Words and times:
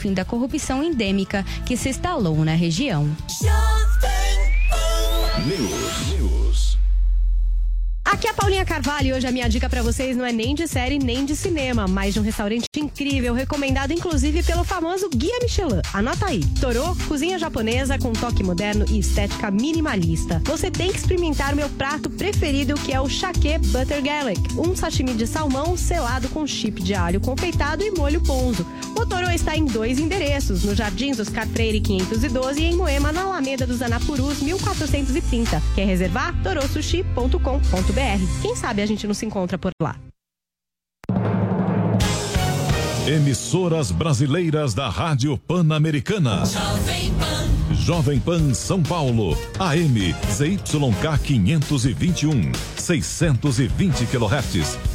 fim 0.00 0.14
da 0.14 0.24
corrupção 0.24 0.82
endêmica 0.82 1.44
que 1.66 1.76
se 1.76 1.90
instalou 1.90 2.42
na 2.42 2.54
região. 2.54 3.04
News. 5.46 6.08
News. 6.08 6.69
Aqui 8.10 8.26
é 8.26 8.30
a 8.30 8.34
Paulinha 8.34 8.64
Carvalho 8.64 9.06
e 9.06 9.12
hoje 9.12 9.28
a 9.28 9.30
minha 9.30 9.48
dica 9.48 9.70
para 9.70 9.82
vocês 9.82 10.16
não 10.16 10.26
é 10.26 10.32
nem 10.32 10.52
de 10.52 10.66
série 10.66 10.98
nem 10.98 11.24
de 11.24 11.36
cinema, 11.36 11.86
mas 11.86 12.12
de 12.12 12.18
um 12.18 12.24
restaurante 12.24 12.64
incrível, 12.76 13.32
recomendado 13.32 13.92
inclusive 13.92 14.42
pelo 14.42 14.64
famoso 14.64 15.08
Guia 15.08 15.38
Michelin. 15.40 15.80
Anota 15.94 16.26
aí. 16.26 16.40
Torô, 16.60 16.96
cozinha 17.06 17.38
japonesa 17.38 17.96
com 18.00 18.12
toque 18.12 18.42
moderno 18.42 18.84
e 18.90 18.98
estética 18.98 19.48
minimalista. 19.52 20.42
Você 20.44 20.72
tem 20.72 20.90
que 20.90 20.98
experimentar 20.98 21.54
meu 21.54 21.68
prato 21.68 22.10
preferido, 22.10 22.74
que 22.74 22.92
é 22.92 23.00
o 23.00 23.08
Shake 23.08 23.58
Butter 23.68 24.02
Garlic, 24.02 24.40
um 24.58 24.74
sashimi 24.74 25.14
de 25.14 25.28
salmão 25.28 25.76
selado 25.76 26.28
com 26.30 26.44
chip 26.48 26.82
de 26.82 26.94
alho 26.94 27.20
confeitado 27.20 27.84
e 27.84 27.92
molho 27.92 28.20
ponzo. 28.22 28.66
O 28.96 29.06
Torô 29.06 29.30
está 29.30 29.56
em 29.56 29.64
dois 29.64 30.00
endereços, 30.00 30.64
no 30.64 30.74
Jardins 30.74 31.20
Oscar 31.20 31.46
Freire 31.46 31.80
512 31.80 32.60
e 32.60 32.64
em 32.64 32.74
Moema, 32.74 33.12
na 33.12 33.22
Alameda 33.22 33.64
dos 33.68 33.80
Anapurus 33.80 34.42
1430. 34.42 35.62
Quer 35.76 35.86
reservar? 35.86 36.34
torosushi.com.br 36.42 37.99
quem 38.40 38.56
sabe 38.56 38.82
a 38.82 38.86
gente 38.86 39.06
não 39.06 39.14
se 39.14 39.26
encontra 39.26 39.58
por 39.58 39.70
lá. 39.80 39.96
Emissoras 43.06 43.90
brasileiras 43.90 44.72
da 44.72 44.88
Rádio 44.88 45.36
Pan-Americana. 45.36 46.44
Jovem 46.46 47.12
Pan. 47.14 47.74
Jovem 47.74 48.20
Pan 48.20 48.54
São 48.54 48.82
Paulo. 48.82 49.36
AM 49.58 50.14
ZYK 50.30 51.18
521. 51.24 52.52
620 52.76 54.06
kHz. 54.06 54.78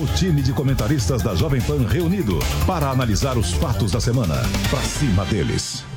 O 0.00 0.06
time 0.14 0.40
de 0.40 0.50
comentaristas 0.54 1.20
da 1.20 1.34
Jovem 1.34 1.60
Pan 1.60 1.86
reunido 1.86 2.38
para 2.66 2.88
analisar 2.88 3.36
os 3.36 3.52
fatos 3.52 3.92
da 3.92 4.00
semana. 4.00 4.36
Pra 4.70 4.80
cima 4.80 5.26
deles. 5.26 5.89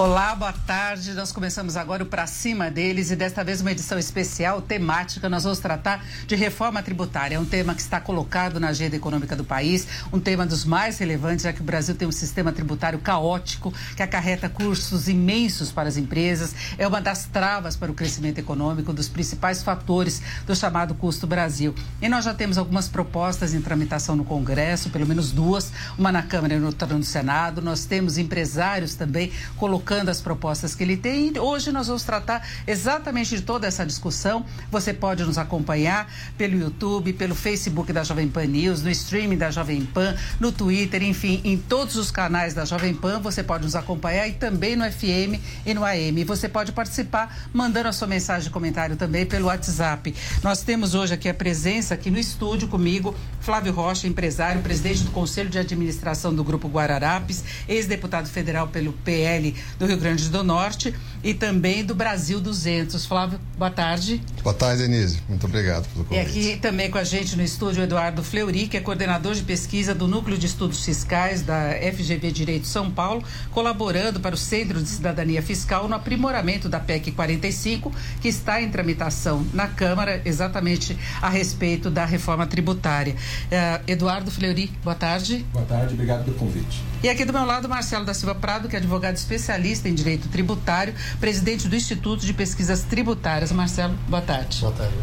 Olá, 0.00 0.32
boa 0.32 0.52
tarde. 0.52 1.12
Nós 1.12 1.32
começamos 1.32 1.76
agora 1.76 2.04
o 2.04 2.06
Pra 2.06 2.24
Cima 2.24 2.70
deles 2.70 3.10
e 3.10 3.16
desta 3.16 3.42
vez 3.42 3.60
uma 3.60 3.72
edição 3.72 3.98
especial 3.98 4.62
temática. 4.62 5.28
Nós 5.28 5.42
vamos 5.42 5.58
tratar 5.58 6.06
de 6.24 6.36
reforma 6.36 6.80
tributária. 6.80 7.34
É 7.34 7.38
um 7.40 7.44
tema 7.44 7.74
que 7.74 7.80
está 7.80 8.00
colocado 8.00 8.60
na 8.60 8.68
agenda 8.68 8.94
econômica 8.94 9.34
do 9.34 9.42
país, 9.42 9.88
um 10.12 10.20
tema 10.20 10.46
dos 10.46 10.64
mais 10.64 10.98
relevantes, 10.98 11.42
já 11.42 11.52
que 11.52 11.60
o 11.60 11.64
Brasil 11.64 11.96
tem 11.96 12.06
um 12.06 12.12
sistema 12.12 12.52
tributário 12.52 13.00
caótico 13.00 13.74
que 13.96 14.00
acarreta 14.00 14.48
custos 14.48 15.08
imensos 15.08 15.72
para 15.72 15.88
as 15.88 15.96
empresas. 15.96 16.54
É 16.78 16.86
uma 16.86 17.00
das 17.00 17.24
travas 17.24 17.74
para 17.74 17.90
o 17.90 17.94
crescimento 17.94 18.38
econômico, 18.38 18.92
um 18.92 18.94
dos 18.94 19.08
principais 19.08 19.64
fatores 19.64 20.22
do 20.46 20.54
chamado 20.54 20.94
custo 20.94 21.26
Brasil. 21.26 21.74
E 22.00 22.08
nós 22.08 22.24
já 22.24 22.32
temos 22.32 22.56
algumas 22.56 22.86
propostas 22.86 23.52
em 23.52 23.60
tramitação 23.60 24.14
no 24.14 24.24
Congresso, 24.24 24.90
pelo 24.90 25.08
menos 25.08 25.32
duas, 25.32 25.72
uma 25.98 26.12
na 26.12 26.22
Câmara 26.22 26.54
e 26.54 26.62
outra 26.62 26.86
no 26.86 27.02
Senado. 27.02 27.60
Nós 27.60 27.84
temos 27.84 28.16
empresários 28.16 28.94
também 28.94 29.32
colocando 29.56 29.87
as 30.10 30.20
propostas 30.20 30.74
que 30.74 30.82
ele 30.82 30.96
tem. 30.96 31.32
E 31.34 31.38
hoje 31.38 31.72
nós 31.72 31.86
vamos 31.86 32.02
tratar 32.02 32.46
exatamente 32.66 33.36
de 33.36 33.42
toda 33.42 33.66
essa 33.66 33.84
discussão. 33.86 34.44
Você 34.70 34.92
pode 34.92 35.24
nos 35.24 35.38
acompanhar 35.38 36.12
pelo 36.36 36.58
YouTube, 36.58 37.12
pelo 37.14 37.34
Facebook 37.34 37.92
da 37.92 38.04
Jovem 38.04 38.28
Pan 38.28 38.46
News, 38.46 38.82
no 38.82 38.90
streaming 38.90 39.38
da 39.38 39.50
Jovem 39.50 39.84
Pan, 39.84 40.14
no 40.38 40.52
Twitter, 40.52 41.02
enfim, 41.02 41.40
em 41.44 41.56
todos 41.56 41.96
os 41.96 42.10
canais 42.10 42.54
da 42.54 42.64
Jovem 42.64 42.94
Pan. 42.94 43.20
Você 43.20 43.42
pode 43.42 43.64
nos 43.64 43.74
acompanhar 43.74 44.28
e 44.28 44.32
também 44.32 44.76
no 44.76 44.84
FM 44.84 45.40
e 45.64 45.72
no 45.72 45.84
AM. 45.84 46.24
Você 46.24 46.48
pode 46.48 46.72
participar 46.72 47.48
mandando 47.52 47.88
a 47.88 47.92
sua 47.92 48.06
mensagem 48.06 48.44
de 48.44 48.50
comentário 48.50 48.96
também 48.96 49.24
pelo 49.24 49.46
WhatsApp. 49.46 50.14
Nós 50.42 50.62
temos 50.62 50.94
hoje 50.94 51.14
aqui 51.14 51.28
a 51.28 51.34
presença 51.34 51.94
aqui 51.94 52.10
no 52.10 52.18
estúdio 52.18 52.68
comigo, 52.68 53.14
Flávio 53.40 53.72
Rocha, 53.72 54.06
empresário, 54.06 54.60
presidente 54.60 55.02
do 55.02 55.10
Conselho 55.10 55.48
de 55.48 55.58
Administração 55.58 56.34
do 56.34 56.44
Grupo 56.44 56.68
Guararapes, 56.68 57.42
ex-deputado 57.66 58.28
federal 58.28 58.68
pelo 58.68 58.92
PL 58.92 59.54
do 59.78 59.86
Rio 59.86 59.98
Grande 59.98 60.28
do 60.28 60.42
Norte 60.42 60.94
e 61.22 61.34
também 61.34 61.84
do 61.84 61.94
Brasil 61.94 62.40
200. 62.40 63.04
Flávio, 63.06 63.38
boa 63.56 63.70
tarde. 63.70 64.22
Boa 64.42 64.54
tarde, 64.54 64.82
Denise. 64.82 65.20
Muito 65.28 65.46
obrigado 65.46 65.86
pelo 65.88 66.04
E 66.04 66.08
convite. 66.08 66.26
aqui 66.28 66.56
também 66.60 66.90
com 66.90 66.98
a 66.98 67.04
gente 67.04 67.36
no 67.36 67.42
estúdio 67.42 67.80
o 67.80 67.84
Eduardo 67.84 68.22
Fleury, 68.22 68.68
que 68.68 68.76
é 68.76 68.80
coordenador 68.80 69.34
de 69.34 69.42
pesquisa 69.42 69.94
do 69.94 70.06
Núcleo 70.06 70.38
de 70.38 70.46
Estudos 70.46 70.84
Fiscais 70.84 71.42
da 71.42 71.70
FGV 71.94 72.30
Direito 72.30 72.66
São 72.66 72.90
Paulo, 72.90 73.22
colaborando 73.50 74.20
para 74.20 74.34
o 74.34 74.38
Centro 74.38 74.80
de 74.82 74.88
Cidadania 74.88 75.42
Fiscal 75.42 75.88
no 75.88 75.94
aprimoramento 75.94 76.68
da 76.68 76.78
PEC 76.80 77.12
45, 77.12 77.92
que 78.20 78.28
está 78.28 78.60
em 78.62 78.70
tramitação 78.70 79.46
na 79.52 79.66
Câmara, 79.66 80.22
exatamente 80.24 80.96
a 81.20 81.28
respeito 81.28 81.90
da 81.90 82.04
reforma 82.04 82.46
tributária. 82.46 83.14
Eh, 83.50 83.80
Eduardo 83.88 84.30
Fleury, 84.30 84.70
boa 84.84 84.94
tarde. 84.94 85.44
Boa 85.52 85.64
tarde, 85.64 85.94
obrigado 85.94 86.24
pelo 86.24 86.36
convite. 86.36 86.82
E 87.02 87.08
aqui 87.08 87.24
do 87.24 87.32
meu 87.32 87.44
lado, 87.44 87.68
Marcelo 87.68 88.04
da 88.04 88.12
Silva 88.14 88.34
Prado, 88.34 88.68
que 88.68 88.74
é 88.74 88.78
advogado 88.78 89.16
especialista 89.16 89.88
em 89.88 89.94
direito 89.94 90.28
tributário, 90.28 90.94
presidente 91.20 91.68
do 91.68 91.76
Instituto 91.76 92.24
de 92.24 92.32
Pesquisas 92.32 92.82
Tributárias. 92.82 93.52
Marcelo, 93.52 93.94
boa 94.08 94.22
tarde. 94.22 94.60
Boa 94.60 94.72
tarde. 94.72 94.94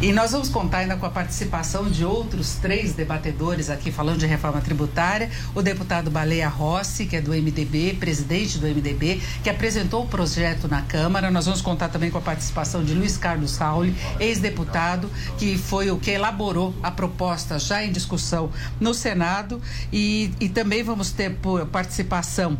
E 0.00 0.12
nós 0.12 0.32
vamos 0.32 0.50
contar 0.50 0.78
ainda 0.78 0.94
com 0.94 1.06
a 1.06 1.10
participação 1.10 1.88
de 1.90 2.04
outros 2.04 2.56
três 2.56 2.92
debatedores 2.92 3.70
aqui 3.70 3.90
falando 3.90 4.18
de 4.18 4.26
reforma 4.26 4.60
tributária. 4.60 5.30
O 5.54 5.62
deputado 5.62 6.10
Baleia 6.10 6.48
Rossi, 6.48 7.06
que 7.06 7.16
é 7.16 7.20
do 7.20 7.30
MDB, 7.30 7.96
presidente 7.98 8.58
do 8.58 8.66
MDB, 8.66 9.22
que 9.42 9.48
apresentou 9.48 10.04
o 10.04 10.06
projeto 10.06 10.68
na 10.68 10.82
Câmara. 10.82 11.30
Nós 11.30 11.46
vamos 11.46 11.62
contar 11.62 11.88
também 11.88 12.10
com 12.10 12.18
a 12.18 12.20
participação 12.20 12.84
de 12.84 12.92
Luiz 12.92 13.16
Carlos 13.16 13.56
Rauli, 13.56 13.94
ex-deputado, 14.20 15.10
que 15.38 15.56
foi 15.56 15.90
o 15.90 15.98
que 15.98 16.10
elaborou 16.10 16.74
a 16.82 16.90
proposta 16.90 17.58
já 17.58 17.82
em 17.82 17.90
discussão 17.90 18.50
no 18.78 18.92
Senado. 18.92 19.62
E, 19.90 20.30
e 20.38 20.50
também 20.50 20.82
vamos 20.82 21.10
ter 21.10 21.36
por 21.36 21.64
participação 21.66 22.58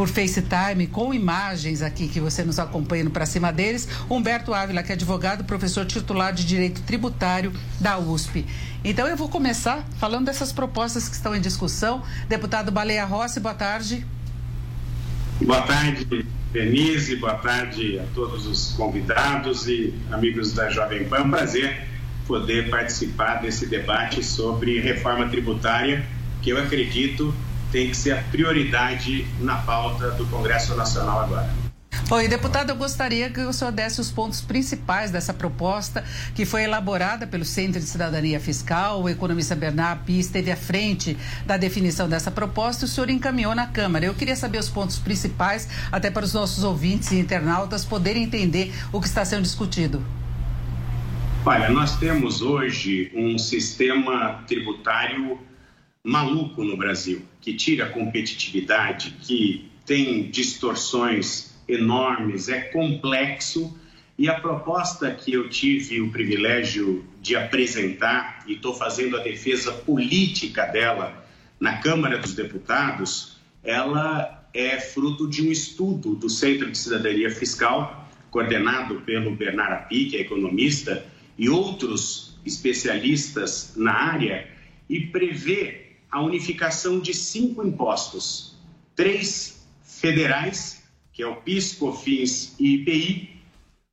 por 0.00 0.08
FaceTime, 0.08 0.86
com 0.86 1.12
imagens 1.12 1.82
aqui 1.82 2.08
que 2.08 2.18
você 2.18 2.42
nos 2.42 2.58
acompanha 2.58 3.04
no 3.04 3.10
Pra 3.10 3.26
Cima 3.26 3.52
deles, 3.52 3.86
Humberto 4.08 4.54
Ávila, 4.54 4.82
que 4.82 4.92
é 4.92 4.94
advogado, 4.94 5.44
professor 5.44 5.84
titular 5.84 6.32
de 6.32 6.46
Direito 6.46 6.80
Tributário 6.80 7.52
da 7.78 7.98
USP. 7.98 8.46
Então 8.82 9.06
eu 9.06 9.14
vou 9.14 9.28
começar 9.28 9.86
falando 9.98 10.24
dessas 10.24 10.54
propostas 10.54 11.06
que 11.06 11.14
estão 11.14 11.36
em 11.36 11.40
discussão. 11.42 12.02
Deputado 12.26 12.72
Baleia 12.72 13.04
Rossi, 13.04 13.40
boa 13.40 13.52
tarde. 13.52 14.06
Boa 15.42 15.60
tarde, 15.60 16.24
Denise. 16.50 17.16
Boa 17.16 17.34
tarde 17.34 17.98
a 17.98 18.04
todos 18.14 18.46
os 18.46 18.72
convidados 18.72 19.68
e 19.68 19.92
amigos 20.10 20.54
da 20.54 20.70
Jovem 20.70 21.04
Pan. 21.04 21.18
É 21.18 21.20
um 21.24 21.30
prazer 21.30 21.88
poder 22.26 22.70
participar 22.70 23.42
desse 23.42 23.66
debate 23.66 24.24
sobre 24.24 24.80
reforma 24.80 25.28
tributária, 25.28 26.02
que 26.40 26.48
eu 26.48 26.58
acredito 26.58 27.34
tem 27.70 27.88
que 27.88 27.96
ser 27.96 28.12
a 28.12 28.22
prioridade 28.22 29.26
na 29.40 29.56
pauta 29.56 30.10
do 30.12 30.26
Congresso 30.26 30.74
Nacional 30.74 31.20
agora. 31.20 31.70
Oi, 32.12 32.26
deputado, 32.26 32.70
eu 32.70 32.76
gostaria 32.76 33.30
que 33.30 33.40
o 33.40 33.52
senhor 33.52 33.70
desse 33.70 34.00
os 34.00 34.10
pontos 34.10 34.40
principais 34.40 35.12
dessa 35.12 35.32
proposta 35.32 36.04
que 36.34 36.44
foi 36.44 36.64
elaborada 36.64 37.24
pelo 37.24 37.44
Centro 37.44 37.78
de 37.78 37.86
Cidadania 37.86 38.40
Fiscal. 38.40 39.00
O 39.00 39.08
economista 39.08 39.54
Bernard 39.54 40.02
Pia 40.04 40.18
esteve 40.18 40.50
à 40.50 40.56
frente 40.56 41.16
da 41.46 41.56
definição 41.56 42.08
dessa 42.08 42.28
proposta 42.28 42.84
e 42.84 42.86
o 42.86 42.88
senhor 42.88 43.10
encaminhou 43.10 43.54
na 43.54 43.68
Câmara. 43.68 44.04
Eu 44.04 44.14
queria 44.14 44.34
saber 44.34 44.58
os 44.58 44.68
pontos 44.68 44.98
principais, 44.98 45.68
até 45.92 46.10
para 46.10 46.24
os 46.24 46.34
nossos 46.34 46.64
ouvintes 46.64 47.12
e 47.12 47.18
internautas 47.20 47.84
poderem 47.84 48.24
entender 48.24 48.74
o 48.92 49.00
que 49.00 49.06
está 49.06 49.24
sendo 49.24 49.42
discutido. 49.42 50.04
Olha, 51.46 51.70
nós 51.70 51.96
temos 51.96 52.42
hoje 52.42 53.12
um 53.14 53.38
sistema 53.38 54.42
tributário 54.48 55.38
maluco 56.02 56.64
no 56.64 56.76
Brasil, 56.76 57.22
que 57.40 57.54
tira 57.54 57.86
a 57.86 57.88
competitividade, 57.88 59.16
que 59.22 59.70
tem 59.86 60.30
distorções 60.30 61.54
enormes, 61.66 62.48
é 62.48 62.60
complexo. 62.60 63.78
E 64.18 64.28
a 64.28 64.38
proposta 64.38 65.10
que 65.10 65.32
eu 65.32 65.48
tive 65.48 66.00
o 66.00 66.10
privilégio 66.10 67.04
de 67.22 67.34
apresentar, 67.34 68.44
e 68.46 68.52
estou 68.52 68.74
fazendo 68.74 69.16
a 69.16 69.22
defesa 69.22 69.72
política 69.72 70.66
dela 70.66 71.26
na 71.58 71.78
Câmara 71.78 72.18
dos 72.18 72.34
Deputados, 72.34 73.38
ela 73.62 74.48
é 74.52 74.78
fruto 74.78 75.28
de 75.28 75.46
um 75.46 75.50
estudo 75.50 76.14
do 76.14 76.28
Centro 76.28 76.70
de 76.70 76.76
Cidadania 76.76 77.30
Fiscal, 77.30 78.08
coordenado 78.30 79.00
pelo 79.02 79.34
Bernard 79.34 79.84
Api, 79.84 80.06
que 80.06 80.16
é 80.16 80.20
economista, 80.20 81.04
e 81.38 81.48
outros 81.48 82.38
especialistas 82.44 83.74
na 83.76 83.92
área, 83.92 84.48
e 84.88 85.00
prevê 85.00 85.89
a 86.10 86.20
unificação 86.20 86.98
de 86.98 87.14
cinco 87.14 87.66
impostos: 87.66 88.56
três 88.94 89.66
federais, 89.84 90.82
que 91.12 91.22
é 91.22 91.26
o 91.26 91.36
PIS, 91.36 91.74
COFINS 91.74 92.54
e 92.58 92.76
IPI, 92.76 93.40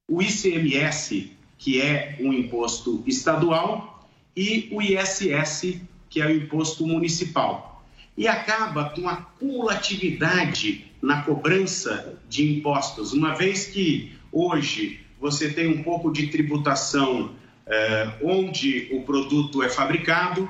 o 0.07 0.21
ICMS, 0.21 1.31
que 1.57 1.81
é 1.81 2.17
um 2.19 2.31
imposto 2.31 3.03
estadual, 3.05 4.07
e 4.35 4.69
o 4.71 4.81
ISS, 4.81 5.81
que 6.09 6.21
é 6.21 6.27
o 6.27 6.31
imposto 6.31 6.85
municipal. 6.87 7.83
E 8.15 8.27
acaba 8.27 8.89
com 8.91 9.07
a 9.07 9.17
cumulatividade 9.17 10.85
na 11.01 11.21
cobrança 11.21 12.19
de 12.27 12.57
impostos, 12.57 13.13
uma 13.13 13.35
vez 13.35 13.67
que 13.67 14.13
hoje 14.31 15.01
você 15.19 15.51
tem 15.51 15.67
um 15.67 15.83
pouco 15.83 16.11
de 16.11 16.27
tributação 16.27 17.35
eh, 17.65 18.13
onde 18.23 18.89
o 18.91 19.01
produto 19.01 19.61
é 19.61 19.69
fabricado, 19.69 20.49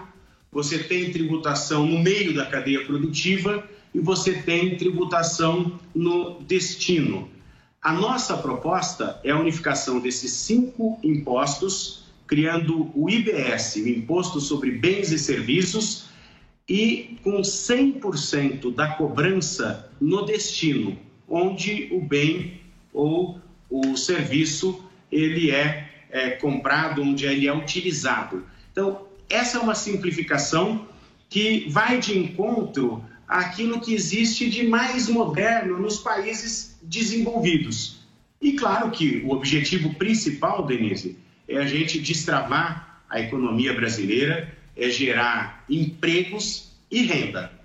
você 0.51 0.79
tem 0.79 1.11
tributação 1.11 1.85
no 1.85 1.99
meio 1.99 2.33
da 2.33 2.45
cadeia 2.45 2.85
produtiva 2.85 3.67
e 3.93 3.99
você 3.99 4.33
tem 4.33 4.77
tributação 4.77 5.79
no 5.93 6.39
destino. 6.41 7.29
A 7.81 7.93
nossa 7.93 8.35
proposta 8.37 9.19
é 9.23 9.31
a 9.31 9.39
unificação 9.39 9.99
desses 9.99 10.31
cinco 10.31 10.99
impostos, 11.03 12.03
criando 12.25 12.91
o 12.93 13.09
IBS, 13.09 13.75
o 13.75 13.87
Imposto 13.87 14.41
sobre 14.41 14.71
Bens 14.71 15.11
e 15.11 15.19
Serviços, 15.19 16.07
e 16.67 17.17
com 17.23 17.39
100% 17.39 18.73
da 18.75 18.89
cobrança 18.89 19.89
no 20.01 20.25
destino, 20.25 20.97
onde 21.27 21.87
o 21.91 22.01
bem 22.01 22.59
ou 22.93 23.39
o 23.69 23.95
serviço 23.95 24.83
ele 25.09 25.51
é, 25.51 25.89
é 26.09 26.31
comprado, 26.31 27.01
onde 27.01 27.25
ele 27.25 27.47
é 27.47 27.53
utilizado. 27.53 28.45
Então, 28.71 29.06
essa 29.29 29.57
é 29.57 29.61
uma 29.61 29.75
simplificação 29.75 30.87
que 31.29 31.67
vai 31.69 31.99
de 31.99 32.17
encontro 32.17 33.03
àquilo 33.27 33.81
que 33.81 33.93
existe 33.93 34.49
de 34.49 34.67
mais 34.67 35.09
moderno 35.09 35.79
nos 35.79 35.97
países 35.97 36.77
desenvolvidos. 36.81 37.97
E 38.41 38.53
claro 38.53 38.91
que 38.91 39.21
o 39.25 39.31
objetivo 39.31 39.93
principal, 39.95 40.65
Denise, 40.65 41.17
é 41.47 41.57
a 41.57 41.65
gente 41.65 41.99
destravar 41.99 43.03
a 43.09 43.19
economia 43.19 43.73
brasileira, 43.73 44.55
é 44.75 44.89
gerar 44.89 45.65
empregos 45.69 46.71
e 46.89 47.03
renda. 47.03 47.56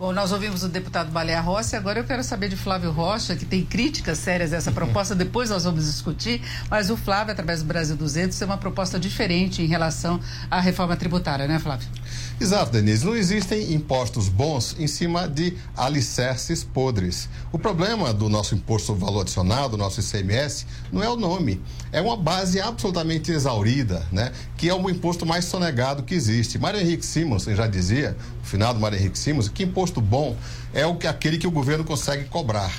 Bom, 0.00 0.12
nós 0.12 0.30
ouvimos 0.30 0.62
o 0.62 0.68
deputado 0.68 1.10
Baleia 1.10 1.40
Rossi, 1.40 1.74
agora 1.74 1.98
eu 1.98 2.04
quero 2.04 2.22
saber 2.22 2.48
de 2.48 2.54
Flávio 2.54 2.92
Rocha, 2.92 3.34
que 3.34 3.44
tem 3.44 3.64
críticas 3.64 4.18
sérias 4.18 4.52
a 4.52 4.56
essa 4.56 4.70
proposta, 4.70 5.12
depois 5.18 5.50
nós 5.50 5.64
vamos 5.64 5.86
discutir, 5.86 6.40
mas 6.70 6.88
o 6.88 6.96
Flávio, 6.96 7.32
através 7.32 7.62
do 7.62 7.66
Brasil 7.66 7.96
200, 7.96 8.38
tem 8.38 8.46
uma 8.46 8.56
proposta 8.56 8.96
diferente 8.96 9.60
em 9.60 9.66
relação 9.66 10.20
à 10.48 10.60
reforma 10.60 10.94
tributária, 10.94 11.48
né, 11.48 11.58
Flávio? 11.58 11.88
Exato, 12.40 12.70
Denise. 12.70 13.04
Não 13.04 13.16
existem 13.16 13.72
impostos 13.72 14.28
bons 14.28 14.76
em 14.78 14.86
cima 14.86 15.28
de 15.28 15.54
alicerces 15.76 16.62
podres. 16.62 17.28
O 17.50 17.58
problema 17.58 18.14
do 18.14 18.28
nosso 18.28 18.54
imposto 18.54 18.86
sobre 18.86 19.04
valor 19.04 19.22
adicionado, 19.22 19.70
do 19.70 19.76
nosso 19.76 19.98
ICMS, 19.98 20.64
não 20.92 21.02
é 21.02 21.08
o 21.08 21.16
nome. 21.16 21.60
É 21.90 22.00
uma 22.00 22.16
base 22.16 22.60
absolutamente 22.60 23.32
exaurida, 23.32 24.06
né? 24.12 24.30
Que 24.56 24.68
é 24.68 24.74
o 24.74 24.88
imposto 24.88 25.26
mais 25.26 25.46
sonegado 25.46 26.04
que 26.04 26.14
existe. 26.14 26.60
Mário 26.60 26.80
Henrique 26.80 27.04
Simons 27.04 27.42
já 27.42 27.66
dizia, 27.66 28.16
o 28.40 28.46
final 28.46 28.72
do 28.72 28.78
Mário 28.78 28.96
Henrique 28.96 29.18
Simons, 29.18 29.48
que 29.48 29.64
imposto 29.64 30.00
bom 30.00 30.36
é 30.72 30.86
o 30.86 30.94
que 30.94 31.08
aquele 31.08 31.38
que 31.38 31.46
o 31.46 31.50
governo 31.50 31.82
consegue 31.82 32.26
cobrar. 32.26 32.72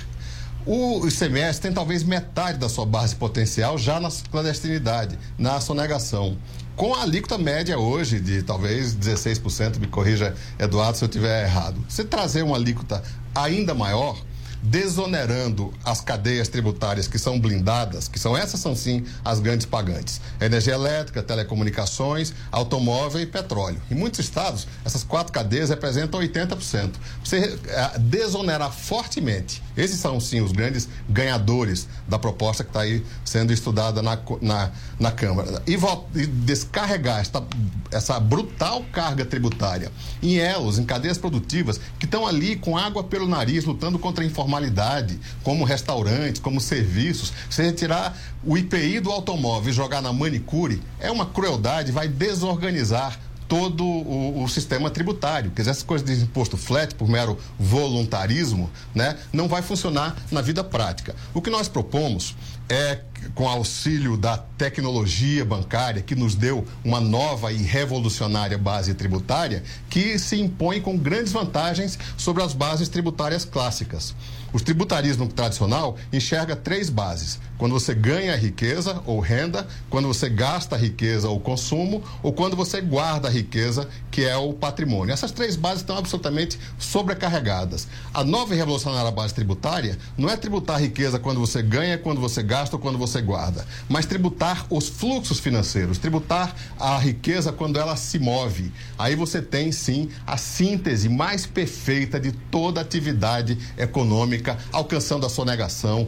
O 0.66 1.06
ICMS 1.06 1.60
tem 1.60 1.74
talvez 1.74 2.04
metade 2.04 2.60
da 2.60 2.70
sua 2.70 2.86
base 2.86 3.14
potencial 3.14 3.78
já 3.78 4.00
na 4.00 4.10
clandestinidade, 4.32 5.20
na 5.38 5.60
sonegação 5.60 6.38
com 6.80 6.96
a 6.96 7.02
alíquota 7.02 7.38
média 7.38 7.78
hoje 7.78 8.22
de 8.22 8.42
talvez 8.42 8.96
16%, 8.96 9.80
me 9.80 9.88
corrija, 9.88 10.34
Eduardo, 10.58 10.98
se 10.98 11.04
eu 11.04 11.10
estiver 11.10 11.44
errado. 11.44 11.84
Se 11.90 12.06
trazer 12.06 12.42
uma 12.42 12.56
alíquota 12.56 13.04
ainda 13.36 13.76
maior, 13.76 14.18
desonerando 14.62 15.74
as 15.84 16.02
cadeias 16.02 16.48
tributárias 16.48 17.08
que 17.08 17.18
são 17.18 17.40
blindadas, 17.40 18.08
que 18.08 18.20
são 18.20 18.36
essas 18.36 18.60
são 18.60 18.76
sim 18.76 19.06
as 19.24 19.40
grandes 19.40 19.66
pagantes: 19.66 20.20
energia 20.40 20.74
elétrica, 20.74 21.24
telecomunicações, 21.24 22.34
automóvel 22.52 23.22
e 23.22 23.26
petróleo. 23.26 23.82
Em 23.90 23.96
muitos 23.96 24.20
estados, 24.20 24.68
essas 24.84 25.04
quatro 25.04 25.32
cadeias 25.32 25.70
representam 25.70 26.20
80%. 26.20 26.92
Você 27.24 27.58
é, 27.68 28.00
desonerar 28.00 28.72
fortemente, 28.72 29.62
esses 29.78 30.00
são 30.00 30.20
sim 30.20 30.42
os 30.42 30.52
grandes 30.52 30.88
ganhadores 31.10 31.88
da 32.08 32.20
proposta 32.20 32.64
que 32.64 32.70
está 32.70 32.82
aí 32.82 33.04
sendo 33.24 33.54
estudada 33.54 34.02
na, 34.02 34.20
na, 34.42 34.72
na 35.00 35.12
Câmara. 35.12 35.62
E, 35.66 35.78
e 36.20 36.28
descarregar 36.28 37.20
esta, 37.20 37.44
essa 37.92 38.20
brutal 38.20 38.84
carga 38.92 39.26
tributária 39.26 39.92
em 40.22 40.38
elos, 40.38 40.78
em 40.78 40.86
cadeias 40.86 41.18
produtivas, 41.18 41.80
que 41.98 42.06
estão 42.06 42.28
ali 42.28 42.56
com 42.56 42.78
água 42.78 43.04
pelo 43.04 43.28
nariz, 43.28 43.64
lutando 43.64 43.98
contra 43.98 44.24
a 44.24 44.28
informação 44.28 44.49
informalidade, 44.50 45.20
como 45.44 45.64
restaurantes, 45.64 46.42
como 46.42 46.60
serviços, 46.60 47.32
você 47.50 47.64
retirar 47.64 48.18
o 48.44 48.58
IPI 48.58 49.00
do 49.00 49.12
automóvel 49.12 49.70
e 49.70 49.74
jogar 49.74 50.02
na 50.02 50.12
manicure, 50.12 50.82
é 51.00 51.12
uma 51.12 51.28
crueldade, 51.28 51.92
vai 51.92 52.08
desorganizar 52.08 53.20
todo 53.48 53.84
o, 53.84 54.44
o, 54.44 54.48
sistema 54.48 54.92
tributário. 54.92 55.50
Quer 55.50 55.64
dizer, 55.64 55.72
essas 55.72 55.84
coisas 55.84 56.08
de 56.08 56.24
imposto 56.24 56.56
flat 56.56 56.94
por 56.94 57.10
mero 57.10 57.36
voluntarismo, 57.58 58.70
né, 58.94 59.18
não 59.34 59.48
vai 59.48 59.64
funcionar 59.64 60.16
na 60.32 60.40
vida 60.40 60.64
prática. 60.64 61.16
O 61.34 61.42
que 61.42 61.50
nós 61.50 61.68
propomos 61.68 62.36
é, 62.70 63.00
com 63.34 63.50
auxílio 63.50 64.16
da 64.16 64.38
tecnologia 64.38 65.44
bancária, 65.44 66.04
que 66.04 66.16
nos 66.16 66.36
deu 66.36 66.64
uma 66.86 67.02
nova 67.02 67.52
e 67.52 67.58
revolucionária 67.58 68.58
base 68.58 68.94
tributária, 68.94 69.64
que 69.90 70.20
se 70.20 70.40
impõe 70.40 70.80
com 70.80 70.96
grandes 70.96 71.34
vantagens 71.34 71.98
sobre 72.16 72.44
as 72.44 72.54
bases 72.54 72.88
tributárias 72.88 73.44
clássicas. 73.44 74.14
O 74.52 74.60
tributarismo 74.60 75.28
tradicional 75.28 75.98
enxerga 76.12 76.56
três 76.56 76.90
bases: 76.90 77.40
quando 77.60 77.74
você 77.74 77.94
ganha 77.94 78.36
riqueza 78.38 79.04
ou 79.06 79.20
renda, 79.20 79.68
quando 79.90 80.08
você 80.08 80.30
gasta 80.30 80.78
riqueza 80.78 81.28
ou 81.28 81.42
consumo, 81.42 82.02
ou 82.24 82.32
quando 82.32 82.56
você 82.56 82.80
guarda 82.80 83.30
riqueza, 83.30 83.88
que 84.10 84.24
é 84.24 84.36
o 84.38 84.54
patrimônio. 84.54 85.14
Essas 85.14 85.32
três 85.32 85.58
bases 85.58 85.82
estão 85.82 85.98
absolutamente 85.98 86.58
sobrecarregadas. 86.80 87.86
A 88.14 88.24
nova 88.24 88.56
e 88.56 88.58
revolucionária 88.58 89.12
base 89.12 89.34
tributária 89.34 89.98
não 90.18 90.30
é 90.30 90.38
tributar 90.38 90.78
a 90.78 90.80
riqueza 90.80 91.20
quando 91.20 91.42
você 91.42 91.62
ganha, 91.62 91.98
quando 91.98 92.22
você 92.22 92.42
gasta 92.42 92.78
ou 92.78 92.82
quando 92.82 92.98
você 92.98 93.22
guarda, 93.22 93.68
mas 93.90 94.06
tributar 94.06 94.66
os 94.70 94.88
fluxos 94.88 95.40
financeiros, 95.40 95.98
tributar 95.98 96.56
a 96.80 96.98
riqueza 96.98 97.52
quando 97.52 97.78
ela 97.78 97.98
se 97.98 98.18
move. 98.20 98.72
Aí 98.98 99.16
você 99.16 99.42
tem 99.42 99.74
sim 99.74 100.10
a 100.26 100.38
síntese 100.38 101.10
mais 101.10 101.46
perfeita 101.46 102.18
de 102.20 102.32
toda 102.32 102.80
atividade 102.80 103.58
econômica 103.78 104.58
alcançando 104.72 105.26
a 105.26 105.30
sonegação, 105.30 106.08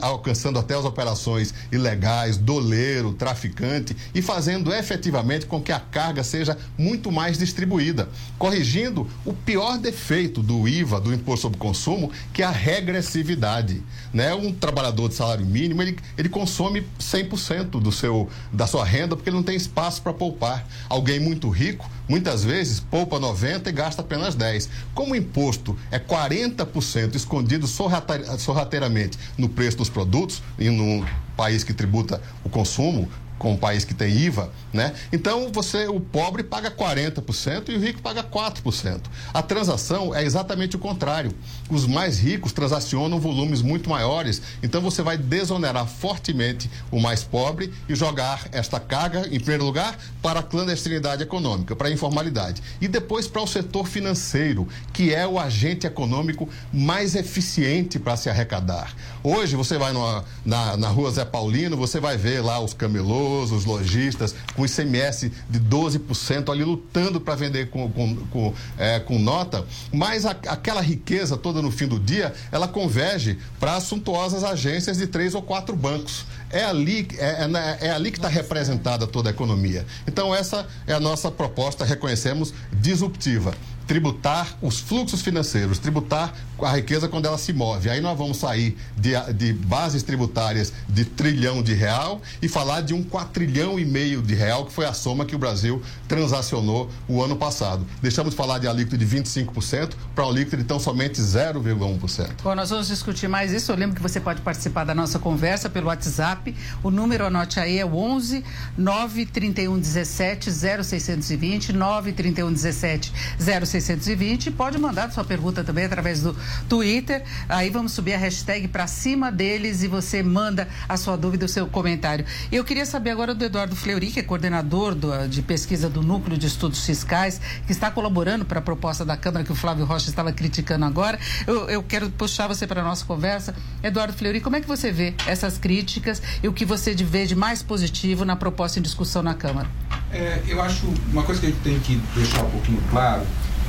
alcançando 0.00 0.58
até 0.58 0.74
as 0.74 0.87
operações 0.88 1.54
ilegais, 1.70 2.36
doleiro, 2.36 3.12
traficante 3.12 3.96
e 4.14 4.22
fazendo 4.22 4.72
efetivamente 4.72 5.46
com 5.46 5.60
que 5.60 5.72
a 5.72 5.80
carga 5.80 6.24
seja 6.24 6.56
muito 6.76 7.12
mais 7.12 7.38
distribuída, 7.38 8.08
corrigindo 8.38 9.06
o 9.24 9.32
pior 9.32 9.78
defeito 9.78 10.42
do 10.42 10.66
IVA, 10.66 11.00
do 11.00 11.12
Imposto 11.12 11.42
sobre 11.42 11.58
Consumo, 11.58 12.10
que 12.32 12.42
é 12.42 12.46
a 12.46 12.50
regressividade. 12.50 13.82
Né? 14.12 14.34
Um 14.34 14.52
trabalhador 14.52 15.08
de 15.08 15.14
salário 15.14 15.44
mínimo, 15.44 15.82
ele, 15.82 15.98
ele 16.16 16.28
consome 16.28 16.86
100% 16.98 17.80
do 17.80 17.92
seu, 17.92 18.28
da 18.52 18.66
sua 18.66 18.84
renda 18.84 19.14
porque 19.14 19.28
ele 19.30 19.36
não 19.36 19.42
tem 19.42 19.56
espaço 19.56 20.02
para 20.02 20.12
poupar. 20.12 20.66
Alguém 20.88 21.20
muito 21.20 21.48
rico, 21.48 21.88
muitas 22.08 22.42
vezes, 22.42 22.80
poupa 22.80 23.20
90% 23.20 23.66
e 23.66 23.72
gasta 23.72 24.02
apenas 24.02 24.36
10%. 24.36 24.68
Como 24.94 25.12
o 25.12 25.16
imposto 25.16 25.76
é 25.90 25.98
40% 25.98 27.14
escondido 27.14 27.66
sorrateiramente 27.66 29.18
no 29.36 29.48
preço 29.48 29.76
dos 29.76 29.90
produtos 29.90 30.42
e 30.58 30.70
no 30.70 31.06
país 31.36 31.62
que 31.62 31.72
tributa 31.72 32.20
o 32.42 32.48
consumo, 32.48 33.08
com 33.38 33.52
um 33.52 33.56
país 33.56 33.84
que 33.84 33.94
tem 33.94 34.14
IVA, 34.14 34.50
né? 34.72 34.94
Então 35.12 35.50
você, 35.52 35.86
o 35.86 36.00
pobre 36.00 36.42
paga 36.42 36.70
40% 36.70 37.68
e 37.68 37.76
o 37.76 37.80
rico 37.80 38.02
paga 38.02 38.22
4%. 38.22 39.00
A 39.32 39.42
transação 39.42 40.14
é 40.14 40.24
exatamente 40.24 40.76
o 40.76 40.78
contrário. 40.78 41.32
Os 41.70 41.86
mais 41.86 42.18
ricos 42.18 42.52
transacionam 42.52 43.18
volumes 43.20 43.62
muito 43.62 43.88
maiores, 43.88 44.42
então 44.62 44.80
você 44.80 45.02
vai 45.02 45.16
desonerar 45.16 45.86
fortemente 45.86 46.70
o 46.90 47.00
mais 47.00 47.22
pobre 47.22 47.72
e 47.88 47.94
jogar 47.94 48.48
esta 48.52 48.80
carga, 48.80 49.26
em 49.28 49.38
primeiro 49.38 49.64
lugar, 49.64 49.96
para 50.22 50.40
a 50.40 50.42
clandestinidade 50.42 51.22
econômica, 51.22 51.76
para 51.76 51.88
a 51.88 51.92
informalidade. 51.92 52.62
E 52.80 52.88
depois 52.88 53.26
para 53.26 53.42
o 53.42 53.46
setor 53.46 53.86
financeiro, 53.86 54.66
que 54.92 55.14
é 55.14 55.26
o 55.26 55.38
agente 55.38 55.86
econômico 55.86 56.48
mais 56.72 57.14
eficiente 57.14 57.98
para 57.98 58.16
se 58.16 58.28
arrecadar. 58.28 58.94
Hoje 59.30 59.56
você 59.56 59.76
vai 59.76 59.92
numa, 59.92 60.24
na, 60.42 60.74
na 60.78 60.88
rua 60.88 61.10
Zé 61.10 61.22
Paulino, 61.22 61.76
você 61.76 62.00
vai 62.00 62.16
ver 62.16 62.40
lá 62.40 62.60
os 62.60 62.72
camelôs, 62.72 63.52
os 63.52 63.66
lojistas, 63.66 64.34
com 64.56 64.64
ICMS 64.64 65.30
de 65.50 65.60
12% 65.60 66.50
ali 66.50 66.64
lutando 66.64 67.20
para 67.20 67.34
vender 67.34 67.68
com, 67.68 67.90
com, 67.90 68.16
com, 68.28 68.54
é, 68.78 68.98
com 68.98 69.18
nota, 69.18 69.66
mas 69.92 70.24
a, 70.24 70.30
aquela 70.30 70.80
riqueza 70.80 71.36
toda 71.36 71.60
no 71.60 71.70
fim 71.70 71.86
do 71.86 72.00
dia, 72.00 72.32
ela 72.50 72.66
converge 72.66 73.38
para 73.60 73.76
as 73.76 73.82
suntuosas 73.82 74.42
agências 74.42 74.96
de 74.96 75.06
três 75.06 75.34
ou 75.34 75.42
quatro 75.42 75.76
bancos. 75.76 76.24
É 76.48 76.64
ali, 76.64 77.06
é, 77.18 77.46
é, 77.82 77.88
é 77.88 77.90
ali 77.90 78.10
que 78.10 78.16
está 78.16 78.28
representada 78.28 79.06
toda 79.06 79.28
a 79.28 79.32
economia. 79.32 79.84
Então, 80.06 80.34
essa 80.34 80.66
é 80.86 80.94
a 80.94 81.00
nossa 81.00 81.30
proposta, 81.30 81.84
reconhecemos, 81.84 82.54
disruptiva 82.72 83.52
tributar 83.88 84.46
os 84.60 84.78
fluxos 84.78 85.22
financeiros, 85.22 85.78
tributar 85.78 86.34
a 86.60 86.72
riqueza 86.72 87.08
quando 87.08 87.24
ela 87.24 87.38
se 87.38 87.54
move. 87.54 87.88
Aí 87.88 88.02
nós 88.02 88.18
vamos 88.18 88.36
sair 88.36 88.76
de, 88.94 89.12
de 89.32 89.52
bases 89.54 90.02
tributárias 90.02 90.74
de 90.86 91.06
trilhão 91.06 91.62
de 91.62 91.72
real 91.72 92.20
e 92.42 92.48
falar 92.48 92.82
de 92.82 92.92
um 92.92 93.02
quatrilhão 93.02 93.80
e 93.80 93.86
meio 93.86 94.20
de 94.20 94.34
real, 94.34 94.66
que 94.66 94.72
foi 94.72 94.84
a 94.84 94.92
soma 94.92 95.24
que 95.24 95.34
o 95.34 95.38
Brasil 95.38 95.82
transacionou 96.06 96.90
o 97.08 97.22
ano 97.22 97.34
passado. 97.34 97.86
Deixamos 98.02 98.32
de 98.32 98.36
falar 98.36 98.58
de 98.58 98.68
alíquota 98.68 98.98
de 98.98 99.06
25% 99.06 99.94
para 100.14 100.24
alíquota 100.24 100.58
de 100.58 100.64
tão 100.64 100.78
somente 100.78 101.22
0,1%. 101.22 102.42
Bom, 102.42 102.54
nós 102.54 102.68
vamos 102.68 102.88
discutir 102.88 103.26
mais 103.26 103.52
isso. 103.52 103.72
Eu 103.72 103.76
lembro 103.76 103.96
que 103.96 104.02
você 104.02 104.20
pode 104.20 104.42
participar 104.42 104.84
da 104.84 104.94
nossa 104.94 105.18
conversa 105.18 105.70
pelo 105.70 105.86
WhatsApp. 105.86 106.54
O 106.82 106.90
número, 106.90 107.24
anote 107.24 107.58
aí, 107.58 107.78
é 107.78 107.86
11 107.86 108.44
931 108.76 109.78
17 109.78 110.50
0620 110.50 111.72
931 111.72 112.52
17 112.52 113.12
0620 113.38 113.77
620. 113.80 114.50
Pode 114.50 114.78
mandar 114.78 115.10
sua 115.10 115.24
pergunta 115.24 115.64
também 115.64 115.84
através 115.84 116.22
do 116.22 116.36
Twitter. 116.68 117.22
Aí 117.48 117.70
vamos 117.70 117.92
subir 117.92 118.14
a 118.14 118.18
hashtag 118.18 118.68
para 118.68 118.86
cima 118.86 119.30
deles 119.30 119.82
e 119.82 119.88
você 119.88 120.22
manda 120.22 120.68
a 120.88 120.96
sua 120.96 121.16
dúvida, 121.16 121.46
o 121.46 121.48
seu 121.48 121.66
comentário. 121.66 122.24
Eu 122.50 122.64
queria 122.64 122.86
saber 122.86 123.10
agora 123.10 123.34
do 123.34 123.44
Eduardo 123.44 123.76
Fleury, 123.76 124.08
que 124.08 124.20
é 124.20 124.22
coordenador 124.22 124.94
do, 124.94 125.28
de 125.28 125.42
pesquisa 125.42 125.88
do 125.88 126.02
Núcleo 126.02 126.36
de 126.36 126.46
Estudos 126.46 126.84
Fiscais, 126.84 127.40
que 127.66 127.72
está 127.72 127.90
colaborando 127.90 128.44
para 128.44 128.58
a 128.58 128.62
proposta 128.62 129.04
da 129.04 129.16
Câmara 129.16 129.44
que 129.44 129.52
o 129.52 129.54
Flávio 129.54 129.84
Rocha 129.84 130.08
estava 130.08 130.32
criticando 130.32 130.84
agora. 130.84 131.18
Eu, 131.46 131.68
eu 131.68 131.82
quero 131.82 132.10
puxar 132.10 132.46
você 132.46 132.66
para 132.66 132.80
a 132.80 132.84
nossa 132.84 133.04
conversa. 133.04 133.54
Eduardo 133.82 134.12
Fleury, 134.12 134.40
como 134.40 134.56
é 134.56 134.60
que 134.60 134.68
você 134.68 134.90
vê 134.90 135.14
essas 135.26 135.58
críticas 135.58 136.22
e 136.42 136.48
o 136.48 136.52
que 136.52 136.64
você 136.64 136.94
vê 136.94 137.26
de 137.26 137.34
mais 137.34 137.62
positivo 137.62 138.24
na 138.24 138.36
proposta 138.36 138.78
em 138.78 138.82
discussão 138.82 139.22
na 139.22 139.34
Câmara? 139.34 139.68
É, 140.10 140.42
eu 140.48 140.60
acho 140.62 140.86
uma 141.12 141.22
coisa 141.22 141.40
que 141.40 141.46
a 141.46 141.50
gente 141.50 141.60
tem 141.60 141.78
que 141.80 141.96
deixar 142.14 142.42
um 142.44 142.50
pouquinho 142.50 142.82
claro 142.90 143.22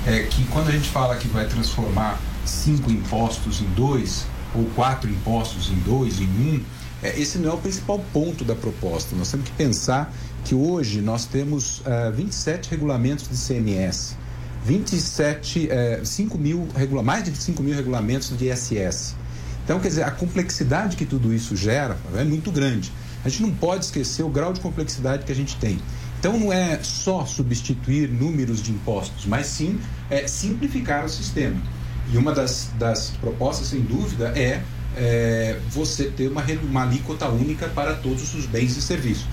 é 0.06 0.24
que 0.24 0.44
quando 0.46 0.70
a 0.70 0.72
gente 0.72 0.89
fala 0.89 1.15
que 1.15 1.27
vai 1.27 1.48
transformar 1.48 2.20
cinco 2.46 2.91
impostos 2.91 3.62
em 3.62 3.65
dois, 3.74 4.25
ou 4.56 4.65
quatro 4.75 5.10
impostos 5.10 5.70
em 5.70 5.79
dois, 5.79 6.20
em 6.20 6.25
um, 6.25 6.63
é, 7.01 7.20
esse 7.20 7.38
não 7.38 7.51
é 7.51 7.53
o 7.53 7.58
principal 7.58 8.00
ponto 8.12 8.44
da 8.44 8.56
proposta. 8.56 9.15
Nós 9.15 9.32
temos 9.32 9.48
que 9.48 9.56
pensar 9.56 10.13
que 10.44 10.56
hoje 10.56 11.01
nós 11.01 11.25
temos 11.25 11.79
uh, 11.79 12.12
27 12.13 12.70
regulamentos 12.70 13.27
de 13.27 13.38
CMS, 13.38 14.15
27, 14.65 15.70
uh, 16.01 16.06
5 16.06 16.38
mil, 16.38 16.68
mais 17.03 17.24
de 17.24 17.36
5 17.36 17.62
mil 17.62 17.75
regulamentos 17.75 18.36
de 18.38 18.50
ISS. 18.50 19.15
Então, 19.63 19.79
quer 19.79 19.89
dizer, 19.89 20.03
a 20.03 20.12
complexidade 20.12 20.98
que 20.98 21.06
tudo 21.06 21.34
isso 21.34 21.56
gera 21.56 21.96
é 22.15 22.24
muito 22.24 22.51
grande. 22.51 22.91
A 23.24 23.29
gente 23.29 23.44
não 23.44 23.51
pode 23.51 23.86
esquecer 23.86 24.24
o 24.24 24.29
grau 24.29 24.51
de 24.51 24.60
complexidade 24.60 25.25
que 25.25 25.32
a 25.32 25.36
gente 25.36 25.56
tem. 25.58 25.79
Então 26.20 26.38
não 26.38 26.52
é 26.52 26.78
só 26.84 27.26
substituir 27.26 28.10
números 28.10 28.62
de 28.62 28.72
impostos, 28.72 29.26
mas 29.26 29.48
sim 29.48 29.80
é, 30.10 30.28
simplificar 30.28 31.06
o 31.06 31.10
sistema. 31.10 31.56
E 32.12 32.18
uma 32.18 32.34
das, 32.34 32.70
das 32.78 33.12
propostas, 33.22 33.68
sem 33.68 33.80
dúvida, 33.80 34.34
é, 34.36 34.62
é 34.98 35.60
você 35.70 36.06
ter 36.06 36.28
uma, 36.30 36.44
uma 36.64 36.84
alíquota 36.84 37.30
única 37.30 37.70
para 37.70 37.96
todos 37.96 38.34
os 38.36 38.46
bens 38.46 38.76
e 38.76 38.82
serviços. 38.82 39.28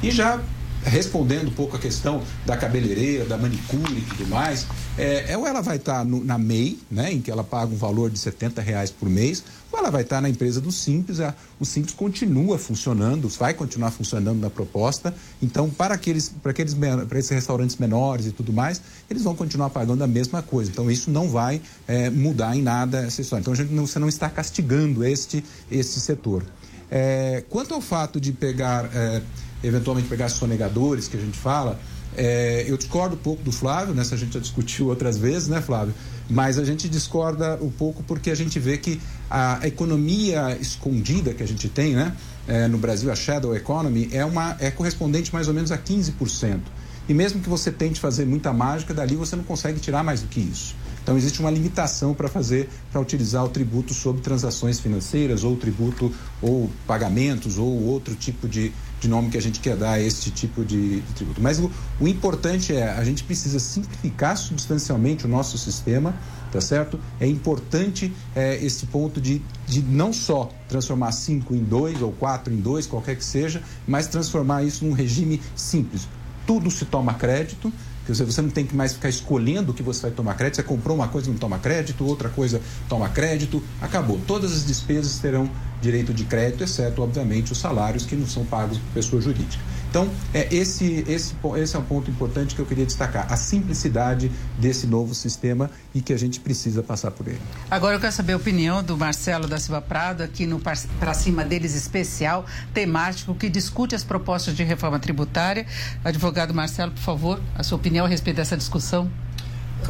E 0.00 0.12
já 0.12 0.40
respondendo 0.84 1.48
um 1.48 1.52
pouco 1.52 1.76
a 1.76 1.78
questão 1.78 2.22
da 2.46 2.56
cabeleireira, 2.56 3.24
da 3.24 3.36
manicure 3.36 3.98
e 3.98 4.02
tudo 4.02 4.26
mais, 4.28 4.66
é, 4.96 5.36
ou 5.36 5.46
ela 5.46 5.60
vai 5.60 5.76
estar 5.76 6.04
na 6.04 6.38
MEI, 6.38 6.78
né, 6.90 7.12
em 7.12 7.20
que 7.20 7.30
ela 7.30 7.44
paga 7.44 7.72
um 7.72 7.76
valor 7.76 8.10
de 8.10 8.18
70 8.18 8.60
reais 8.60 8.90
por 8.90 9.08
mês, 9.08 9.44
ou 9.70 9.78
ela 9.78 9.90
vai 9.90 10.02
estar 10.02 10.20
na 10.20 10.28
empresa 10.28 10.60
do 10.60 10.72
Simples. 10.72 11.20
A, 11.20 11.34
o 11.60 11.64
Simples 11.64 11.94
continua 11.94 12.58
funcionando, 12.58 13.28
vai 13.28 13.54
continuar 13.54 13.90
funcionando 13.90 14.40
na 14.40 14.50
proposta. 14.50 15.14
Então, 15.42 15.68
para 15.68 15.94
aqueles, 15.94 16.28
para 16.42 16.50
aqueles 16.50 16.74
para 16.74 17.18
esses 17.18 17.30
restaurantes 17.30 17.76
menores 17.76 18.26
e 18.26 18.32
tudo 18.32 18.52
mais, 18.52 18.80
eles 19.10 19.22
vão 19.22 19.34
continuar 19.34 19.70
pagando 19.70 20.02
a 20.02 20.06
mesma 20.06 20.42
coisa. 20.42 20.70
Então, 20.70 20.90
isso 20.90 21.10
não 21.10 21.28
vai 21.28 21.60
é, 21.86 22.10
mudar 22.10 22.56
em 22.56 22.62
nada 22.62 23.00
essa 23.00 23.20
história. 23.20 23.42
Então, 23.42 23.54
não, 23.70 23.86
você 23.86 23.98
não 23.98 24.08
está 24.08 24.28
castigando 24.30 25.04
este, 25.04 25.44
este 25.70 26.00
setor. 26.00 26.44
É, 26.90 27.44
quanto 27.50 27.74
ao 27.74 27.80
fato 27.80 28.18
de 28.18 28.32
pegar 28.32 28.90
é, 28.94 29.20
eventualmente 29.62 30.08
pegar 30.08 30.28
sonegadores, 30.28 31.08
que 31.08 31.16
a 31.16 31.20
gente 31.20 31.36
fala. 31.36 31.78
É, 32.16 32.64
eu 32.66 32.76
discordo 32.76 33.14
um 33.14 33.18
pouco 33.18 33.42
do 33.42 33.52
Flávio, 33.52 33.94
nessa 33.94 34.14
a 34.14 34.18
gente 34.18 34.34
já 34.34 34.40
discutiu 34.40 34.88
outras 34.88 35.16
vezes, 35.16 35.48
né, 35.48 35.60
Flávio? 35.60 35.94
Mas 36.28 36.58
a 36.58 36.64
gente 36.64 36.88
discorda 36.88 37.58
um 37.62 37.70
pouco 37.70 38.02
porque 38.02 38.30
a 38.30 38.34
gente 38.34 38.58
vê 38.58 38.76
que 38.76 39.00
a 39.30 39.60
economia 39.66 40.56
escondida 40.60 41.32
que 41.32 41.42
a 41.42 41.46
gente 41.46 41.68
tem, 41.68 41.94
né, 41.94 42.16
é, 42.46 42.66
no 42.66 42.78
Brasil, 42.78 43.12
a 43.12 43.14
shadow 43.14 43.54
economy, 43.54 44.08
é, 44.12 44.24
uma, 44.24 44.56
é 44.58 44.70
correspondente 44.70 45.32
mais 45.32 45.48
ou 45.48 45.54
menos 45.54 45.70
a 45.70 45.78
15%. 45.78 46.60
E 47.08 47.14
mesmo 47.14 47.40
que 47.40 47.48
você 47.48 47.70
tente 47.70 48.00
fazer 48.00 48.26
muita 48.26 48.52
mágica, 48.52 48.92
dali 48.92 49.16
você 49.16 49.36
não 49.36 49.44
consegue 49.44 49.80
tirar 49.80 50.02
mais 50.02 50.20
do 50.20 50.28
que 50.28 50.40
isso. 50.40 50.74
Então 51.08 51.16
existe 51.16 51.40
uma 51.40 51.50
limitação 51.50 52.12
para 52.12 52.28
fazer, 52.28 52.68
para 52.92 53.00
utilizar 53.00 53.42
o 53.42 53.48
tributo 53.48 53.94
sobre 53.94 54.20
transações 54.20 54.78
financeiras, 54.78 55.42
ou 55.42 55.56
tributo, 55.56 56.12
ou 56.42 56.70
pagamentos, 56.86 57.56
ou 57.56 57.82
outro 57.84 58.14
tipo 58.14 58.46
de, 58.46 58.74
de 59.00 59.08
nome 59.08 59.30
que 59.30 59.38
a 59.38 59.40
gente 59.40 59.58
quer 59.58 59.74
dar 59.74 59.92
a 59.92 60.00
este 60.00 60.30
tipo 60.30 60.62
de, 60.62 61.00
de 61.00 61.12
tributo. 61.14 61.40
Mas 61.40 61.58
o, 61.58 61.70
o, 61.98 62.06
importante 62.06 62.74
é, 62.74 62.90
a 62.90 63.02
gente 63.04 63.24
precisa 63.24 63.58
simplificar 63.58 64.36
substancialmente 64.36 65.24
o 65.24 65.28
nosso 65.28 65.56
sistema, 65.56 66.14
tá 66.52 66.60
certo? 66.60 67.00
É 67.18 67.26
importante 67.26 68.12
é, 68.36 68.62
esse 68.62 68.84
ponto 68.84 69.18
de, 69.18 69.40
de 69.66 69.80
não 69.80 70.12
só 70.12 70.50
transformar 70.68 71.12
cinco 71.12 71.54
em 71.54 71.64
dois 71.64 72.02
ou 72.02 72.12
quatro 72.12 72.52
em 72.52 72.58
dois, 72.58 72.86
qualquer 72.86 73.16
que 73.16 73.24
seja, 73.24 73.62
mas 73.86 74.08
transformar 74.08 74.62
isso 74.62 74.84
num 74.84 74.92
regime 74.92 75.40
simples. 75.56 76.06
Tudo 76.46 76.70
se 76.70 76.84
toma 76.84 77.14
crédito, 77.14 77.72
Quer 78.08 78.12
dizer, 78.12 78.24
você 78.24 78.40
não 78.40 78.48
tem 78.48 78.64
que 78.64 78.74
mais 78.74 78.94
ficar 78.94 79.10
escolhendo 79.10 79.72
o 79.72 79.74
que 79.74 79.82
você 79.82 80.00
vai 80.00 80.10
tomar 80.10 80.32
crédito. 80.32 80.56
Você 80.56 80.62
comprou 80.62 80.96
uma 80.96 81.08
coisa, 81.08 81.30
não 81.30 81.36
toma 81.36 81.58
crédito, 81.58 82.06
outra 82.06 82.30
coisa 82.30 82.58
toma 82.88 83.06
crédito. 83.10 83.62
Acabou. 83.82 84.18
Todas 84.26 84.50
as 84.50 84.64
despesas 84.64 85.18
terão 85.18 85.50
direito 85.82 86.14
de 86.14 86.24
crédito, 86.24 86.64
exceto, 86.64 87.02
obviamente, 87.02 87.52
os 87.52 87.58
salários 87.58 88.06
que 88.06 88.16
não 88.16 88.26
são 88.26 88.46
pagos 88.46 88.78
por 88.78 88.94
pessoa 88.94 89.20
jurídica. 89.20 89.62
Então, 89.90 90.08
é, 90.34 90.54
esse, 90.54 91.04
esse, 91.08 91.34
esse 91.56 91.76
é 91.76 91.78
um 91.78 91.82
ponto 91.82 92.10
importante 92.10 92.54
que 92.54 92.60
eu 92.60 92.66
queria 92.66 92.84
destacar, 92.84 93.32
a 93.32 93.36
simplicidade 93.36 94.30
desse 94.58 94.86
novo 94.86 95.14
sistema 95.14 95.70
e 95.94 96.02
que 96.02 96.12
a 96.12 96.18
gente 96.18 96.40
precisa 96.40 96.82
passar 96.82 97.10
por 97.10 97.26
ele. 97.26 97.40
Agora 97.70 97.96
eu 97.96 98.00
quero 98.00 98.12
saber 98.12 98.34
a 98.34 98.36
opinião 98.36 98.82
do 98.82 98.96
Marcelo 98.98 99.46
da 99.48 99.58
Silva 99.58 99.80
Prado, 99.80 100.22
aqui 100.22 100.46
no 100.46 100.60
Para 100.60 101.14
Cima 101.14 101.44
Deles 101.44 101.74
especial, 101.74 102.44
temático, 102.74 103.34
que 103.34 103.48
discute 103.48 103.94
as 103.94 104.04
propostas 104.04 104.54
de 104.54 104.62
reforma 104.62 104.98
tributária. 104.98 105.66
Advogado 106.04 106.52
Marcelo, 106.52 106.92
por 106.92 107.02
favor, 107.02 107.40
a 107.54 107.62
sua 107.62 107.76
opinião 107.76 108.04
a 108.04 108.08
respeito 108.08 108.36
dessa 108.36 108.56
discussão. 108.56 109.10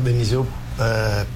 Denise, 0.01 0.35
eu 0.35 0.47
é, 0.79 1.27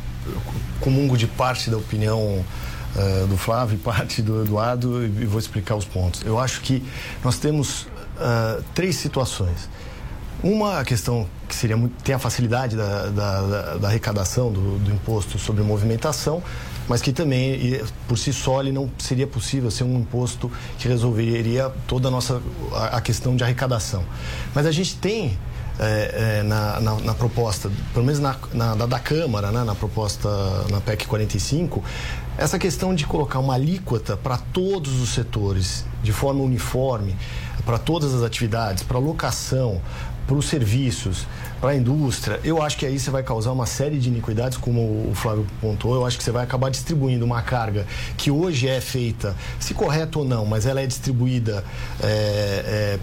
comungo 0.81 1.17
de 1.17 1.27
parte 1.27 1.71
da 1.71 1.77
opinião 1.77 2.45
Uh, 2.93 3.27
do 3.27 3.39
Flávio 3.39 3.77
e 3.77 3.79
parte 3.81 4.21
do 4.21 4.43
Eduardo 4.43 5.03
e 5.03 5.25
vou 5.25 5.39
explicar 5.39 5.77
os 5.77 5.87
pontos. 5.87 6.21
Eu 6.27 6.39
acho 6.39 6.61
que 6.61 6.85
nós 7.25 7.39
temos 7.39 7.87
uh, 8.23 8.63
três 8.75 8.97
situações. 8.97 9.69
Uma 10.43 10.81
a 10.81 10.85
questão 10.85 11.29
que 11.49 11.55
seria 11.55 11.77
muito, 11.77 12.03
tem 12.03 12.15
a 12.15 12.19
facilidade 12.19 12.77
da, 12.77 13.07
da, 13.07 13.77
da 13.77 13.89
arrecadação 13.89 14.51
do, 14.51 14.79
do, 14.79 14.91
imposto 14.91 15.39
sobre 15.39 15.63
movimentação, 15.63 16.43
mas 16.89 17.01
que 17.01 17.13
também, 17.13 17.81
por 18.09 18.19
si 18.19 18.33
só, 18.33 18.61
ele 18.61 18.73
não 18.73 18.91
seria 18.99 19.27
possível 19.27 19.71
ser 19.71 19.85
um 19.85 20.01
imposto 20.01 20.51
que 20.79 20.89
resolveria 20.89 21.71
toda 21.87 22.09
a 22.09 22.11
nossa 22.11 22.43
a, 22.73 22.97
a 22.97 23.01
questão 23.01 23.37
de 23.37 23.45
arrecadação. 23.45 24.03
Mas 24.53 24.67
a 24.67 24.73
gente 24.73 24.97
tem 24.97 25.39
é, 25.79 26.39
é, 26.39 26.43
na, 26.43 26.81
na, 26.81 26.95
na, 26.97 27.15
proposta, 27.15 27.71
pelo 27.95 28.05
menos 28.05 28.21
na, 28.21 28.37
na 28.53 28.75
da, 28.75 28.87
da, 28.87 28.99
Câmara, 28.99 29.51
né, 29.51 29.65
na 29.65 29.75
proposta 29.75 30.29
na 30.71 30.81
PEC 30.81 31.07
45, 31.07 31.83
essa 32.37 32.59
questão 32.59 32.95
de 32.95 33.07
colocar 33.07 33.39
uma 33.39 33.55
alíquota 33.55 34.17
para 34.17 34.37
todos 34.37 35.01
os 35.01 35.11
setores, 35.11 35.85
de 36.03 36.13
forma 36.13 36.43
uniforme, 36.43 37.17
para 37.65 37.79
todas 37.79 38.15
as 38.15 38.23
atividades, 38.23 38.83
para 38.83 38.99
locação, 38.99 39.81
para 40.27 40.37
os 40.37 40.47
serviços, 40.47 41.27
para 41.61 41.71
a 41.71 41.77
indústria, 41.77 42.41
eu 42.43 42.63
acho 42.63 42.77
que 42.77 42.87
aí 42.87 42.99
você 42.99 43.11
vai 43.11 43.23
causar 43.23 43.53
uma 43.53 43.67
série 43.67 43.99
de 43.99 44.09
iniquidades, 44.09 44.59
como 44.59 44.81
o 44.81 45.13
Flávio 45.15 45.47
pontuou. 45.61 45.95
Eu 45.95 46.07
acho 46.07 46.17
que 46.17 46.25
você 46.25 46.31
vai 46.31 46.43
acabar 46.43 46.71
distribuindo 46.71 47.25
uma 47.25 47.43
carga 47.43 47.87
que 48.17 48.31
hoje 48.31 48.69
é 48.69 48.81
feita, 48.81 49.37
se 49.61 49.75
correto 49.75 50.21
ou 50.21 50.25
não, 50.25 50.45
mas 50.45 50.67
ela 50.67 50.81
é 50.81 50.87
distribuída 50.87 51.65
é, 52.01 52.07
é, 52.07 52.99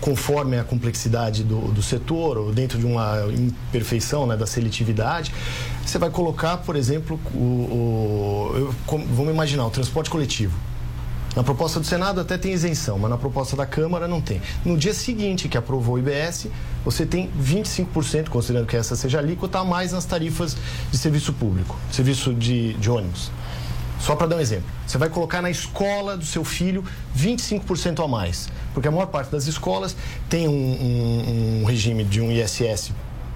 conforme 0.00 0.58
a 0.58 0.64
complexidade 0.64 1.44
do, 1.44 1.72
do 1.72 1.82
setor, 1.82 2.36
ou 2.36 2.52
dentro 2.52 2.78
de 2.78 2.86
uma 2.86 3.24
imperfeição 3.32 4.26
né, 4.26 4.36
da 4.36 4.46
seletividade. 4.46 5.32
Você 5.84 5.98
vai 5.98 6.10
colocar, 6.10 6.58
por 6.58 6.76
exemplo, 6.76 7.18
o, 7.34 7.38
o, 7.38 8.74
vamos 8.86 9.32
imaginar, 9.32 9.66
o 9.66 9.70
transporte 9.70 10.10
coletivo. 10.10 10.73
Na 11.36 11.42
proposta 11.42 11.80
do 11.80 11.86
Senado 11.86 12.20
até 12.20 12.38
tem 12.38 12.52
isenção, 12.52 12.96
mas 12.96 13.10
na 13.10 13.18
proposta 13.18 13.56
da 13.56 13.66
Câmara 13.66 14.06
não 14.06 14.20
tem. 14.20 14.40
No 14.64 14.76
dia 14.76 14.94
seguinte 14.94 15.48
que 15.48 15.58
aprovou 15.58 15.96
o 15.96 15.98
IBS, 15.98 16.46
você 16.84 17.04
tem 17.04 17.28
25%, 17.40 18.28
considerando 18.28 18.66
que 18.66 18.76
essa 18.76 18.94
seja 18.94 19.18
alíquota, 19.18 19.58
a 19.58 19.64
mais 19.64 19.92
nas 19.92 20.04
tarifas 20.04 20.56
de 20.92 20.96
serviço 20.96 21.32
público, 21.32 21.76
serviço 21.90 22.32
de, 22.32 22.74
de 22.74 22.88
ônibus. 22.88 23.32
Só 23.98 24.14
para 24.14 24.26
dar 24.28 24.36
um 24.36 24.40
exemplo, 24.40 24.66
você 24.86 24.98
vai 24.98 25.08
colocar 25.08 25.40
na 25.40 25.50
escola 25.50 26.16
do 26.16 26.24
seu 26.24 26.44
filho 26.44 26.84
25% 27.16 28.04
a 28.04 28.06
mais, 28.06 28.48
porque 28.72 28.86
a 28.86 28.90
maior 28.90 29.06
parte 29.06 29.30
das 29.30 29.46
escolas 29.46 29.96
tem 30.28 30.46
um, 30.46 30.52
um, 30.52 31.62
um 31.62 31.64
regime 31.64 32.04
de 32.04 32.20
um 32.20 32.30
ISS 32.30 32.92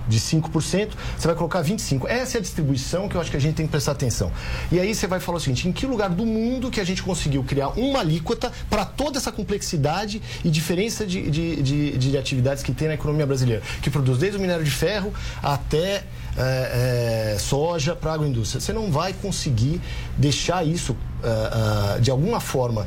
de 0.08 0.18
5%, 0.18 0.90
você 1.16 1.26
vai 1.26 1.36
colocar 1.36 1.62
25%. 1.62 2.06
Essa 2.08 2.38
é 2.38 2.40
a 2.40 2.42
distribuição 2.42 3.08
que 3.08 3.16
eu 3.16 3.20
acho 3.20 3.30
que 3.30 3.36
a 3.36 3.40
gente 3.40 3.54
tem 3.54 3.66
que 3.66 3.70
prestar 3.70 3.92
atenção. 3.92 4.32
E 4.72 4.80
aí 4.80 4.94
você 4.94 5.06
vai 5.06 5.20
falar 5.20 5.38
o 5.38 5.40
seguinte: 5.40 5.68
em 5.68 5.72
que 5.72 5.86
lugar 5.86 6.10
do 6.10 6.24
mundo 6.24 6.70
que 6.70 6.80
a 6.80 6.84
gente 6.84 7.02
conseguiu 7.02 7.44
criar 7.44 7.68
uma 7.68 8.00
alíquota 8.00 8.50
para 8.68 8.84
toda 8.84 9.18
essa 9.18 9.30
complexidade 9.30 10.22
e 10.44 10.50
diferença 10.50 11.06
de, 11.06 11.30
de, 11.30 11.62
de, 11.62 11.98
de, 11.98 12.18
atividades 12.18 12.62
que 12.62 12.72
tem 12.72 12.88
na 12.88 12.94
economia 12.94 13.26
brasileira, 13.26 13.62
que 13.82 13.90
produz 13.90 14.18
desde 14.18 14.38
o 14.38 14.40
minério 14.40 14.64
de 14.64 14.70
ferro 14.70 15.12
até 15.42 16.04
é, 16.36 17.34
é, 17.34 17.36
soja 17.38 17.94
para 17.94 18.12
a 18.12 18.14
agroindústria? 18.14 18.60
Você 18.60 18.72
não 18.72 18.90
vai 18.90 19.12
conseguir 19.12 19.80
deixar 20.16 20.66
isso, 20.66 20.96
é, 21.22 22.00
de 22.00 22.10
alguma 22.10 22.40
forma, 22.40 22.86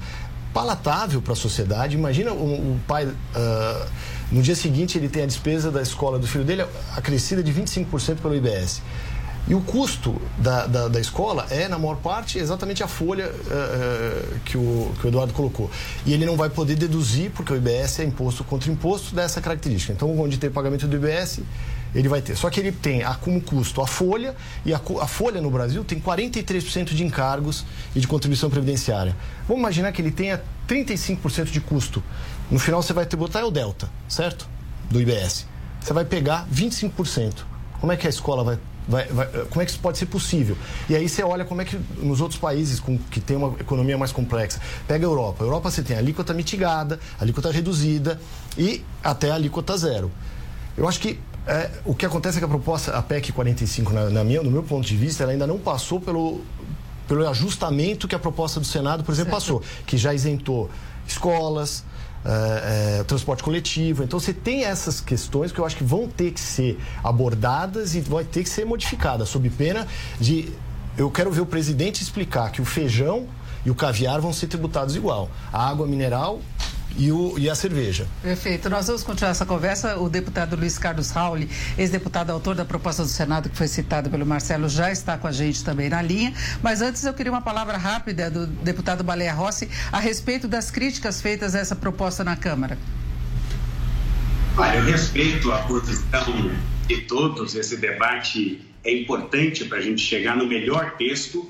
palatável 0.53 1.21
para 1.21 1.33
a 1.33 1.35
sociedade. 1.35 1.95
Imagina 1.95 2.31
o, 2.31 2.73
o 2.73 2.79
pai. 2.87 3.07
No 4.31 4.41
dia 4.41 4.55
seguinte, 4.55 4.97
ele 4.97 5.09
tem 5.09 5.23
a 5.23 5.25
despesa 5.25 5.69
da 5.69 5.81
escola 5.81 6.17
do 6.17 6.25
filho 6.25 6.45
dele 6.45 6.65
acrescida 6.95 7.43
de 7.43 7.53
25% 7.53 8.17
pelo 8.17 8.33
IBS. 8.33 8.81
E 9.47 9.55
o 9.55 9.61
custo 9.61 10.21
da, 10.37 10.67
da, 10.67 10.87
da, 10.87 10.99
escola 10.99 11.47
é, 11.49 11.67
na 11.67 11.77
maior 11.77 11.97
parte, 11.97 12.37
exatamente 12.37 12.83
a 12.83 12.87
folha 12.87 13.27
uh, 13.27 14.39
que, 14.45 14.55
o, 14.55 14.91
que 14.99 15.07
o 15.07 15.09
Eduardo 15.09 15.33
colocou. 15.33 15.69
E 16.05 16.13
ele 16.13 16.25
não 16.25 16.37
vai 16.37 16.49
poder 16.49 16.75
deduzir, 16.75 17.31
porque 17.31 17.51
o 17.51 17.55
IBS 17.55 17.99
é 17.99 18.03
imposto 18.03 18.43
contra 18.43 18.71
imposto 18.71 19.15
dessa 19.15 19.41
característica. 19.41 19.91
Então, 19.91 20.17
onde 20.19 20.37
tem 20.37 20.49
pagamento 20.49 20.87
do 20.87 20.95
IBS, 20.95 21.41
ele 21.93 22.07
vai 22.07 22.21
ter. 22.21 22.37
Só 22.37 22.49
que 22.49 22.59
ele 22.59 22.71
tem 22.71 23.03
a, 23.03 23.15
como 23.15 23.41
custo 23.41 23.81
a 23.81 23.87
folha, 23.87 24.35
e 24.63 24.73
a, 24.73 24.79
a 25.01 25.07
folha 25.07 25.41
no 25.41 25.49
Brasil 25.49 25.83
tem 25.83 25.99
43% 25.99 26.93
de 26.93 27.03
encargos 27.03 27.65
e 27.95 27.99
de 27.99 28.07
contribuição 28.07 28.49
previdenciária. 28.49 29.15
Vamos 29.47 29.61
imaginar 29.61 29.91
que 29.91 30.01
ele 30.03 30.11
tenha 30.11 30.41
35% 30.69 31.45
de 31.45 31.59
custo 31.59 32.01
no 32.51 32.59
final 32.59 32.83
você 32.83 32.93
vai 32.93 33.05
ter 33.05 33.15
botar 33.15 33.39
é 33.39 33.45
o 33.45 33.49
delta, 33.49 33.89
certo? 34.07 34.47
Do 34.89 35.01
IBS. 35.01 35.47
Você 35.79 35.93
vai 35.93 36.05
pegar 36.05 36.45
25%. 36.53 37.45
Como 37.79 37.91
é 37.91 37.97
que 37.97 38.05
a 38.05 38.09
escola 38.09 38.43
vai 38.43 38.59
Vai, 38.87 39.05
vai, 39.07 39.27
como 39.49 39.61
é 39.61 39.65
que 39.65 39.71
isso 39.71 39.79
pode 39.79 39.97
ser 39.97 40.07
possível? 40.07 40.57
E 40.89 40.95
aí 40.95 41.07
você 41.07 41.23
olha 41.23 41.45
como 41.45 41.61
é 41.61 41.65
que 41.65 41.79
nos 41.99 42.19
outros 42.19 42.39
países 42.39 42.79
com, 42.79 42.97
que 42.97 43.19
tem 43.19 43.37
uma 43.37 43.55
economia 43.59 43.97
mais 43.97 44.11
complexa. 44.11 44.59
Pega 44.87 45.05
a 45.05 45.07
Europa. 45.07 45.43
A 45.43 45.47
Europa 45.47 45.69
você 45.69 45.83
tem 45.83 45.95
a 45.95 45.99
alíquota 45.99 46.33
mitigada, 46.33 46.99
a 47.19 47.23
alíquota 47.23 47.51
reduzida 47.51 48.19
e 48.57 48.83
até 49.03 49.29
a 49.31 49.35
alíquota 49.35 49.77
zero. 49.77 50.11
Eu 50.75 50.87
acho 50.87 50.99
que 50.99 51.19
é, 51.45 51.69
o 51.85 51.93
que 51.93 52.05
acontece 52.05 52.37
é 52.37 52.39
que 52.39 52.45
a 52.45 52.47
proposta, 52.47 52.91
a 52.97 53.01
PEC 53.01 53.31
45, 53.31 53.93
na, 53.93 54.09
na 54.09 54.23
minha, 54.23 54.41
no 54.41 54.51
meu 54.51 54.63
ponto 54.63 54.85
de 54.85 54.95
vista, 54.95 55.23
ela 55.23 55.31
ainda 55.31 55.47
não 55.47 55.59
passou 55.59 55.99
pelo, 55.99 56.41
pelo 57.07 57.27
ajustamento 57.29 58.07
que 58.07 58.15
a 58.15 58.19
proposta 58.19 58.59
do 58.59 58.65
Senado, 58.65 59.03
por 59.03 59.11
exemplo, 59.11 59.31
certo. 59.31 59.59
passou, 59.59 59.63
que 59.85 59.97
já 59.97 60.13
isentou 60.13 60.69
escolas, 61.07 61.83
é, 62.25 63.03
transporte 63.03 63.43
coletivo. 63.43 64.03
Então 64.03 64.19
você 64.19 64.33
tem 64.33 64.65
essas 64.65 65.01
questões 65.01 65.51
que 65.51 65.59
eu 65.59 65.65
acho 65.65 65.75
que 65.75 65.83
vão 65.83 66.07
ter 66.07 66.31
que 66.31 66.39
ser 66.39 66.79
abordadas 67.03 67.95
e 67.95 68.01
vão 68.01 68.23
ter 68.23 68.43
que 68.43 68.49
ser 68.49 68.65
modificadas, 68.65 69.29
sob 69.29 69.49
pena 69.49 69.87
de. 70.19 70.51
Eu 70.97 71.09
quero 71.09 71.31
ver 71.31 71.41
o 71.41 71.45
presidente 71.45 72.03
explicar 72.03 72.51
que 72.51 72.61
o 72.61 72.65
feijão 72.65 73.27
e 73.65 73.71
o 73.71 73.75
caviar 73.75 74.19
vão 74.19 74.33
ser 74.33 74.47
tributados 74.47 74.95
igual. 74.95 75.29
A 75.51 75.69
água 75.69 75.87
mineral 75.87 76.41
e, 76.97 77.11
o, 77.11 77.37
e 77.37 77.49
a 77.49 77.55
cerveja. 77.55 78.07
Perfeito. 78.21 78.69
Nós 78.69 78.87
vamos 78.87 79.03
continuar 79.03 79.31
essa 79.31 79.45
conversa. 79.45 79.97
O 79.97 80.09
deputado 80.09 80.55
Luiz 80.55 80.77
Carlos 80.77 81.11
Rauli, 81.11 81.49
ex-deputado 81.77 82.31
autor 82.31 82.55
da 82.55 82.65
proposta 82.65 83.03
do 83.03 83.09
Senado, 83.09 83.49
que 83.49 83.57
foi 83.57 83.67
citada 83.67 84.09
pelo 84.09 84.25
Marcelo, 84.25 84.69
já 84.69 84.91
está 84.91 85.17
com 85.17 85.27
a 85.27 85.31
gente 85.31 85.63
também 85.63 85.89
na 85.89 86.01
linha. 86.01 86.33
Mas 86.61 86.81
antes 86.81 87.03
eu 87.03 87.13
queria 87.13 87.31
uma 87.31 87.41
palavra 87.41 87.77
rápida 87.77 88.29
do 88.29 88.45
deputado 88.47 89.03
Baleia 89.03 89.33
Rossi 89.33 89.69
a 89.91 89.99
respeito 89.99 90.47
das 90.47 90.71
críticas 90.71 91.21
feitas 91.21 91.55
a 91.55 91.59
essa 91.59 91.75
proposta 91.75 92.23
na 92.23 92.35
Câmara. 92.35 92.77
Olha, 94.57 94.77
eu 94.77 94.85
respeito 94.85 95.51
a 95.51 95.59
posição 95.59 96.51
de 96.87 97.01
todos. 97.01 97.55
Esse 97.55 97.77
debate 97.77 98.61
é 98.83 98.93
importante 98.93 99.65
para 99.65 99.77
a 99.77 99.81
gente 99.81 100.01
chegar 100.01 100.35
no 100.35 100.45
melhor 100.47 100.97
texto. 100.97 101.49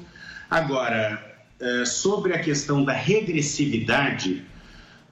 Agora, 0.49 1.31
eh, 1.59 1.85
sobre 1.85 2.33
a 2.33 2.39
questão 2.39 2.83
da 2.83 2.93
regressividade, 2.93 4.43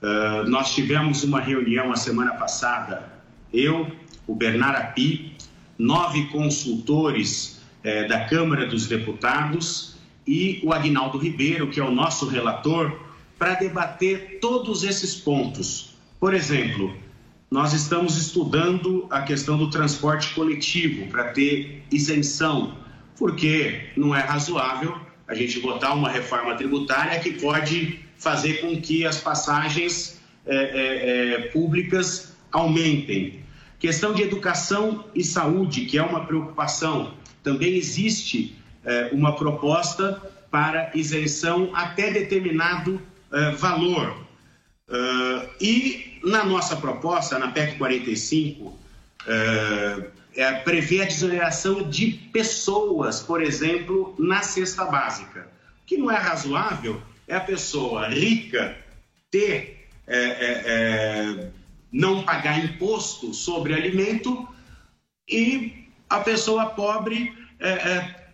Uh, 0.01 0.49
nós 0.49 0.73
tivemos 0.73 1.23
uma 1.23 1.41
reunião 1.41 1.91
a 1.91 1.95
semana 1.95 2.33
passada, 2.33 3.11
eu, 3.53 3.91
o 4.25 4.33
Bernard 4.33 4.77
Api, 4.77 5.35
nove 5.77 6.25
consultores 6.27 7.61
eh, 7.83 8.05
da 8.07 8.25
Câmara 8.25 8.65
dos 8.65 8.87
Deputados 8.87 9.95
e 10.27 10.59
o 10.63 10.73
Agnaldo 10.73 11.17
Ribeiro, 11.17 11.69
que 11.69 11.79
é 11.79 11.83
o 11.83 11.89
nosso 11.89 12.27
relator, 12.27 12.99
para 13.37 13.55
debater 13.55 14.39
todos 14.41 14.83
esses 14.83 15.15
pontos. 15.15 15.95
Por 16.19 16.33
exemplo, 16.33 16.93
nós 17.49 17.73
estamos 17.73 18.17
estudando 18.17 19.07
a 19.09 19.21
questão 19.21 19.57
do 19.57 19.69
transporte 19.69 20.33
coletivo 20.35 21.07
para 21.07 21.29
ter 21.29 21.81
isenção, 21.89 22.77
porque 23.17 23.89
não 23.95 24.13
é 24.13 24.19
razoável 24.19 24.99
a 25.27 25.33
gente 25.33 25.59
votar 25.59 25.95
uma 25.95 26.09
reforma 26.09 26.55
tributária 26.55 27.19
que 27.19 27.31
pode 27.31 27.99
fazer 28.19 28.55
com 28.61 28.79
que 28.79 29.05
as 29.05 29.17
passagens 29.17 30.19
é, 30.45 30.55
é, 30.55 31.33
é, 31.33 31.39
públicas 31.47 32.33
aumentem. 32.51 33.39
Questão 33.79 34.13
de 34.13 34.23
educação 34.23 35.05
e 35.15 35.23
saúde, 35.23 35.85
que 35.85 35.97
é 35.97 36.03
uma 36.03 36.25
preocupação. 36.25 37.13
Também 37.41 37.75
existe 37.75 38.55
é, 38.83 39.09
uma 39.13 39.35
proposta 39.35 40.21
para 40.51 40.91
isenção 40.93 41.71
até 41.73 42.11
determinado 42.11 43.01
é, 43.31 43.51
valor. 43.51 44.27
E 45.61 46.19
na 46.23 46.43
nossa 46.43 46.75
proposta, 46.75 47.37
na 47.37 47.49
PEC 47.49 47.77
45, 47.77 48.75
é, 50.35 50.53
prevê 50.63 51.03
a 51.03 51.05
desoneração 51.05 51.87
de 51.87 52.07
pessoas, 52.33 53.21
por 53.21 53.39
exemplo, 53.39 54.15
na 54.17 54.41
cesta 54.41 54.85
básica. 54.85 55.47
Que 55.85 55.95
não 55.95 56.09
é 56.09 56.17
razoável 56.17 56.99
é 57.29 57.35
a 57.35 57.39
pessoa 57.39 58.09
rica 58.09 58.75
ter, 59.29 59.87
é, 60.07 60.17
é, 60.17 60.63
é, 60.65 61.51
não 61.91 62.23
pagar 62.23 62.63
imposto 62.65 63.33
sobre 63.33 63.73
alimento 63.73 64.47
e 65.29 65.87
a 66.09 66.19
pessoa 66.21 66.71
pobre 66.71 67.37
é, 67.59 67.69
é, 67.69 68.29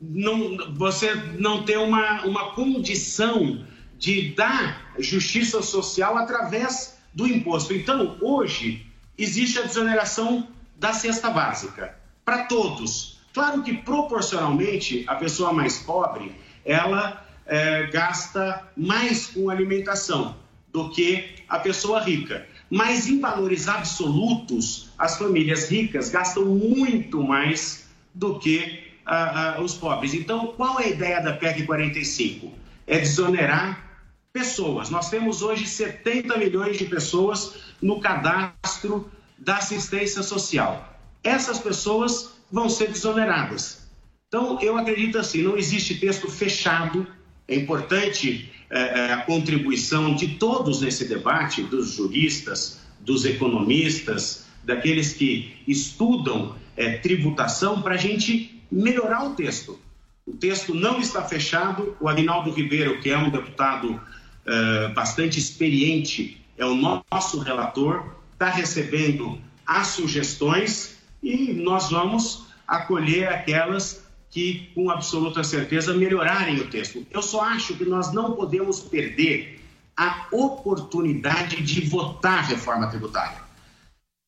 não, 0.00 0.72
você 0.74 1.12
não 1.38 1.64
ter 1.64 1.78
uma, 1.78 2.24
uma 2.24 2.52
condição 2.52 3.66
de 3.98 4.32
dar 4.34 4.94
justiça 5.00 5.60
social 5.60 6.16
através 6.16 6.96
do 7.12 7.26
imposto. 7.26 7.74
Então, 7.74 8.16
hoje, 8.20 8.86
existe 9.16 9.58
a 9.58 9.62
desoneração 9.62 10.46
da 10.76 10.92
cesta 10.92 11.28
básica 11.28 11.98
para 12.24 12.44
todos. 12.44 13.18
Claro 13.34 13.64
que 13.64 13.78
proporcionalmente 13.78 15.04
a 15.08 15.16
pessoa 15.16 15.52
mais 15.52 15.78
pobre 15.78 16.32
ela 16.64 17.27
é, 17.48 17.86
gasta 17.86 18.68
mais 18.76 19.26
com 19.26 19.50
alimentação 19.50 20.36
do 20.72 20.90
que 20.90 21.34
a 21.48 21.58
pessoa 21.58 22.00
rica. 22.00 22.46
Mas 22.70 23.08
em 23.08 23.18
valores 23.18 23.66
absolutos, 23.66 24.90
as 24.98 25.16
famílias 25.16 25.70
ricas 25.70 26.10
gastam 26.10 26.44
muito 26.44 27.22
mais 27.22 27.88
do 28.14 28.38
que 28.38 28.84
ah, 29.06 29.56
ah, 29.56 29.62
os 29.62 29.74
pobres. 29.74 30.12
Então, 30.12 30.48
qual 30.48 30.78
é 30.78 30.84
a 30.84 30.88
ideia 30.88 31.20
da 31.20 31.32
PEC 31.32 31.64
45? 31.64 32.52
É 32.86 32.98
desonerar 32.98 33.88
pessoas. 34.32 34.90
Nós 34.90 35.08
temos 35.08 35.40
hoje 35.40 35.66
70 35.66 36.36
milhões 36.36 36.76
de 36.76 36.84
pessoas 36.84 37.54
no 37.80 38.00
cadastro 38.00 39.10
da 39.38 39.56
assistência 39.56 40.22
social. 40.22 40.98
Essas 41.24 41.58
pessoas 41.58 42.34
vão 42.52 42.68
ser 42.68 42.88
desoneradas. 42.88 43.88
Então, 44.28 44.60
eu 44.60 44.76
acredito 44.76 45.18
assim: 45.18 45.42
não 45.42 45.56
existe 45.56 45.94
texto 45.94 46.30
fechado. 46.30 47.06
É 47.48 47.56
importante 47.56 48.52
é, 48.70 49.12
a 49.12 49.22
contribuição 49.22 50.14
de 50.14 50.36
todos 50.36 50.82
nesse 50.82 51.06
debate, 51.06 51.62
dos 51.62 51.94
juristas, 51.94 52.80
dos 53.00 53.24
economistas, 53.24 54.46
daqueles 54.62 55.14
que 55.14 55.56
estudam 55.66 56.54
é, 56.76 56.98
tributação, 56.98 57.80
para 57.80 57.94
a 57.94 57.98
gente 57.98 58.62
melhorar 58.70 59.24
o 59.24 59.34
texto. 59.34 59.78
O 60.26 60.32
texto 60.36 60.74
não 60.74 61.00
está 61.00 61.22
fechado. 61.22 61.96
O 61.98 62.08
Aguinaldo 62.08 62.50
Ribeiro, 62.50 63.00
que 63.00 63.08
é 63.08 63.16
um 63.16 63.30
deputado 63.30 63.98
é, 64.44 64.88
bastante 64.88 65.38
experiente, 65.38 66.44
é 66.58 66.66
o 66.66 66.74
nosso 66.74 67.38
relator, 67.38 68.14
está 68.34 68.50
recebendo 68.50 69.40
as 69.66 69.88
sugestões 69.88 70.98
e 71.22 71.52
nós 71.54 71.90
vamos 71.90 72.46
acolher 72.66 73.28
aquelas 73.28 74.06
que, 74.38 74.70
com 74.72 74.88
absoluta 74.88 75.42
certeza, 75.42 75.92
melhorarem 75.92 76.60
o 76.60 76.68
texto. 76.68 77.04
Eu 77.10 77.20
só 77.20 77.42
acho 77.42 77.74
que 77.74 77.84
nós 77.84 78.12
não 78.12 78.34
podemos 78.36 78.78
perder 78.78 79.60
a 79.96 80.28
oportunidade 80.30 81.60
de 81.60 81.80
votar 81.80 82.38
a 82.38 82.42
reforma 82.42 82.86
tributária. 82.86 83.38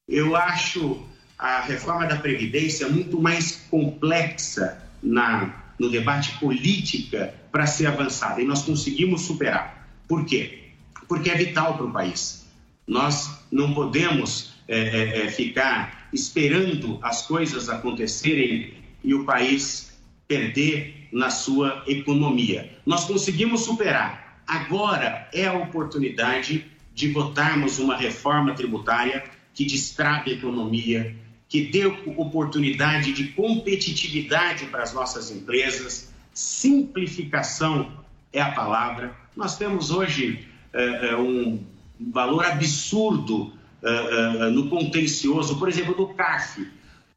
Eu 0.09 0.35
acho 0.35 1.01
a 1.38 1.61
reforma 1.61 2.07
da 2.07 2.16
Previdência 2.16 2.88
muito 2.88 3.20
mais 3.20 3.68
complexa 3.70 4.83
na, 5.01 5.55
no 5.79 5.88
debate 5.88 6.37
política 6.40 7.33
para 7.53 7.68
ser 7.68 7.87
avançada 7.87 8.42
e 8.42 8.44
nós 8.44 8.62
conseguimos 8.62 9.20
superar. 9.20 9.88
Por 10.09 10.25
quê? 10.25 10.70
Porque 11.07 11.31
é 11.31 11.37
vital 11.37 11.77
para 11.77 11.87
o 11.87 11.92
país. 11.92 12.46
Nós 12.85 13.31
não 13.49 13.73
podemos 13.75 14.55
é, 14.66 14.77
é, 14.77 15.27
é 15.27 15.31
ficar 15.31 16.09
esperando 16.12 16.99
as 17.01 17.25
coisas 17.29 17.68
acontecerem 17.68 18.75
e 19.05 19.14
o 19.14 19.25
país 19.25 19.89
perder 20.31 21.09
na 21.11 21.29
sua 21.29 21.83
economia. 21.88 22.71
Nós 22.87 23.05
conseguimos 23.05 23.64
superar. 23.64 24.40
Agora 24.47 25.29
é 25.35 25.49
a 25.49 25.55
oportunidade 25.55 26.64
de 26.95 27.09
votarmos 27.11 27.81
uma 27.81 27.97
reforma 27.97 28.55
tributária 28.55 29.25
que 29.53 29.64
destrave 29.64 30.31
a 30.31 30.35
economia, 30.35 31.16
que 31.49 31.62
dê 31.62 31.85
oportunidade 31.85 33.12
de 33.12 33.25
competitividade 33.33 34.66
para 34.66 34.85
as 34.85 34.95
nossas 34.95 35.33
empresas. 35.33 36.12
Simplificação 36.33 37.90
é 38.33 38.40
a 38.40 38.53
palavra. 38.53 39.12
Nós 39.37 39.59
temos 39.59 39.90
hoje 39.90 40.47
é, 40.73 41.16
um 41.16 41.59
valor 41.99 42.47
absurdo 42.47 43.53
uh, 43.83 44.47
uh, 44.47 44.51
no 44.51 44.69
contencioso, 44.69 45.59
por 45.59 45.69
exemplo, 45.69 45.95
do 45.95 46.07
CAF. 46.14 46.66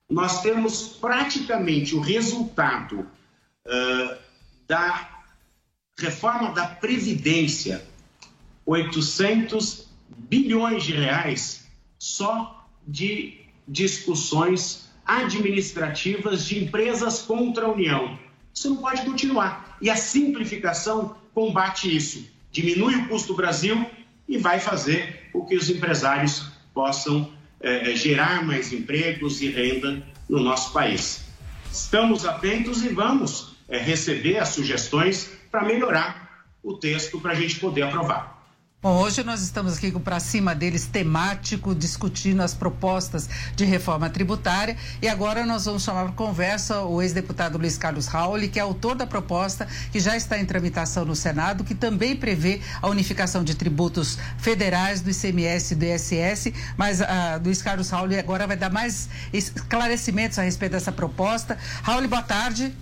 Nós 0.10 0.42
temos 0.42 0.88
praticamente 1.00 1.96
o 1.96 2.00
resultado 2.00 3.00
uh, 3.66 4.18
da 4.68 5.10
reforma 5.98 6.52
da 6.52 6.68
Previdência, 6.68 7.86
800 8.66 9.88
bilhões 10.10 10.84
de 10.84 10.94
reais 10.94 11.66
só 11.98 12.68
de 12.86 13.40
discussões 13.68 14.90
administrativas 15.06 16.46
de 16.46 16.64
empresas 16.64 17.22
contra 17.22 17.66
a 17.66 17.72
União. 17.72 18.20
Isso 18.54 18.70
não 18.70 18.78
pode 18.78 19.04
continuar. 19.04 19.78
E 19.82 19.90
a 19.90 19.96
simplificação 19.96 21.16
combate 21.34 21.94
isso. 21.94 22.28
Diminui 22.52 22.96
o 22.96 23.08
custo 23.08 23.30
do 23.30 23.38
Brasil 23.38 23.90
e 24.28 24.38
vai 24.38 24.60
fazer 24.60 25.30
com 25.32 25.46
que 25.46 25.56
os 25.56 25.70
empresários 25.70 26.52
possam 26.74 27.32
é, 27.64 27.96
gerar 27.96 28.46
mais 28.46 28.72
empregos 28.74 29.42
e 29.42 29.50
renda 29.50 30.06
no 30.30 30.40
nosso 30.40 30.74
país. 30.74 31.24
Estamos 31.72 32.26
atentos 32.26 32.84
e 32.84 32.90
vamos 32.90 33.56
é, 33.68 33.78
receber 33.78 34.38
as 34.38 34.50
sugestões 34.50 35.32
para 35.50 35.64
melhorar 35.64 36.46
o 36.62 36.74
texto 36.74 37.20
para 37.20 37.32
a 37.32 37.36
gente 37.36 37.60
poder 37.60 37.84
aprovar. 37.84 38.33
Bom, 38.84 39.00
hoje 39.00 39.24
nós 39.24 39.42
estamos 39.42 39.78
aqui 39.78 39.94
com 39.94 40.00
Pra 40.02 40.20
Cima 40.20 40.54
deles 40.54 40.86
temático, 40.86 41.74
discutindo 41.74 42.42
as 42.42 42.54
propostas 42.54 43.30
de 43.56 43.64
reforma 43.64 44.10
tributária. 44.10 44.76
E 45.02 45.08
agora 45.08 45.46
nós 45.46 45.64
vamos 45.64 45.84
chamar 45.84 46.04
para 46.04 46.12
conversa 46.12 46.82
o 46.82 47.02
ex-deputado 47.02 47.58
Luiz 47.58 47.78
Carlos 47.78 48.08
Rauli, 48.08 48.50
que 48.50 48.60
é 48.60 48.62
autor 48.62 48.96
da 48.96 49.08
proposta 49.08 49.66
que 49.90 50.02
já 50.02 50.18
está 50.18 50.38
em 50.38 50.46
tramitação 50.46 51.06
no 51.06 51.16
Senado, 51.16 51.64
que 51.64 51.74
também 51.74 52.14
prevê 52.14 52.60
a 52.82 52.90
unificação 52.90 53.42
de 53.42 53.56
tributos 53.56 54.20
federais 54.38 55.00
do 55.00 55.10
ICMS 55.10 55.74
e 55.74 55.78
do 55.78 55.86
ISS. 55.86 56.54
Mas 56.76 57.00
uh, 57.00 57.06
Luiz 57.42 57.62
Carlos 57.62 57.90
Rauli 57.90 58.20
agora 58.20 58.46
vai 58.46 58.58
dar 58.58 58.70
mais 58.70 59.08
esclarecimentos 59.32 60.38
a 60.38 60.42
respeito 60.42 60.74
dessa 60.74 60.92
proposta. 60.92 61.58
Rauli, 61.84 62.10
boa 62.10 62.22
tarde. 62.22 62.76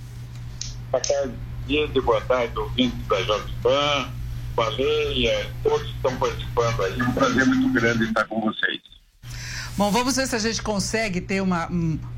Boa 0.89 1.03
tarde, 1.03 2.01
boa 2.01 2.21
tarde, 2.21 2.57
ouvintes 2.57 3.07
da 3.07 3.21
Jovem 3.21 3.53
Pan 3.61 4.20
Baleia, 4.55 5.49
todos 5.63 5.87
estão 5.89 6.15
participando 6.17 6.83
aí. 6.83 6.99
É 6.99 7.03
um 7.03 7.13
prazer 7.13 7.45
muito 7.45 7.69
grande 7.73 8.03
estar 8.03 8.25
com 8.25 8.41
vocês. 8.41 8.81
Bom, 9.77 9.89
vamos 9.89 10.15
ver 10.15 10.27
se 10.27 10.35
a 10.35 10.39
gente 10.39 10.61
consegue 10.61 11.21
ter 11.21 11.41
uma, 11.41 11.67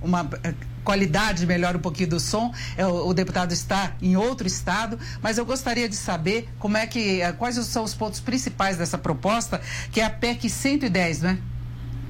uma 0.01 0.29
eh, 0.43 0.53
qualidade 0.83 1.45
melhor 1.45 1.75
um 1.75 1.79
pouquinho 1.79 2.09
do 2.09 2.19
som. 2.19 2.51
É, 2.75 2.85
o, 2.85 3.07
o, 3.07 3.13
deputado 3.13 3.51
está 3.51 3.95
em 4.01 4.17
outro 4.17 4.47
estado, 4.47 4.97
mas 5.21 5.37
eu 5.37 5.45
gostaria 5.45 5.87
de 5.87 5.95
saber 5.95 6.49
como 6.57 6.77
é 6.77 6.87
que 6.87 7.21
eh, 7.21 7.31
quais 7.33 7.55
são 7.55 7.83
os 7.83 7.93
pontos 7.93 8.19
principais 8.19 8.77
dessa 8.77 8.97
proposta, 8.97 9.61
que 9.91 10.01
é 10.01 10.05
a 10.05 10.09
PEC 10.09 10.49
110, 10.49 11.21
né? 11.21 11.39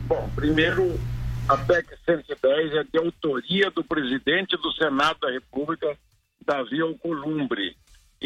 Bom, 0.07 0.29
primeiro 0.33 0.99
a 1.47 1.57
PEC 1.57 1.87
110 2.05 2.73
é 2.75 2.83
de 2.85 2.97
autoria 2.97 3.69
do 3.69 3.83
presidente 3.83 4.55
do 4.55 4.71
Senado 4.71 5.19
da 5.19 5.29
República, 5.29 5.97
Davi 6.45 6.81
Alcolumbre 6.81 7.75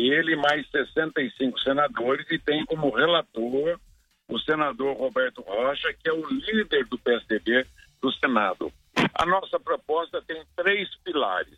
ele 0.01 0.35
mais 0.35 0.69
65 0.69 1.59
senadores 1.59 2.25
e 2.29 2.37
tem 2.37 2.65
como 2.65 2.89
relator 2.89 3.79
o 4.27 4.39
senador 4.39 4.95
Roberto 4.97 5.41
Rocha, 5.41 5.93
que 5.93 6.09
é 6.09 6.13
o 6.13 6.27
líder 6.27 6.85
do 6.85 6.99
PSDB 6.99 7.65
do 8.01 8.11
Senado. 8.11 8.71
A 9.13 9.25
nossa 9.25 9.59
proposta 9.59 10.21
tem 10.21 10.43
três 10.55 10.93
pilares. 11.03 11.53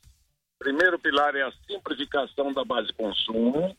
O 0.55 0.59
primeiro 0.59 0.99
pilar 0.99 1.35
é 1.35 1.41
a 1.41 1.53
simplificação 1.67 2.53
da 2.53 2.63
base 2.63 2.87
de 2.87 2.93
consumo, 2.93 3.75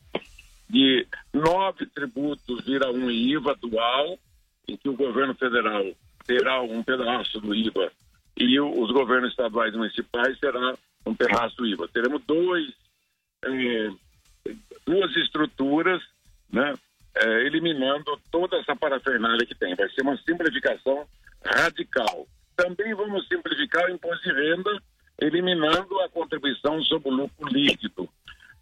de 0.69 1.07
nove 1.33 1.85
tributos 1.87 2.63
vira 2.65 2.91
um 2.91 3.09
IVA 3.09 3.55
dual, 3.55 4.17
em 4.67 4.77
que 4.77 4.89
o 4.89 4.95
governo 4.95 5.33
federal 5.35 5.83
terá 6.25 6.61
um 6.61 6.83
pedaço 6.83 7.39
do 7.39 7.53
IVA 7.53 7.91
e 8.37 8.59
os 8.59 8.91
governos 8.91 9.31
estaduais 9.31 9.73
e 9.73 9.77
municipais 9.77 10.39
terá 10.39 10.75
um 11.05 11.13
pedaço 11.13 11.57
do 11.57 11.65
IVA. 11.65 11.87
Teremos 11.87 12.23
dois 12.25 12.67
eh, 13.43 13.91
duas 14.85 15.15
estruturas, 15.15 16.01
né, 16.51 16.73
é, 17.15 17.45
eliminando 17.45 18.19
toda 18.31 18.57
essa 18.57 18.75
parafernália 18.75 19.45
que 19.45 19.55
tem. 19.55 19.75
Vai 19.75 19.89
ser 19.89 20.01
uma 20.01 20.17
simplificação 20.17 21.05
radical. 21.45 22.27
Também 22.55 22.93
vamos 22.93 23.27
simplificar 23.27 23.85
o 23.85 23.93
imposto 23.93 24.23
de 24.23 24.33
renda, 24.33 24.81
eliminando 25.19 25.99
a 26.01 26.09
contribuição 26.09 26.81
sobre 26.83 27.09
o 27.09 27.13
lucro 27.13 27.47
líquido. 27.49 28.09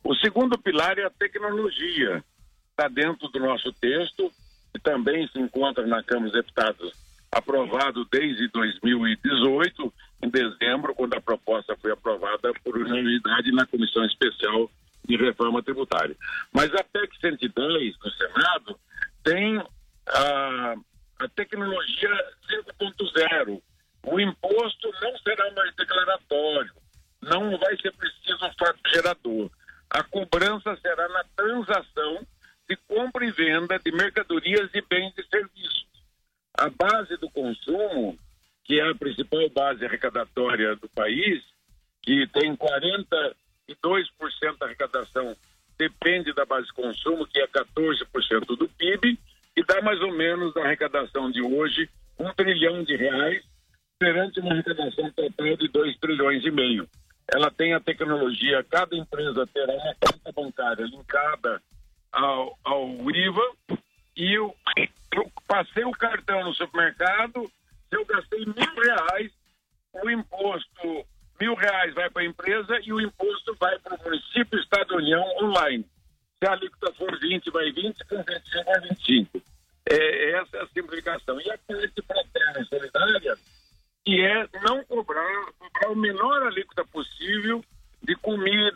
O 0.03 0.15
segundo 0.15 0.57
pilar 0.57 0.97
é 0.97 1.05
a 1.05 1.09
tecnologia. 1.09 2.23
Está 2.71 2.87
dentro 2.87 3.27
do 3.27 3.39
nosso 3.39 3.71
texto 3.73 4.31
e 4.75 4.79
também 4.79 5.27
se 5.27 5.39
encontra 5.39 5.85
na 5.85 6.01
Câmara 6.03 6.31
dos 6.31 6.41
Deputados, 6.41 6.93
aprovado 7.31 8.05
desde 8.11 8.47
2018, 8.47 9.93
em 10.23 10.29
dezembro, 10.29 10.95
quando 10.95 11.13
a 11.15 11.21
proposta 11.21 11.75
foi 11.81 11.91
aprovada 11.91 12.51
por 12.63 12.77
unanimidade 12.77 13.51
na 13.51 13.65
Comissão 13.65 14.05
Especial 14.05 14.69
de 15.09 15.17
reforma 15.17 15.63
tributária. 15.63 16.15
Mas 16.53 16.73
a 16.75 16.83
PEC 16.83 17.19
110 17.19 17.95
no 18.03 18.11
Senado 18.11 18.79
tem 19.23 19.57
a, 20.07 20.75
a 21.19 21.27
tecnologia 21.29 22.09
5.0. 22.79 23.59
O 24.05 24.19
imposto 24.19 24.91
não 25.01 25.17
será 25.17 25.51
mais 25.51 25.75
declaratório, 25.75 26.73
não 27.21 27.57
vai 27.57 27.75
ser 27.77 27.91
preciso 27.93 28.45
um 28.45 28.53
fato 28.53 28.79
gerador. 28.93 29.49
A 29.89 30.03
cobrança 30.03 30.77
será 30.79 31.09
na 31.09 31.23
transação 31.35 32.25
de 32.69 32.77
compra 32.87 33.25
e 33.25 33.31
venda 33.31 33.79
de 33.79 33.91
mercadorias 33.91 34.69
e 34.75 34.81
bens 34.81 35.11
e 35.17 35.23
serviços. 35.27 35.87
A 36.55 36.69
base 36.69 37.17
do 37.17 37.29
consumo, 37.31 38.17
que 38.63 38.79
é 38.79 38.87
a 38.87 38.95
principal 38.95 39.49
base 39.49 39.83
arrecadatória 39.83 40.75
do 40.75 40.87
país, 40.89 41.43
que 42.03 42.27
tem 42.27 42.55
40 42.55 43.35
e 43.69 43.75
2% 43.75 44.57
da 44.57 44.65
arrecadação 44.65 45.35
depende 45.77 46.33
da 46.33 46.43
base 46.43 46.67
de 46.67 46.73
consumo, 46.73 47.25
que 47.27 47.39
é 47.39 47.47
14% 47.47 48.57
do 48.57 48.67
PIB, 48.67 49.17
e 49.55 49.63
dá 49.63 49.81
mais 49.81 50.01
ou 50.01 50.11
menos 50.11 50.53
da 50.53 50.63
arrecadação 50.63 51.31
de 51.31 51.41
hoje 51.41 51.89
um 52.17 52.33
trilhão 52.33 52.83
de 52.83 52.95
reais, 52.95 53.43
perante 53.97 54.39
uma 54.39 54.51
arrecadação 54.51 55.11
total 55.11 55.57
de 55.57 55.67
2 55.67 55.97
trilhões 55.97 56.43
e 56.43 56.51
meio. 56.51 56.89
Ela 57.31 57.51
tem 57.51 57.73
a 57.73 57.79
tecnologia, 57.79 58.65
cada 58.69 58.95
empresa 58.95 59.47
terá 59.47 59.73
uma 59.73 59.95
conta 59.95 60.31
bancária 60.31 60.85
linkada 60.85 61.61
ao, 62.11 62.57
ao 62.63 62.89
IVA, 63.11 63.51
e 64.17 64.33
eu, 64.33 64.53
eu 65.13 65.31
passei 65.47 65.85
o 65.85 65.91
cartão 65.91 66.43
no 66.43 66.53
supermercado, 66.53 67.49
se 67.89 67.95
eu 67.95 68.05
gastei 68.05 68.45
mil 68.45 68.83
reais, 68.83 69.31
o 69.93 70.09
imposto, 70.09 71.05
mil 71.39 71.55
reais 71.55 71.93
vai 71.93 72.09
para 72.09 72.21
a 72.21 72.25
empresa 72.25 72.79
e 72.83 72.91
o 72.91 72.99
imposto 72.99 73.55
vai 73.59 73.77
para 73.79 73.95
o 73.95 74.03
município, 74.03 74.59
Estado 74.59 74.95
União, 74.95 75.23
online. 75.41 75.85
Se 76.37 76.47
a 76.47 76.53
alíquota 76.53 76.93
for 76.93 77.19
20, 77.19 77.49
vai 77.51 77.71
20, 77.71 77.97
se 77.97 78.05
for 78.05 78.23
25, 78.23 78.65
vai 78.65 78.81
25. 78.81 79.41
É, 79.89 80.31
essa 80.31 80.57
é 80.57 80.61
a 80.61 80.67
simplificação. 80.67 81.39
E 81.41 81.51
a 81.51 81.57
parte 81.57 82.01
para 82.01 82.21
a 82.21 82.25
terra 82.25 82.65
solidária, 82.65 83.37
que 84.05 84.21
é 84.21 84.47
não 84.63 84.83
cobrar, 84.83 85.45
cobrar 85.57 85.91
o 85.91 85.95
menor 85.95 86.43
alíquota 86.43 86.85
possível 86.85 87.63
de 88.01 88.15
comida, 88.15 88.68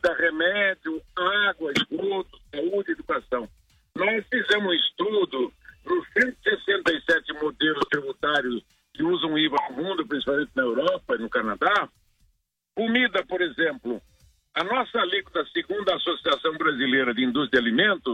Indústria 17.33 17.59
de 17.59 17.67
Alimentos, 17.67 18.12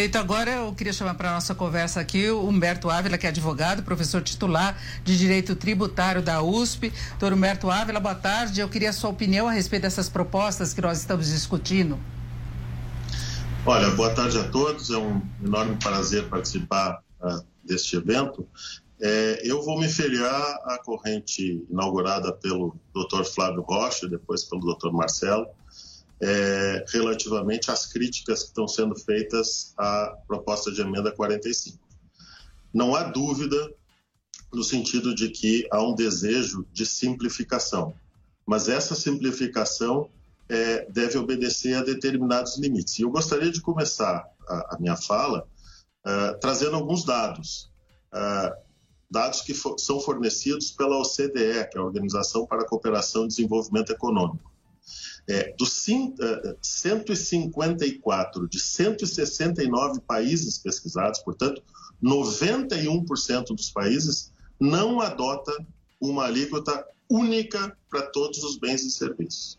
Perfeito. 0.00 0.16
Agora 0.16 0.50
eu 0.50 0.72
queria 0.72 0.94
chamar 0.94 1.12
para 1.12 1.28
a 1.30 1.34
nossa 1.34 1.54
conversa 1.54 2.00
aqui 2.00 2.30
o 2.30 2.48
Humberto 2.48 2.88
Ávila, 2.88 3.18
que 3.18 3.26
é 3.26 3.28
advogado, 3.28 3.82
professor 3.82 4.22
titular 4.22 4.74
de 5.04 5.18
Direito 5.18 5.54
Tributário 5.54 6.22
da 6.22 6.40
USP. 6.40 6.90
Doutor 7.10 7.34
Humberto 7.34 7.70
Ávila, 7.70 8.00
boa 8.00 8.14
tarde. 8.14 8.62
Eu 8.62 8.68
queria 8.70 8.88
a 8.88 8.92
sua 8.94 9.10
opinião 9.10 9.46
a 9.46 9.52
respeito 9.52 9.82
dessas 9.82 10.08
propostas 10.08 10.72
que 10.72 10.80
nós 10.80 11.00
estamos 11.00 11.26
discutindo. 11.26 11.98
Olha, 13.66 13.90
boa 13.90 14.08
tarde 14.14 14.38
a 14.38 14.44
todos. 14.44 14.88
É 14.88 14.96
um 14.96 15.20
enorme 15.44 15.76
prazer 15.76 16.26
participar 16.30 17.02
uh, 17.20 17.44
deste 17.62 17.96
evento. 17.96 18.48
É, 19.02 19.42
eu 19.44 19.62
vou 19.62 19.78
me 19.78 19.86
filiar 19.86 20.60
à 20.64 20.78
corrente 20.82 21.62
inaugurada 21.70 22.32
pelo 22.32 22.74
Dr. 22.94 23.24
Flávio 23.24 23.60
Rocha, 23.60 24.08
depois 24.08 24.44
pelo 24.44 24.62
Dr. 24.74 24.92
Marcelo, 24.92 25.46
é, 26.20 26.84
relativamente 26.88 27.70
às 27.70 27.86
críticas 27.86 28.42
que 28.42 28.48
estão 28.48 28.68
sendo 28.68 28.94
feitas 28.94 29.72
à 29.76 30.16
proposta 30.26 30.70
de 30.70 30.80
emenda 30.80 31.10
45. 31.10 31.78
Não 32.72 32.94
há 32.94 33.04
dúvida 33.04 33.72
no 34.52 34.62
sentido 34.62 35.14
de 35.14 35.30
que 35.30 35.66
há 35.70 35.82
um 35.82 35.94
desejo 35.94 36.66
de 36.72 36.84
simplificação, 36.84 37.94
mas 38.46 38.68
essa 38.68 38.94
simplificação 38.94 40.10
é, 40.48 40.84
deve 40.90 41.16
obedecer 41.16 41.74
a 41.76 41.82
determinados 41.82 42.58
limites. 42.58 42.98
E 42.98 43.02
eu 43.02 43.10
gostaria 43.10 43.50
de 43.50 43.60
começar 43.60 44.28
a, 44.48 44.74
a 44.74 44.78
minha 44.80 44.96
fala 44.96 45.46
uh, 46.04 46.38
trazendo 46.40 46.76
alguns 46.76 47.04
dados. 47.04 47.70
Uh, 48.12 48.52
dados 49.08 49.42
que 49.42 49.54
for, 49.54 49.78
são 49.78 50.00
fornecidos 50.00 50.72
pela 50.72 50.98
OCDE, 50.98 51.68
que 51.70 51.76
é 51.76 51.78
a 51.78 51.84
Organização 51.84 52.46
para 52.46 52.62
a 52.62 52.66
Cooperação 52.66 53.24
e 53.24 53.28
Desenvolvimento 53.28 53.92
Econômico. 53.92 54.49
É, 55.30 55.54
dos 55.56 55.84
154 56.60 58.48
de 58.48 58.58
169 58.58 60.00
países 60.00 60.58
pesquisados, 60.58 61.20
portanto, 61.20 61.62
91% 62.02 63.54
dos 63.54 63.70
países 63.70 64.32
não 64.58 65.00
adota 65.00 65.52
uma 66.00 66.24
alíquota 66.24 66.84
única 67.08 67.76
para 67.88 68.02
todos 68.02 68.42
os 68.42 68.58
bens 68.58 68.82
e 68.82 68.90
serviços. 68.90 69.56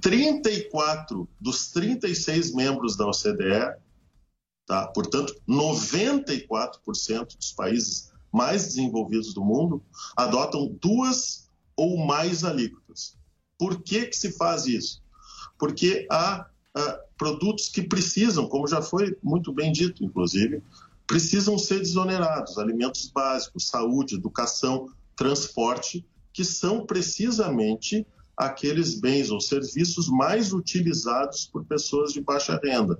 34 0.00 1.28
dos 1.38 1.70
36 1.70 2.54
membros 2.54 2.96
da 2.96 3.06
OCDE, 3.06 3.76
tá? 4.66 4.86
portanto, 4.88 5.34
94% 5.46 7.36
dos 7.36 7.52
países 7.52 8.10
mais 8.32 8.64
desenvolvidos 8.64 9.34
do 9.34 9.44
mundo 9.44 9.82
adotam 10.16 10.74
duas 10.80 11.50
ou 11.76 11.98
mais 12.06 12.42
alíquotas. 12.42 12.83
Por 13.64 13.80
que, 13.80 14.04
que 14.04 14.14
se 14.14 14.30
faz 14.32 14.66
isso? 14.66 15.02
Porque 15.58 16.06
há 16.10 16.46
produtos 17.16 17.70
que 17.70 17.80
precisam, 17.80 18.46
como 18.46 18.68
já 18.68 18.82
foi 18.82 19.16
muito 19.22 19.54
bem 19.54 19.72
dito, 19.72 20.04
inclusive, 20.04 20.62
precisam 21.06 21.56
ser 21.56 21.78
desonerados, 21.78 22.58
alimentos 22.58 23.08
básicos, 23.08 23.68
saúde, 23.68 24.16
educação, 24.16 24.90
transporte, 25.16 26.04
que 26.30 26.44
são 26.44 26.84
precisamente 26.84 28.06
aqueles 28.36 29.00
bens 29.00 29.30
ou 29.30 29.40
serviços 29.40 30.10
mais 30.10 30.52
utilizados 30.52 31.46
por 31.46 31.64
pessoas 31.64 32.12
de 32.12 32.20
baixa 32.20 32.60
renda. 32.62 32.98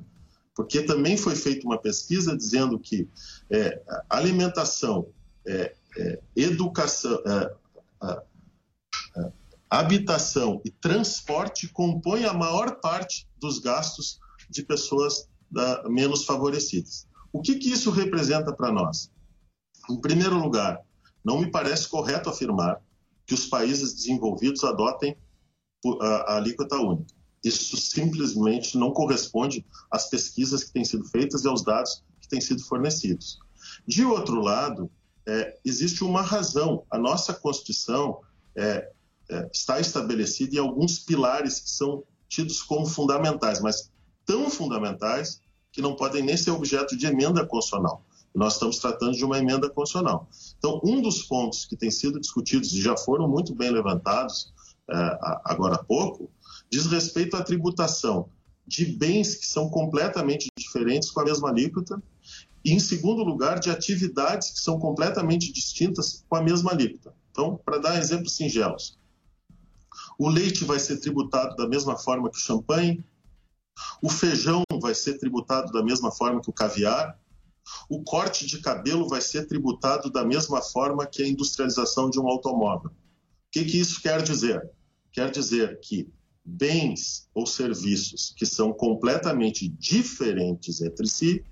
Porque 0.55 0.81
também 0.81 1.18
foi 1.18 1.37
feita 1.37 1.66
uma 1.66 1.77
pesquisa 1.77 2.35
dizendo 2.35 2.79
que 2.79 3.07
é, 3.50 3.83
alimentação, 4.09 5.09
é, 5.46 5.74
é, 5.98 6.20
educação, 6.35 7.20
é, 7.27 7.55
é, 8.03 8.22
habitação 9.70 10.61
e 10.64 10.70
transporte 10.70 11.68
compõem 11.68 12.24
a 12.24 12.33
maior 12.33 12.81
parte 12.81 13.29
dos 13.40 13.59
gastos 13.59 14.20
de 14.48 14.62
pessoas 14.62 15.29
da, 15.50 15.88
menos 15.88 16.24
favorecidas. 16.24 17.07
O 17.33 17.40
que, 17.40 17.57
que 17.57 17.70
isso 17.70 17.90
representa 17.90 18.53
para 18.53 18.70
nós? 18.70 19.11
Em 19.90 20.00
primeiro 20.00 20.38
lugar, 20.38 20.81
não 21.24 21.40
me 21.40 21.50
parece 21.50 21.88
correto 21.88 22.29
afirmar 22.29 22.81
que 23.27 23.35
os 23.35 23.46
países 23.46 23.94
desenvolvidos 23.94 24.62
adotem 24.64 25.16
a, 26.00 26.07
a 26.07 26.37
alíquota 26.37 26.77
única. 26.77 27.14
Isso 27.42 27.77
simplesmente 27.77 28.79
não 28.79 28.90
corresponde 28.90 29.64
às 29.90 30.09
pesquisas 30.09 30.64
que 30.64 30.72
têm 30.72 30.85
sido 30.85 31.05
feitas 31.05 31.44
e 31.44 31.48
aos 31.48 31.62
dados 31.62 32.03
que 32.20 32.29
têm 32.29 32.40
sido 32.40 32.64
fornecidos. 32.64 33.38
De 33.87 34.05
outro 34.05 34.40
lado, 34.40 34.90
é, 35.27 35.59
existe 35.64 36.05
uma 36.05 36.22
razão. 36.22 36.85
A 36.90 36.98
nossa 36.98 37.35
Constituição 37.35 38.20
é, 38.57 38.90
está 39.53 39.81
estabelecida 39.81 40.57
em 40.57 40.59
alguns 40.59 40.99
pilares 40.99 41.61
que 41.61 41.71
são 41.71 42.05
tidos 42.29 42.63
como 42.63 42.87
fundamentais, 42.87 43.61
mas 43.61 43.91
tão 44.27 44.51
fundamentais 44.51 45.41
que 45.73 45.83
não 45.83 45.97
podem 45.97 46.23
nem 46.23 46.37
ser 46.37 46.51
objeto 46.51 46.97
de 46.97 47.07
emenda 47.07 47.45
constitucional. 47.47 48.05
Nós 48.35 48.55
estamos 48.55 48.79
tratando 48.79 49.13
de 49.13 49.25
uma 49.25 49.39
emenda 49.39 49.71
constitucional. 49.71 50.29
Então, 50.59 50.81
um 50.85 51.01
dos 51.01 51.23
pontos 51.23 51.65
que 51.65 51.77
tem 51.77 51.91
sido 51.91 52.21
discutidos 52.21 52.73
e 52.73 52.81
já 52.81 52.97
foram 52.97 53.29
muito 53.29 53.55
bem 53.55 53.71
levantados 53.71 54.53
é, 54.91 55.19
agora 55.45 55.77
há 55.77 55.85
pouco, 55.85 56.31
diz 56.71 56.87
respeito 56.87 57.37
à 57.37 57.43
tributação 57.43 58.29
de 58.67 58.85
bens 58.85 59.35
que 59.37 59.47
são 59.47 59.69
completamente 59.69 60.49
diferentes 60.59 61.11
com 61.11 61.21
a 61.21 61.25
mesma 61.25 61.49
alíquota 61.51 62.03
e, 62.65 62.73
em 62.73 62.81
segundo 62.81 63.23
lugar, 63.23 63.59
de 63.59 63.71
atividades 63.71 64.51
que 64.51 64.59
são 64.59 64.79
completamente 64.79 65.53
distintas 65.53 66.25
com 66.29 66.37
a 66.37 66.43
mesma 66.43 66.73
alíquota. 66.73 67.15
Então, 67.31 67.61
para 67.65 67.79
dar 67.79 67.99
exemplos 67.99 68.37
singelos, 68.37 68.99
O 70.18 70.29
leite 70.29 70.64
vai 70.64 70.79
ser 70.79 70.98
tributado 70.98 71.57
da 71.57 71.68
mesma 71.68 71.96
forma 71.96 72.31
que 72.31 72.38
o 72.38 72.40
champanhe? 72.40 73.05
O 74.00 74.09
feijão 74.09 74.62
vai 74.81 74.94
ser 74.94 75.18
tributado 75.18 75.72
da 75.72 75.83
mesma 75.83 76.12
forma 76.12 76.40
que 76.40 76.50
o 76.50 76.53
caviar? 76.53 77.18
O 77.88 78.03
corte 78.03 78.46
de 78.46 78.61
cabelo 78.61 79.09
vai 79.09 79.20
ser 79.20 79.46
tributado 79.46 80.11
da 80.11 80.24
mesma 80.24 80.62
forma 80.62 81.07
que 81.07 81.22
a 81.22 81.29
industrialização 81.29 82.09
de 82.09 82.20
um 82.20 82.29
automóvel? 82.29 82.90
O 82.90 82.94
que, 83.50 83.64
que 83.64 83.79
isso 83.79 84.00
quer 84.00 84.22
dizer? 84.22 84.70
Quer 85.12 85.31
dizer 85.31 85.81
que 85.81 86.09
bens 86.44 87.29
ou 87.35 87.46
serviços 87.46 88.35
que 88.37 88.44
são 88.44 88.72
completamente 88.72 89.68
diferentes 89.68 90.83
entre 90.83 91.07
si 91.07 91.42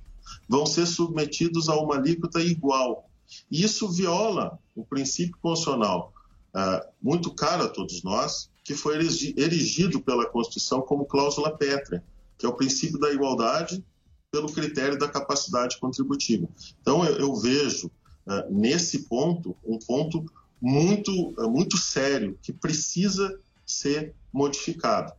vão 0.49 0.67
ser 0.67 0.87
submetidos 0.87 1.69
a 1.69 1.77
uma 1.77 1.97
alíquota 1.97 2.41
igual. 2.41 3.11
E 3.51 3.65
isso 3.65 3.89
viola 3.89 4.59
o 4.75 4.85
princípio 4.85 5.39
constitucional 5.41 6.13
uh, 6.55 6.87
muito 7.01 7.33
caro 7.35 7.65
a 7.65 7.69
todos 7.69 8.03
nós, 8.03 8.51
que 8.65 8.75
foi 8.75 8.97
erigido 8.97 10.01
pela 10.01 10.27
Constituição 10.27 10.83
como 10.83 11.07
cláusula 11.07 11.57
pétrea, 11.57 12.03
que 12.39 12.47
é 12.47 12.49
o 12.49 12.55
princípio 12.55 12.99
da 12.99 13.13
igualdade 13.13 13.85
pelo 14.31 14.53
critério 14.53 14.99
da 14.99 15.09
capacidade 15.09 15.79
contributiva. 15.79 16.49
Então, 16.81 17.05
eu, 17.05 17.17
eu 17.17 17.37
vejo 17.37 17.89
uh, 17.89 18.51
nesse 18.51 19.09
ponto 19.09 19.57
um 19.65 19.79
ponto 19.79 20.25
muito, 20.61 21.31
uh, 21.31 21.51
muito 21.51 21.77
sério 21.77 22.39
que 22.41 22.53
precisa 22.53 23.39
ser 23.67 24.15
modificado. 24.33 25.13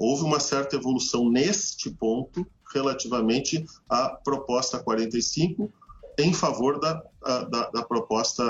Houve 0.00 0.24
uma 0.24 0.40
certa 0.40 0.74
evolução 0.74 1.30
neste 1.30 1.88
ponto 1.88 2.44
relativamente 2.74 3.64
à 3.88 4.08
proposta 4.08 4.80
45 4.80 5.72
em 6.18 6.32
favor 6.32 6.80
da, 6.80 7.02
da, 7.22 7.70
da 7.70 7.82
proposta 7.82 8.44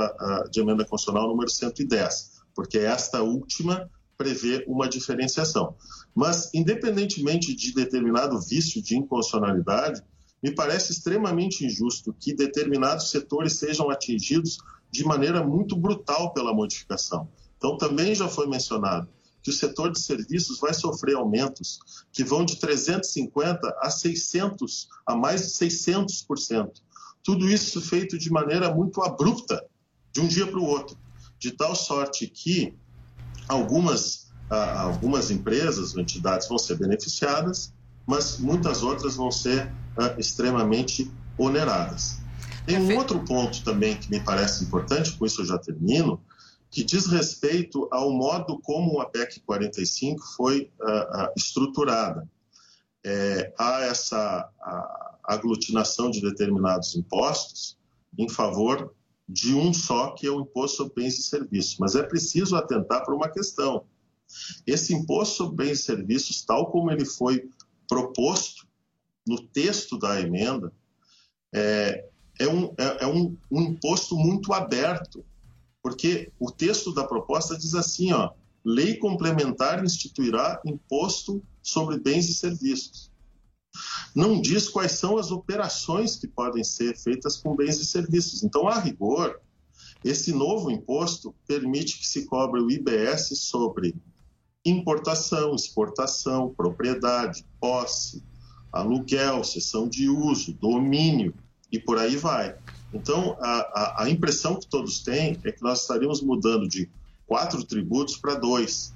de 0.50 0.60
emenda 0.60 0.84
constitucional 0.84 1.28
número 1.28 1.50
110, 1.50 2.40
porque 2.54 2.78
esta 2.78 3.22
última 3.22 3.88
prevê 4.16 4.64
uma 4.66 4.88
diferenciação. 4.88 5.76
Mas, 6.14 6.52
independentemente 6.52 7.54
de 7.54 7.72
determinado 7.72 8.40
vício 8.40 8.82
de 8.82 8.96
inconstitucionalidade, 8.96 10.02
me 10.42 10.52
parece 10.52 10.92
extremamente 10.92 11.64
injusto 11.64 12.14
que 12.18 12.34
determinados 12.34 13.10
setores 13.10 13.58
sejam 13.58 13.90
atingidos 13.90 14.58
de 14.90 15.04
maneira 15.04 15.44
muito 15.46 15.76
brutal 15.76 16.32
pela 16.32 16.52
modificação. 16.52 17.28
Então, 17.56 17.76
também 17.76 18.14
já 18.14 18.28
foi 18.28 18.48
mencionado 18.48 19.08
que 19.42 19.50
o 19.50 19.52
setor 19.52 19.92
de 19.92 20.00
serviços 20.00 20.58
vai 20.58 20.74
sofrer 20.74 21.16
aumentos 21.16 21.78
que 22.12 22.24
vão 22.24 22.44
de 22.44 22.56
350 22.56 23.76
a 23.80 23.90
600, 23.90 24.88
a 25.06 25.16
mais 25.16 25.42
de 25.42 25.66
600%. 25.66 26.70
Tudo 27.28 27.46
isso 27.46 27.78
feito 27.82 28.16
de 28.16 28.32
maneira 28.32 28.74
muito 28.74 29.02
abrupta, 29.02 29.62
de 30.14 30.18
um 30.18 30.26
dia 30.26 30.46
para 30.46 30.58
o 30.58 30.64
outro, 30.64 30.96
de 31.38 31.50
tal 31.50 31.76
sorte 31.76 32.26
que 32.26 32.74
algumas, 33.46 34.32
ah, 34.48 34.80
algumas 34.80 35.30
empresas 35.30 35.94
ou 35.94 36.00
entidades 36.00 36.48
vão 36.48 36.56
ser 36.56 36.78
beneficiadas, 36.78 37.70
mas 38.06 38.38
muitas 38.38 38.82
outras 38.82 39.16
vão 39.16 39.30
ser 39.30 39.70
ah, 39.98 40.14
extremamente 40.16 41.12
oneradas. 41.36 42.18
Tem 42.64 42.78
um 42.78 42.96
outro 42.96 43.22
ponto 43.26 43.62
também 43.62 43.94
que 43.94 44.10
me 44.10 44.20
parece 44.20 44.64
importante, 44.64 45.12
com 45.12 45.26
isso 45.26 45.42
eu 45.42 45.46
já 45.46 45.58
termino, 45.58 46.18
que 46.70 46.82
diz 46.82 47.04
respeito 47.08 47.86
ao 47.90 48.10
modo 48.10 48.58
como 48.60 49.02
a 49.02 49.04
PEC 49.04 49.40
45 49.40 50.18
foi 50.34 50.70
uh, 50.80 51.24
uh, 51.24 51.28
estruturada. 51.36 52.26
É, 53.04 53.52
há 53.58 53.82
essa 53.82 54.50
aglutinação 55.28 56.10
de 56.10 56.20
determinados 56.20 56.96
impostos 56.96 57.76
em 58.18 58.28
favor 58.28 58.94
de 59.28 59.54
um 59.54 59.72
só, 59.72 60.12
que 60.12 60.26
é 60.26 60.30
o 60.30 60.40
imposto 60.40 60.78
sobre 60.78 61.02
bens 61.02 61.18
e 61.18 61.22
serviços. 61.22 61.76
Mas 61.78 61.94
é 61.94 62.02
preciso 62.02 62.56
atentar 62.56 63.04
para 63.04 63.14
uma 63.14 63.28
questão. 63.28 63.84
Esse 64.66 64.94
imposto 64.94 65.36
sobre 65.36 65.66
bens 65.66 65.80
e 65.80 65.82
serviços, 65.82 66.42
tal 66.42 66.70
como 66.70 66.90
ele 66.90 67.04
foi 67.04 67.48
proposto 67.86 68.66
no 69.26 69.40
texto 69.48 69.98
da 69.98 70.20
emenda, 70.20 70.72
é, 71.52 72.06
é, 72.38 72.48
um, 72.48 72.74
é, 72.78 73.04
é 73.04 73.06
um, 73.06 73.36
um 73.50 73.62
imposto 73.62 74.16
muito 74.16 74.52
aberto 74.52 75.24
porque 75.82 76.30
o 76.38 76.50
texto 76.50 76.92
da 76.92 77.04
proposta 77.04 77.56
diz 77.56 77.74
assim, 77.74 78.12
ó, 78.12 78.32
lei 78.64 78.96
complementar 78.96 79.82
instituirá 79.82 80.60
imposto 80.64 81.42
sobre 81.62 81.98
bens 81.98 82.28
e 82.28 82.34
serviços. 82.34 83.10
Não 84.18 84.40
diz 84.40 84.68
quais 84.68 84.90
são 84.98 85.16
as 85.16 85.30
operações 85.30 86.16
que 86.16 86.26
podem 86.26 86.64
ser 86.64 86.98
feitas 86.98 87.36
com 87.36 87.54
bens 87.54 87.76
e 87.76 87.84
serviços. 87.84 88.42
Então, 88.42 88.66
a 88.66 88.80
rigor, 88.80 89.40
esse 90.04 90.32
novo 90.32 90.72
imposto 90.72 91.32
permite 91.46 92.00
que 92.00 92.04
se 92.04 92.26
cobre 92.26 92.60
o 92.60 92.68
IBS 92.68 93.28
sobre 93.38 93.94
importação, 94.64 95.54
exportação, 95.54 96.52
propriedade, 96.52 97.46
posse, 97.60 98.20
aluguel, 98.72 99.44
cessão 99.44 99.88
de 99.88 100.08
uso, 100.08 100.52
domínio 100.52 101.32
e 101.70 101.78
por 101.78 101.96
aí 101.96 102.16
vai. 102.16 102.56
Então, 102.92 103.36
a, 103.40 103.50
a, 103.72 104.02
a, 104.02 104.10
impressão 104.10 104.58
que 104.58 104.66
todos 104.66 104.98
têm 104.98 105.38
é 105.44 105.52
que 105.52 105.62
nós 105.62 105.82
estaríamos 105.82 106.20
mudando 106.20 106.66
de 106.66 106.90
quatro 107.24 107.62
tributos 107.62 108.16
para 108.16 108.34
dois. 108.34 108.92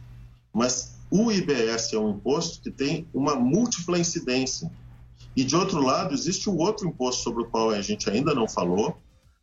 Mas 0.52 0.96
o 1.12 1.30
IBS 1.30 1.92
é 1.92 1.98
um 1.98 2.11
imposto 2.11 2.61
que 2.61 2.72
tem 2.72 3.06
uma 3.14 3.37
múltipla 3.37 4.00
incidência. 4.00 4.68
E, 5.37 5.45
de 5.45 5.57
outro 5.57 5.81
lado, 5.83 6.14
existe 6.14 6.49
um 6.51 6.57
outro 6.57 6.87
imposto 6.87 7.23
sobre 7.23 7.42
o 7.42 7.47
qual 7.47 7.71
a 7.71 7.81
gente 7.81 8.09
ainda 8.11 8.35
não 8.35 8.49
falou, 8.49 8.99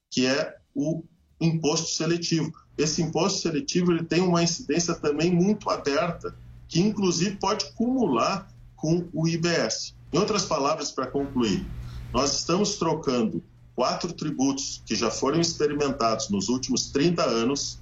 que 0.10 0.26
é 0.26 0.56
o 0.76 1.04
imposto 1.42 1.90
seletivo. 1.90 2.52
Esse 2.78 3.02
imposto 3.02 3.40
seletivo 3.42 3.92
ele 3.92 4.04
tem 4.04 4.22
uma 4.22 4.44
incidência 4.44 4.94
também 4.94 5.32
muito 5.32 5.70
aberta, 5.70 6.36
que 6.68 6.80
inclusive 6.80 7.38
pode 7.38 7.72
cumular 7.74 8.48
com 8.76 9.08
o 9.14 9.28
IBS. 9.28 9.96
Em 10.14 10.18
outras 10.18 10.46
palavras, 10.46 10.92
para 10.92 11.08
concluir, 11.08 11.66
nós 12.14 12.38
estamos 12.40 12.78
trocando 12.78 13.44
quatro 13.76 14.14
tributos 14.14 14.82
que 14.86 14.96
já 14.96 15.10
foram 15.10 15.40
experimentados 15.40 16.30
nos 16.30 16.50
últimos 16.50 16.92
30 16.92 17.24
anos 17.24 17.80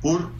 por 0.00 0.32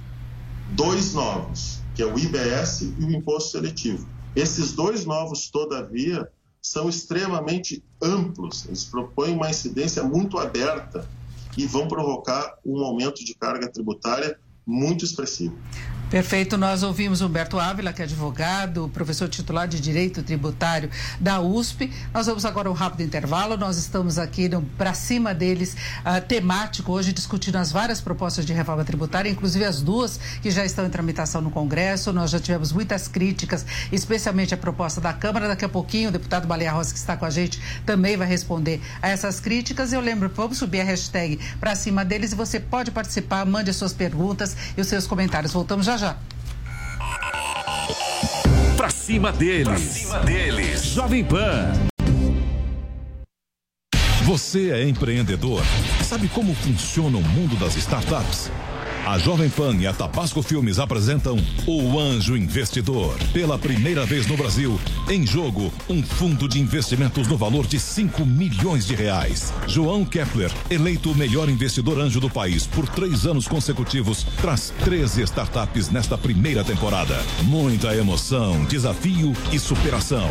dois 0.75 1.15
novos, 1.15 1.81
que 1.95 2.03
é 2.03 2.07
o 2.07 2.19
IBS 2.19 2.83
e 2.83 3.05
o 3.05 3.11
imposto 3.11 3.51
seletivo. 3.53 4.09
Esses 4.35 4.73
dois 4.73 5.05
novos, 5.05 5.51
todavia, 5.51 6.31
são 6.67 6.89
extremamente 6.89 7.85
amplos, 8.03 8.67
eles 8.67 8.85
propõem 8.85 9.35
uma 9.35 9.49
incidência 9.49 10.03
muito 10.03 10.37
aberta 10.37 11.09
e 11.57 11.65
vão 11.65 11.87
provocar 11.87 12.59
um 12.65 12.83
aumento 12.85 13.25
de 13.25 13.35
carga 13.35 13.71
tributária 13.71 14.37
muito 14.67 15.05
expressivo. 15.05 15.63
Perfeito, 16.09 16.57
nós 16.57 16.85
ouvimos 16.85 17.21
Humberto 17.21 17.59
Ávila, 17.59 17.93
que 17.93 18.01
é 18.01 18.05
advogado, 18.05 18.89
professor 18.95 19.29
titular 19.29 19.67
de 19.67 19.81
Direito 19.81 20.23
Tributário 20.23 20.89
da 21.19 21.41
USP. 21.41 21.93
Nós 22.15 22.27
vamos 22.27 22.45
agora 22.45 22.71
um 22.71 22.75
rápido 22.75 23.03
intervalo. 23.03 23.57
Nós 23.57 23.77
estamos 23.77 24.17
aqui 24.17 24.49
para 24.79 24.95
cima 24.95 25.35
deles, 25.35 25.77
uh, 26.03 26.25
temático, 26.25 26.93
hoje 26.93 27.13
discutindo 27.13 27.57
as 27.57 27.73
várias 27.73 28.01
propostas 28.01 28.47
de 28.47 28.53
reforma 28.53 28.85
tributária, 28.85 29.29
inclusive 29.29 29.65
as 29.65 29.83
duas 29.83 30.21
que 30.41 30.49
já 30.49 30.65
estão 30.65 30.87
em 30.87 30.91
tramitação 30.91 31.41
no 31.41 31.51
Congresso. 31.51 32.13
Nós 32.13 32.31
já 32.31 32.39
tivemos 32.39 32.71
muitas 32.71 33.09
críticas, 33.09 33.67
especialmente 33.91 34.55
a 34.55 34.57
proposta 34.57 35.01
da 35.01 35.13
Câmara. 35.13 35.49
Daqui 35.49 35.65
a 35.65 35.69
pouquinho, 35.69 36.11
o 36.11 36.13
deputado 36.13 36.47
Baleia 36.47 36.71
Rosa, 36.71 36.93
que 36.93 37.01
está 37.01 37.17
com 37.17 37.25
a 37.25 37.31
gente, 37.31 37.61
também 37.85 38.17
vai 38.17 38.29
responder 38.29 38.81
a 39.03 39.09
essas 39.09 39.41
críticas. 39.41 39.93
Eu 39.93 40.01
lembro, 40.01 40.31
vamos 40.33 40.59
subir 40.59 40.83
a 40.83 40.85
hashtag 40.85 41.41
para 41.59 41.75
cima 41.75 42.05
deles 42.05 42.31
e 42.31 42.37
você 42.37 42.61
pode 42.61 42.93
participar, 42.93 43.45
mande 43.45 43.71
as 43.71 43.77
suas 43.77 43.93
perguntas 43.93 44.57
e 44.77 44.81
os 44.81 44.87
seus 44.87 45.05
comentários. 45.05 45.53
Voltamos 45.53 45.85
já 45.85 45.96
já. 45.97 46.17
Pra 48.77 48.91
cima 48.91 49.33
deles. 49.33 49.65
Pra 49.65 49.79
cima 49.79 50.19
deles. 50.21 50.85
Jovem 50.85 51.25
Pan. 51.25 51.73
Você 54.25 54.71
é 54.71 54.89
empreendedor? 54.89 55.63
Sabe 56.03 56.29
como 56.29 56.53
funciona 56.55 57.17
o 57.17 57.23
mundo 57.23 57.57
das 57.57 57.77
startups? 57.77 58.51
A 59.07 59.19
Jovem 59.19 59.49
Pan 59.49 59.77
e 59.77 59.87
a 59.87 59.93
Tabasco 59.93 60.43
Filmes 60.43 60.81
apresentam 60.81 61.39
O 61.65 61.97
Anjo 61.97 62.37
Investidor. 62.37 63.17
Pela 63.33 63.57
primeira 63.57 64.05
vez 64.05 64.27
no 64.27 64.37
Brasil, 64.37 64.81
em 65.09 65.25
jogo, 65.25 65.73
um 65.89 66.03
fundo 66.03 66.49
de 66.49 66.61
investimentos 66.61 67.29
no 67.29 67.37
valor 67.37 67.69
de 67.69 67.79
5 67.79 68.27
milhões 68.27 68.85
de 68.85 68.97
reais. 68.97 69.55
João 69.69 70.05
Kepler, 70.05 70.51
eleito 70.69 71.13
o 71.13 71.15
melhor 71.15 71.49
investidor 71.49 72.01
anjo 72.01 72.19
do 72.19 72.29
país 72.29 72.67
por 72.67 72.89
três 72.89 73.27
anos 73.27 73.47
consecutivos, 73.47 74.25
traz 74.43 74.75
13 74.83 75.23
startups 75.23 75.89
nesta 75.89 76.19
primeira 76.19 76.65
temporada. 76.65 77.17
Muita 77.45 77.95
emoção, 77.95 78.65
desafio 78.65 79.33
e 79.53 79.59
superação. 79.61 80.29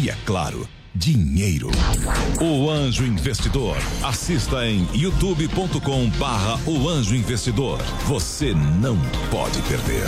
E 0.00 0.08
é 0.08 0.16
claro, 0.24 0.68
dinheiro. 0.94 1.70
O 2.40 2.70
Anjo 2.70 3.04
Investidor. 3.04 3.76
Assista 4.02 4.66
em 4.66 4.86
youtube.com 4.94 6.08
barra 6.10 6.58
O 6.66 6.88
Anjo 6.88 7.14
Investidor. 7.14 7.80
Você 8.06 8.54
não 8.80 8.98
pode 9.30 9.60
perder. 9.62 10.06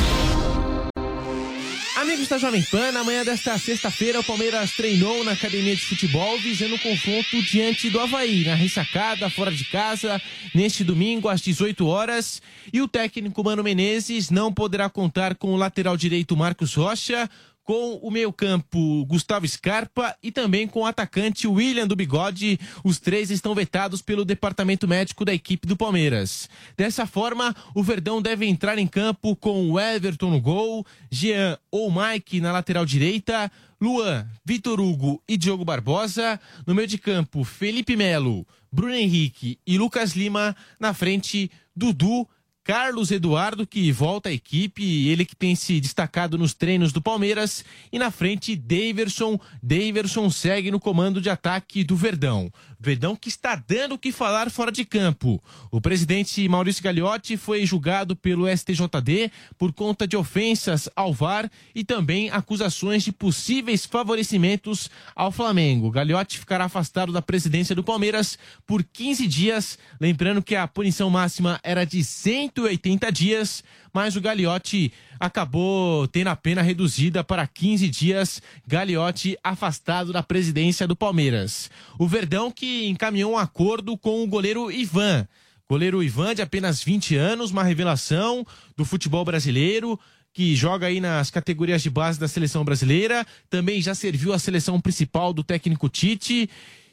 amigos 2.24 2.28
da 2.28 2.38
Jovem 2.38 2.62
Pan, 2.62 2.92
na 2.92 3.02
manhã 3.02 3.24
desta 3.24 3.58
sexta-feira, 3.58 4.20
o 4.20 4.24
Palmeiras 4.24 4.72
treinou 4.72 5.24
na 5.24 5.32
academia 5.32 5.74
de 5.74 5.84
futebol 5.84 6.38
visando 6.38 6.74
o 6.74 6.78
confronto 6.78 7.42
diante 7.42 7.90
do 7.90 7.98
Havaí, 7.98 8.44
na 8.44 8.54
ressacada, 8.54 9.28
fora 9.28 9.50
de 9.50 9.64
casa, 9.64 10.20
neste 10.54 10.84
domingo 10.84 11.28
às 11.28 11.40
18 11.40 11.86
horas. 11.86 12.40
E 12.72 12.80
o 12.80 12.88
técnico 12.88 13.42
Mano 13.42 13.62
Menezes 13.62 14.30
não 14.30 14.52
poderá 14.52 14.88
contar 14.88 15.34
com 15.34 15.52
o 15.52 15.56
lateral 15.56 15.96
direito 15.96 16.36
Marcos 16.36 16.74
Rocha, 16.74 17.28
com 17.64 17.98
o 18.02 18.10
meio-campo 18.10 19.04
Gustavo 19.06 19.48
Scarpa 19.48 20.14
e 20.22 20.30
também 20.30 20.68
com 20.68 20.80
o 20.80 20.86
atacante 20.86 21.48
William 21.48 21.86
do 21.86 21.96
Bigode. 21.96 22.60
Os 22.84 23.00
três 23.00 23.30
estão 23.30 23.54
vetados 23.54 24.02
pelo 24.02 24.24
departamento 24.24 24.86
médico 24.86 25.24
da 25.24 25.32
equipe 25.32 25.66
do 25.66 25.76
Palmeiras. 25.76 26.48
Dessa 26.76 27.06
forma, 27.06 27.56
o 27.74 27.82
Verdão 27.82 28.20
deve 28.20 28.46
entrar 28.46 28.78
em 28.78 28.86
campo 28.86 29.34
com 29.34 29.70
o 29.70 29.80
Everton 29.80 30.30
no 30.30 30.40
gol, 30.40 30.86
Jean 31.10 31.58
ou 31.70 31.90
Mike 31.90 32.40
na 32.40 32.52
lateral 32.52 32.84
direita, 32.84 33.50
Luan, 33.80 34.26
Vitor 34.44 34.80
Hugo 34.80 35.22
e 35.26 35.36
Diogo 35.36 35.64
Barbosa. 35.64 36.38
No 36.66 36.74
meio 36.74 36.86
de 36.86 36.98
campo, 36.98 37.44
Felipe 37.44 37.96
Melo, 37.96 38.46
Bruno 38.70 38.94
Henrique 38.94 39.58
e 39.66 39.78
Lucas 39.78 40.14
Lima. 40.14 40.54
Na 40.78 40.92
frente, 40.92 41.50
Dudu, 41.74 42.28
Carlos 42.64 43.10
Eduardo, 43.10 43.66
que 43.66 43.92
volta 43.92 44.30
à 44.30 44.32
equipe, 44.32 45.06
ele 45.08 45.26
que 45.26 45.36
tem 45.36 45.54
se 45.54 45.78
destacado 45.78 46.38
nos 46.38 46.54
treinos 46.54 46.94
do 46.94 47.02
Palmeiras, 47.02 47.62
e 47.92 47.98
na 47.98 48.10
frente, 48.10 48.56
Daverson. 48.56 49.38
Daverson 49.62 50.30
segue 50.30 50.70
no 50.70 50.80
comando 50.80 51.20
de 51.20 51.28
ataque 51.28 51.84
do 51.84 51.94
Verdão. 51.94 52.50
Verdão 52.78 53.16
que 53.16 53.28
está 53.28 53.54
dando 53.54 53.94
o 53.94 53.98
que 53.98 54.12
falar 54.12 54.50
fora 54.50 54.70
de 54.70 54.84
campo. 54.84 55.42
O 55.70 55.80
presidente 55.80 56.48
Maurício 56.48 56.82
Gagliotti 56.82 57.36
foi 57.36 57.64
julgado 57.66 58.14
pelo 58.16 58.46
STJD 58.48 59.30
por 59.58 59.72
conta 59.72 60.06
de 60.06 60.16
ofensas 60.16 60.88
ao 60.94 61.12
VAR 61.12 61.50
e 61.74 61.84
também 61.84 62.30
acusações 62.30 63.02
de 63.02 63.12
possíveis 63.12 63.86
favorecimentos 63.86 64.90
ao 65.14 65.30
Flamengo. 65.32 65.90
Gagliotti 65.90 66.38
ficará 66.38 66.64
afastado 66.64 67.12
da 67.12 67.22
presidência 67.22 67.74
do 67.74 67.84
Palmeiras 67.84 68.38
por 68.66 68.82
15 68.82 69.26
dias, 69.26 69.78
lembrando 70.00 70.42
que 70.42 70.56
a 70.56 70.68
punição 70.68 71.10
máxima 71.10 71.60
era 71.62 71.84
de 71.84 72.02
180 72.02 73.10
dias 73.10 73.62
mas 73.94 74.16
o 74.16 74.20
Gagliotti 74.20 74.92
acabou 75.20 76.08
tendo 76.08 76.26
a 76.26 76.34
pena 76.34 76.60
reduzida 76.60 77.22
para 77.22 77.46
15 77.46 77.88
dias. 77.88 78.42
Gagliotti 78.66 79.38
afastado 79.42 80.12
da 80.12 80.20
presidência 80.20 80.84
do 80.84 80.96
Palmeiras. 80.96 81.70
O 81.96 82.08
Verdão 82.08 82.50
que 82.50 82.73
encaminhou 82.86 83.32
um 83.32 83.38
acordo 83.38 83.96
com 83.96 84.22
o 84.22 84.26
goleiro 84.26 84.70
Ivan. 84.70 85.26
Goleiro 85.68 86.02
Ivan, 86.02 86.34
de 86.34 86.42
apenas 86.42 86.82
20 86.82 87.16
anos, 87.16 87.50
uma 87.50 87.64
revelação 87.64 88.46
do 88.76 88.84
futebol 88.84 89.24
brasileiro 89.24 89.98
que 90.32 90.56
joga 90.56 90.88
aí 90.88 91.00
nas 91.00 91.30
categorias 91.30 91.80
de 91.80 91.88
base 91.88 92.18
da 92.18 92.26
seleção 92.26 92.64
brasileira, 92.64 93.24
também 93.48 93.80
já 93.80 93.94
serviu 93.94 94.32
a 94.32 94.38
seleção 94.38 94.80
principal 94.80 95.32
do 95.32 95.44
técnico 95.44 95.88
Tite 95.88 96.50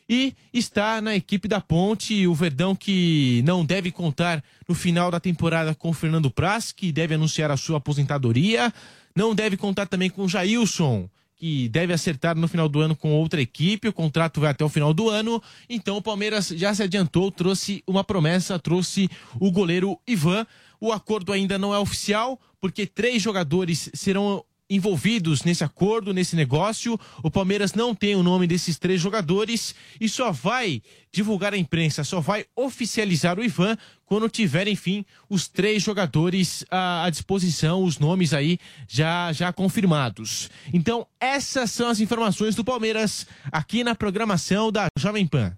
e 0.07 0.35
está 0.53 1.01
na 1.01 1.15
equipe 1.15 1.47
da 1.47 1.59
Ponte, 1.59 2.27
o 2.27 2.35
Verdão 2.35 2.75
que 2.75 3.41
não 3.43 3.65
deve 3.65 3.91
contar 3.91 4.43
no 4.67 4.75
final 4.75 5.09
da 5.09 5.19
temporada 5.19 5.73
com 5.73 5.91
Fernando 5.91 6.29
Praz, 6.29 6.71
que 6.71 6.91
deve 6.91 7.15
anunciar 7.15 7.49
a 7.49 7.57
sua 7.57 7.77
aposentadoria, 7.77 8.71
não 9.15 9.33
deve 9.33 9.57
contar 9.57 9.87
também 9.87 10.09
com 10.09 10.27
Jailson, 10.27 11.09
que 11.41 11.67
deve 11.69 11.91
acertar 11.91 12.37
no 12.37 12.47
final 12.47 12.69
do 12.69 12.81
ano 12.81 12.95
com 12.95 13.13
outra 13.13 13.41
equipe, 13.41 13.87
o 13.87 13.93
contrato 13.93 14.39
vai 14.39 14.51
até 14.51 14.63
o 14.63 14.69
final 14.69 14.93
do 14.93 15.09
ano, 15.09 15.41
então 15.67 15.97
o 15.97 16.01
Palmeiras 16.01 16.49
já 16.49 16.71
se 16.71 16.83
adiantou, 16.83 17.31
trouxe 17.31 17.83
uma 17.87 18.03
promessa, 18.03 18.59
trouxe 18.59 19.09
o 19.39 19.51
goleiro 19.51 19.99
Ivan, 20.05 20.45
o 20.79 20.91
acordo 20.91 21.33
ainda 21.33 21.57
não 21.57 21.73
é 21.73 21.79
oficial, 21.79 22.39
porque 22.59 22.85
três 22.85 23.23
jogadores 23.23 23.89
serão 23.91 24.45
envolvidos 24.71 25.43
nesse 25.43 25.63
acordo, 25.63 26.13
nesse 26.13 26.35
negócio. 26.35 26.97
O 27.21 27.29
Palmeiras 27.29 27.73
não 27.73 27.93
tem 27.93 28.15
o 28.15 28.23
nome 28.23 28.47
desses 28.47 28.79
três 28.79 29.01
jogadores 29.01 29.75
e 29.99 30.07
só 30.07 30.31
vai 30.31 30.81
divulgar 31.11 31.53
a 31.53 31.57
imprensa, 31.57 32.05
só 32.05 32.21
vai 32.21 32.45
oficializar 32.55 33.37
o 33.37 33.43
Ivan 33.43 33.77
quando 34.05 34.29
tiver, 34.29 34.67
enfim, 34.67 35.05
os 35.29 35.47
três 35.47 35.83
jogadores 35.83 36.65
à, 36.71 37.03
à 37.03 37.09
disposição, 37.09 37.83
os 37.83 37.99
nomes 37.99 38.33
aí 38.33 38.57
já, 38.87 39.31
já 39.33 39.51
confirmados. 39.51 40.49
Então, 40.73 41.05
essas 41.19 41.71
são 41.71 41.89
as 41.89 41.99
informações 41.99 42.55
do 42.55 42.63
Palmeiras 42.63 43.27
aqui 43.51 43.83
na 43.83 43.93
programação 43.93 44.71
da 44.71 44.87
Jovem 44.97 45.27
Pan. 45.27 45.53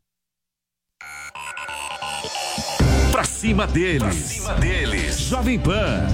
Pra 3.11 3.23
cima 3.23 3.67
deles. 3.67 3.99
Pra 3.99 4.11
cima 4.11 4.53
deles. 4.55 5.19
Jovem 5.19 5.59
Pan. 5.59 6.07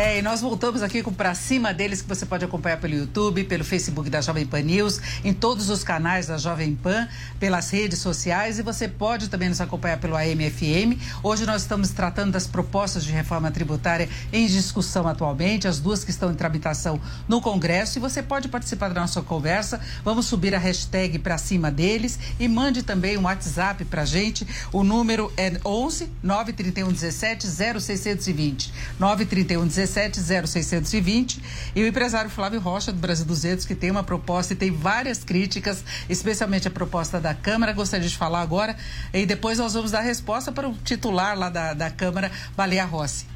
É, 0.00 0.20
e 0.20 0.22
nós 0.22 0.40
voltamos 0.40 0.80
aqui 0.80 1.02
com 1.02 1.12
Pra 1.12 1.34
Cima 1.34 1.74
deles, 1.74 2.00
que 2.00 2.08
você 2.08 2.24
pode 2.24 2.44
acompanhar 2.44 2.76
pelo 2.76 2.94
YouTube, 2.94 3.42
pelo 3.42 3.64
Facebook 3.64 4.08
da 4.08 4.20
Jovem 4.20 4.46
Pan 4.46 4.62
News, 4.62 5.00
em 5.24 5.34
todos 5.34 5.68
os 5.70 5.82
canais 5.82 6.28
da 6.28 6.38
Jovem 6.38 6.72
Pan, 6.76 7.08
pelas 7.40 7.68
redes 7.70 7.98
sociais 7.98 8.60
e 8.60 8.62
você 8.62 8.86
pode 8.86 9.28
também 9.28 9.48
nos 9.48 9.60
acompanhar 9.60 9.98
pelo 9.98 10.14
AMFM. 10.14 10.96
Hoje 11.20 11.44
nós 11.44 11.62
estamos 11.62 11.90
tratando 11.90 12.30
das 12.30 12.46
propostas 12.46 13.04
de 13.04 13.10
reforma 13.10 13.50
tributária 13.50 14.08
em 14.32 14.46
discussão 14.46 15.08
atualmente, 15.08 15.66
as 15.66 15.80
duas 15.80 16.04
que 16.04 16.12
estão 16.12 16.30
em 16.30 16.34
tramitação 16.36 17.00
no 17.26 17.40
Congresso 17.40 17.98
e 17.98 18.00
você 18.00 18.22
pode 18.22 18.46
participar 18.46 18.90
da 18.90 19.00
nossa 19.00 19.20
conversa. 19.20 19.80
Vamos 20.04 20.26
subir 20.26 20.54
a 20.54 20.58
hashtag 20.60 21.18
Pra 21.18 21.38
Cima 21.38 21.72
deles 21.72 22.20
e 22.38 22.46
mande 22.46 22.84
também 22.84 23.18
um 23.18 23.24
WhatsApp 23.24 23.84
pra 23.86 24.04
gente. 24.04 24.46
O 24.72 24.84
número 24.84 25.32
é 25.36 25.58
11 25.64 26.08
931 26.22 26.92
17 26.92 27.48
0620. 27.48 28.72
931 28.96 29.66
17 29.66 29.87
0620 29.88 31.40
e 31.74 31.82
o 31.82 31.86
empresário 31.86 32.30
Flávio 32.30 32.60
Rocha 32.60 32.92
do 32.92 32.98
Brasil 32.98 33.24
200 33.24 33.64
que 33.64 33.74
tem 33.74 33.90
uma 33.90 34.04
proposta 34.04 34.52
e 34.52 34.56
tem 34.56 34.70
várias 34.70 35.24
críticas, 35.24 35.82
especialmente 36.08 36.68
a 36.68 36.70
proposta 36.70 37.20
da 37.20 37.34
Câmara. 37.34 37.72
Gostaria 37.72 38.08
de 38.08 38.16
falar 38.16 38.42
agora 38.42 38.76
e 39.12 39.26
depois 39.26 39.58
nós 39.58 39.74
vamos 39.74 39.90
dar 39.90 40.00
resposta 40.00 40.52
para 40.52 40.68
o 40.68 40.74
titular 40.84 41.38
lá 41.38 41.48
da, 41.48 41.74
da 41.74 41.90
Câmara, 41.90 42.30
Baleia 42.56 42.84
Rossi. 42.84 43.26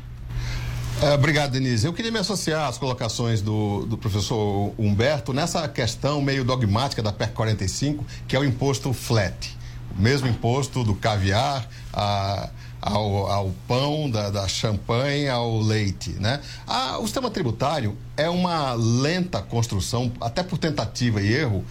É, 1.00 1.14
obrigado, 1.14 1.50
Denise. 1.50 1.84
Eu 1.84 1.92
queria 1.92 2.12
me 2.12 2.18
associar 2.18 2.68
às 2.68 2.78
colocações 2.78 3.42
do, 3.42 3.84
do 3.86 3.98
professor 3.98 4.72
Humberto 4.78 5.32
nessa 5.32 5.66
questão 5.66 6.22
meio 6.22 6.44
dogmática 6.44 7.02
da 7.02 7.12
PEC 7.12 7.32
45, 7.32 8.04
que 8.28 8.36
é 8.36 8.38
o 8.38 8.44
imposto 8.44 8.92
flat. 8.92 9.56
O 9.96 10.00
mesmo 10.00 10.28
imposto 10.28 10.84
do 10.84 10.94
caviar, 10.94 11.68
a 11.92 12.50
ao, 12.82 13.30
ao 13.30 13.54
pão, 13.68 14.10
da, 14.10 14.28
da 14.28 14.48
champanhe, 14.48 15.28
ao 15.28 15.60
leite. 15.60 16.10
Né? 16.10 16.40
A, 16.66 16.98
o 16.98 17.04
sistema 17.04 17.30
tributário 17.30 17.96
é 18.16 18.28
uma 18.28 18.74
lenta 18.74 19.40
construção, 19.40 20.12
até 20.20 20.42
por 20.42 20.58
tentativa 20.58 21.22
e 21.22 21.32
erro, 21.32 21.64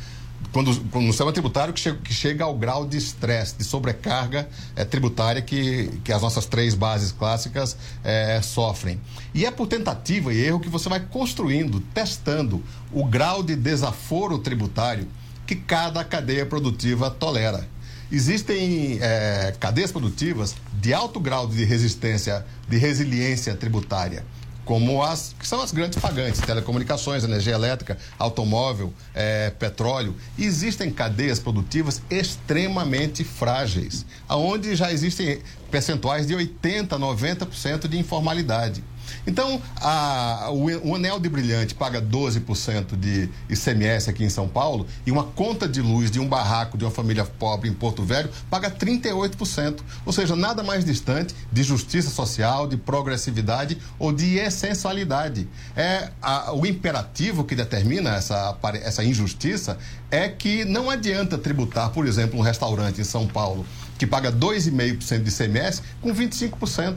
quando, 0.51 0.75
quando 0.89 1.05
no 1.05 1.11
sistema 1.11 1.31
tributário 1.31 1.73
que 1.73 1.79
chega, 1.79 1.97
que 1.97 2.13
chega 2.13 2.43
ao 2.45 2.55
grau 2.55 2.85
de 2.85 2.97
estresse, 2.97 3.55
de 3.57 3.63
sobrecarga 3.63 4.47
é, 4.75 4.83
tributária 4.83 5.41
que, 5.41 5.99
que 6.03 6.11
as 6.11 6.21
nossas 6.21 6.45
três 6.45 6.73
bases 6.73 7.11
clássicas 7.11 7.77
é, 8.03 8.41
sofrem. 8.41 8.99
E 9.33 9.45
é 9.45 9.51
por 9.51 9.67
tentativa 9.67 10.33
e 10.33 10.39
erro 10.39 10.59
que 10.59 10.69
você 10.69 10.89
vai 10.89 10.99
construindo, 10.99 11.79
testando 11.93 12.63
o 12.91 13.05
grau 13.05 13.43
de 13.43 13.55
desaforo 13.55 14.39
tributário 14.39 15.07
que 15.45 15.55
cada 15.55 16.03
cadeia 16.03 16.45
produtiva 16.45 17.11
tolera. 17.11 17.67
Existem 18.11 18.99
é, 19.01 19.53
cadeias 19.57 19.91
produtivas 19.91 20.55
de 20.81 20.95
alto 20.95 21.19
grau 21.19 21.47
de 21.47 21.63
resistência, 21.63 22.43
de 22.67 22.75
resiliência 22.75 23.55
tributária, 23.55 24.25
como 24.65 25.03
as 25.03 25.35
que 25.37 25.47
são 25.47 25.61
as 25.61 25.71
grandes 25.71 25.99
pagantes, 25.99 26.41
telecomunicações, 26.41 27.23
energia 27.23 27.53
elétrica, 27.53 27.99
automóvel, 28.17 28.91
é, 29.13 29.51
petróleo. 29.51 30.15
Existem 30.39 30.91
cadeias 30.91 31.37
produtivas 31.37 32.01
extremamente 32.09 33.23
frágeis, 33.23 34.07
aonde 34.27 34.75
já 34.75 34.91
existem 34.91 35.41
percentuais 35.69 36.25
de 36.25 36.33
80, 36.33 36.97
90% 36.97 37.87
de 37.87 37.99
informalidade. 37.99 38.83
Então, 39.25 39.61
a, 39.77 40.49
o, 40.51 40.89
o 40.89 40.95
anel 40.95 41.19
de 41.19 41.29
brilhante 41.29 41.75
paga 41.75 42.01
12% 42.01 42.95
de 42.97 43.29
ICMS 43.49 44.09
aqui 44.09 44.23
em 44.23 44.29
São 44.29 44.47
Paulo 44.47 44.85
e 45.05 45.11
uma 45.11 45.23
conta 45.23 45.67
de 45.67 45.81
luz 45.81 46.09
de 46.11 46.19
um 46.19 46.27
barraco 46.27 46.77
de 46.77 46.83
uma 46.83 46.91
família 46.91 47.25
pobre 47.25 47.69
em 47.69 47.73
Porto 47.73 48.03
Velho 48.03 48.29
paga 48.49 48.69
38%. 48.69 49.79
Ou 50.05 50.13
seja, 50.13 50.35
nada 50.35 50.63
mais 50.63 50.83
distante 50.83 51.35
de 51.51 51.63
justiça 51.63 52.09
social, 52.09 52.67
de 52.67 52.77
progressividade 52.77 53.77
ou 53.97 54.11
de 54.11 54.37
essencialidade. 54.37 55.47
É 55.75 56.09
a, 56.21 56.53
o 56.53 56.65
imperativo 56.65 57.43
que 57.43 57.55
determina 57.55 58.15
essa, 58.15 58.57
essa 58.83 59.03
injustiça 59.03 59.77
é 60.09 60.27
que 60.27 60.65
não 60.65 60.89
adianta 60.89 61.37
tributar, 61.37 61.89
por 61.91 62.05
exemplo, 62.05 62.39
um 62.39 62.43
restaurante 62.43 62.99
em 62.99 63.03
São 63.03 63.27
Paulo 63.27 63.65
que 63.97 64.07
paga 64.07 64.31
2,5% 64.31 65.21
de 65.21 65.29
ICMS 65.29 65.83
com 66.01 66.13
25%. 66.13 66.95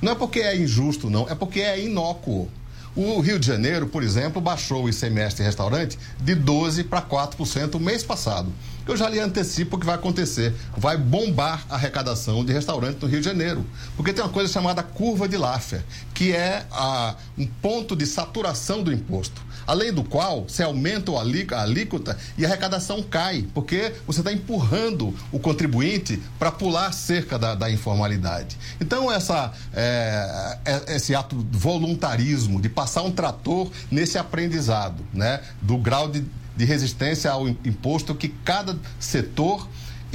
Não 0.00 0.12
é 0.12 0.14
porque 0.14 0.40
é 0.40 0.56
injusto, 0.56 1.08
não, 1.08 1.28
é 1.28 1.34
porque 1.34 1.60
é 1.60 1.82
inócuo. 1.82 2.50
O 2.96 3.20
Rio 3.20 3.38
de 3.38 3.46
Janeiro, 3.46 3.86
por 3.86 4.02
exemplo, 4.02 4.40
baixou 4.40 4.84
o 4.84 4.88
ICMS 4.88 5.36
de 5.36 5.42
restaurante 5.42 5.98
de 6.18 6.34
12% 6.34 6.88
para 6.88 7.02
4% 7.02 7.74
o 7.74 7.78
mês 7.78 8.02
passado. 8.02 8.50
Eu 8.86 8.96
já 8.96 9.06
lhe 9.08 9.20
antecipo 9.20 9.76
o 9.76 9.78
que 9.78 9.84
vai 9.84 9.96
acontecer. 9.96 10.54
Vai 10.74 10.96
bombar 10.96 11.66
a 11.68 11.74
arrecadação 11.74 12.42
de 12.42 12.54
restaurantes 12.54 13.02
no 13.02 13.08
Rio 13.08 13.20
de 13.20 13.26
Janeiro. 13.26 13.66
Porque 13.96 14.14
tem 14.14 14.24
uma 14.24 14.30
coisa 14.30 14.50
chamada 14.50 14.82
curva 14.82 15.28
de 15.28 15.36
Laffer, 15.36 15.84
que 16.14 16.32
é 16.32 16.64
a, 16.70 17.16
um 17.36 17.46
ponto 17.46 17.94
de 17.94 18.06
saturação 18.06 18.82
do 18.82 18.90
imposto. 18.90 19.42
Além 19.66 19.92
do 19.92 20.04
qual, 20.04 20.48
se 20.48 20.62
aumenta 20.62 21.10
a 21.12 21.20
alí- 21.20 21.46
a 21.52 21.62
alíquota 21.62 22.16
e 22.38 22.44
a 22.44 22.48
arrecadação 22.48 23.02
cai, 23.02 23.44
porque 23.52 23.92
você 24.06 24.20
está 24.20 24.32
empurrando 24.32 25.14
o 25.32 25.38
contribuinte 25.38 26.22
para 26.38 26.52
pular 26.52 26.92
cerca 26.92 27.38
da, 27.38 27.54
da 27.54 27.70
informalidade. 27.70 28.56
Então, 28.80 29.10
essa, 29.10 29.52
é, 29.74 30.58
esse 30.88 31.14
ato 31.14 31.36
de 31.42 31.58
voluntarismo, 31.58 32.60
de 32.60 32.68
passar 32.68 33.02
um 33.02 33.10
trator 33.10 33.70
nesse 33.90 34.18
aprendizado, 34.18 35.04
né, 35.12 35.40
do 35.60 35.76
grau 35.76 36.08
de, 36.08 36.24
de 36.56 36.64
resistência 36.64 37.30
ao 37.30 37.48
im- 37.48 37.58
imposto 37.64 38.14
que 38.14 38.28
cada 38.28 38.76
setor 39.00 39.68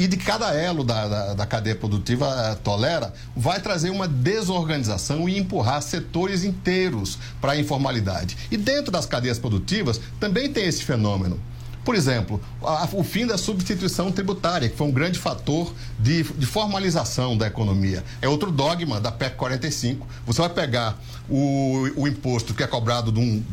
e 0.04 0.08
de 0.08 0.18
cada 0.18 0.54
elo 0.54 0.84
da, 0.84 1.08
da, 1.08 1.34
da 1.36 1.46
cadeia 1.46 1.76
produtiva 1.76 2.26
eh, 2.28 2.56
tolera, 2.64 3.14
vai 3.36 3.62
trazer 3.62 3.90
uma 3.92 4.08
desorganização 4.08 5.30
e 5.30 5.38
empurrar 5.38 5.82
setores 5.82 6.44
inteiros 6.44 7.18
para 7.40 7.52
a 7.52 7.58
informalidade. 7.58 8.36
E 8.50 8.58
dentro 8.58 8.92
das 8.92 9.06
cadeias 9.06 9.38
produtivas 9.38 10.02
também 10.20 10.52
tem 10.52 10.66
esse 10.66 10.84
fenômeno. 10.84 11.40
Por 11.86 11.96
exemplo, 11.96 12.42
a- 12.64 12.88
o 12.94 13.04
fim 13.04 13.26
da 13.26 13.38
substituição 13.38 14.12
tributária, 14.12 14.70
que 14.70 14.76
foi 14.76 14.88
um 14.88 14.92
grande 14.92 15.20
fator 15.20 15.74
de, 16.00 16.24
de 16.24 16.46
formalização 16.46 17.38
da 17.38 17.48
economia. 17.48 18.04
É 18.22 18.28
outro 18.28 18.52
dogma 18.52 19.00
da 19.00 19.12
PEC 19.12 19.36
45. 19.36 20.08
Você 20.26 20.42
vai 20.42 20.50
pegar 20.50 21.00
o, 21.30 21.88
o 21.96 22.08
imposto 22.08 22.54
que 22.54 22.64
é 22.64 22.68
cobrado 22.68 23.12
de 23.12 23.20
um 23.20 23.44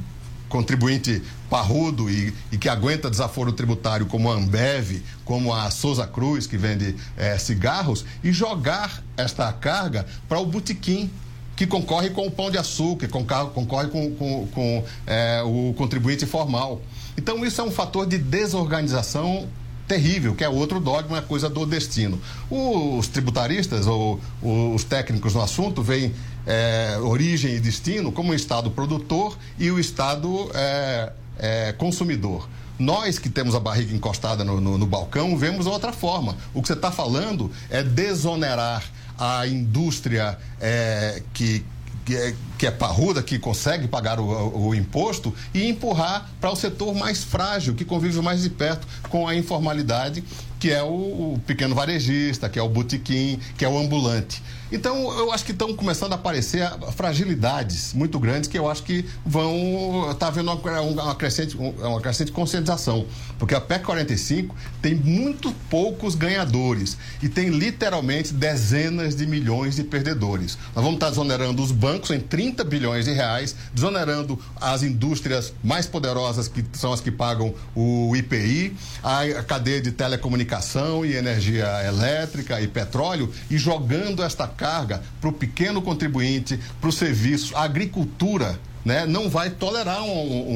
contribuinte 0.48 1.22
parrudo 1.48 2.10
e, 2.10 2.34
e 2.50 2.58
que 2.58 2.68
aguenta 2.68 3.10
desaforo 3.10 3.52
tributário 3.52 4.06
como 4.06 4.30
a 4.30 4.34
Ambev, 4.34 5.02
como 5.24 5.52
a 5.54 5.70
Souza 5.70 6.06
Cruz, 6.06 6.46
que 6.46 6.56
vende 6.56 6.94
eh, 7.16 7.38
cigarros, 7.38 8.04
e 8.22 8.32
jogar 8.32 9.02
esta 9.16 9.52
carga 9.52 10.06
para 10.28 10.38
o 10.38 10.46
botequim 10.46 11.10
que 11.56 11.66
concorre 11.66 12.10
com 12.10 12.26
o 12.26 12.30
pão 12.30 12.50
de 12.50 12.56
açúcar, 12.56 13.08
concorre, 13.08 13.88
com, 13.88 14.14
com, 14.14 14.46
com 14.46 14.84
eh, 15.06 15.42
o 15.44 15.74
contribuinte 15.76 16.24
formal. 16.24 16.80
Então, 17.16 17.44
isso 17.44 17.60
é 17.60 17.64
um 17.64 17.70
fator 17.72 18.06
de 18.06 18.16
desorganização 18.16 19.48
terrível, 19.88 20.36
que 20.36 20.44
é 20.44 20.48
outro 20.48 20.78
dogma, 20.78 21.18
é 21.18 21.20
coisa 21.20 21.48
do 21.48 21.66
destino. 21.66 22.20
Os 22.48 23.08
tributaristas 23.08 23.88
ou 23.88 24.20
os 24.40 24.84
técnicos 24.84 25.34
no 25.34 25.42
assunto 25.42 25.82
veem 25.82 26.14
eh, 26.46 26.96
origem 27.02 27.54
e 27.54 27.60
destino 27.60 28.10
como 28.12 28.32
o 28.32 28.34
Estado 28.34 28.70
produtor 28.70 29.36
e 29.58 29.70
o 29.70 29.78
Estado 29.78 30.50
eh, 30.54 31.12
eh, 31.38 31.74
consumidor. 31.78 32.48
Nós 32.78 33.18
que 33.18 33.28
temos 33.28 33.54
a 33.56 33.60
barriga 33.60 33.92
encostada 33.94 34.44
no, 34.44 34.60
no- 34.60 34.78
no 34.78 34.86
balcão 34.86 35.36
vemos 35.36 35.66
outra 35.66 35.92
forma. 35.92 36.36
O 36.54 36.62
que 36.62 36.68
você 36.68 36.74
está 36.74 36.92
falando 36.92 37.50
é 37.70 37.82
desonerar 37.82 38.84
a 39.18 39.46
indústria 39.48 40.38
eh, 40.60 41.22
que, 41.34 41.64
que, 42.06 42.14
é, 42.14 42.34
que 42.56 42.66
é 42.68 42.70
parruda, 42.70 43.20
que 43.20 43.36
consegue 43.38 43.88
pagar 43.88 44.20
o, 44.20 44.24
o- 44.24 44.68
o 44.68 44.74
imposto, 44.76 45.34
e 45.52 45.68
empurrar 45.68 46.30
para 46.40 46.50
o 46.52 46.56
setor 46.56 46.94
mais 46.94 47.24
frágil, 47.24 47.74
que 47.74 47.84
convive 47.84 48.20
mais 48.22 48.42
de 48.42 48.50
perto 48.50 48.86
com 49.08 49.26
a 49.26 49.34
informalidade, 49.34 50.22
que 50.60 50.70
é 50.70 50.80
o, 50.82 50.86
o 51.34 51.40
pequeno 51.46 51.74
varejista, 51.74 52.48
que 52.48 52.60
é 52.60 52.62
o 52.62 52.68
botequim, 52.68 53.40
que 53.56 53.64
é 53.64 53.68
o 53.68 53.76
ambulante. 53.76 54.40
Então, 54.70 55.10
eu 55.18 55.32
acho 55.32 55.44
que 55.44 55.52
estão 55.52 55.74
começando 55.74 56.12
a 56.12 56.16
aparecer 56.16 56.68
fragilidades 56.94 57.94
muito 57.94 58.18
grandes 58.18 58.48
que 58.48 58.58
eu 58.58 58.70
acho 58.70 58.82
que 58.82 59.04
vão. 59.24 60.10
Está 60.10 60.28
havendo 60.28 60.52
uma, 60.52 60.80
uma, 60.80 61.14
crescente, 61.14 61.56
uma 61.56 62.00
crescente 62.00 62.30
conscientização. 62.30 63.06
Porque 63.38 63.54
a 63.54 63.60
PEC 63.60 63.84
45 63.84 64.54
tem 64.82 64.94
muito 64.94 65.52
poucos 65.70 66.14
ganhadores 66.14 66.98
e 67.22 67.28
tem 67.28 67.48
literalmente 67.48 68.34
dezenas 68.34 69.16
de 69.16 69.26
milhões 69.26 69.76
de 69.76 69.84
perdedores. 69.84 70.58
Nós 70.74 70.84
vamos 70.84 70.94
estar 70.94 71.08
desonerando 71.08 71.62
os 71.62 71.72
bancos 71.72 72.10
em 72.10 72.20
30 72.20 72.62
bilhões 72.64 73.06
de 73.06 73.12
reais, 73.12 73.56
desonerando 73.72 74.38
as 74.60 74.82
indústrias 74.82 75.52
mais 75.64 75.86
poderosas, 75.86 76.46
que 76.46 76.64
são 76.72 76.92
as 76.92 77.00
que 77.00 77.10
pagam 77.10 77.54
o 77.74 78.14
IPI, 78.14 78.76
a 79.02 79.42
cadeia 79.42 79.80
de 79.80 79.92
telecomunicação 79.92 81.06
e 81.06 81.14
energia 81.14 81.86
elétrica 81.86 82.60
e 82.60 82.68
petróleo, 82.68 83.32
e 83.50 83.56
jogando 83.56 84.22
esta 84.22 84.46
carga 84.62 85.00
para 85.20 85.30
o 85.30 85.32
pequeno 85.32 85.80
contribuinte, 85.80 86.58
para 86.80 86.90
o 86.90 86.92
serviço, 86.92 87.56
a 87.56 87.62
agricultura. 87.62 88.58
Né, 88.84 89.04
não 89.04 89.28
vai 89.28 89.50
tolerar 89.50 90.02
um, 90.02 90.08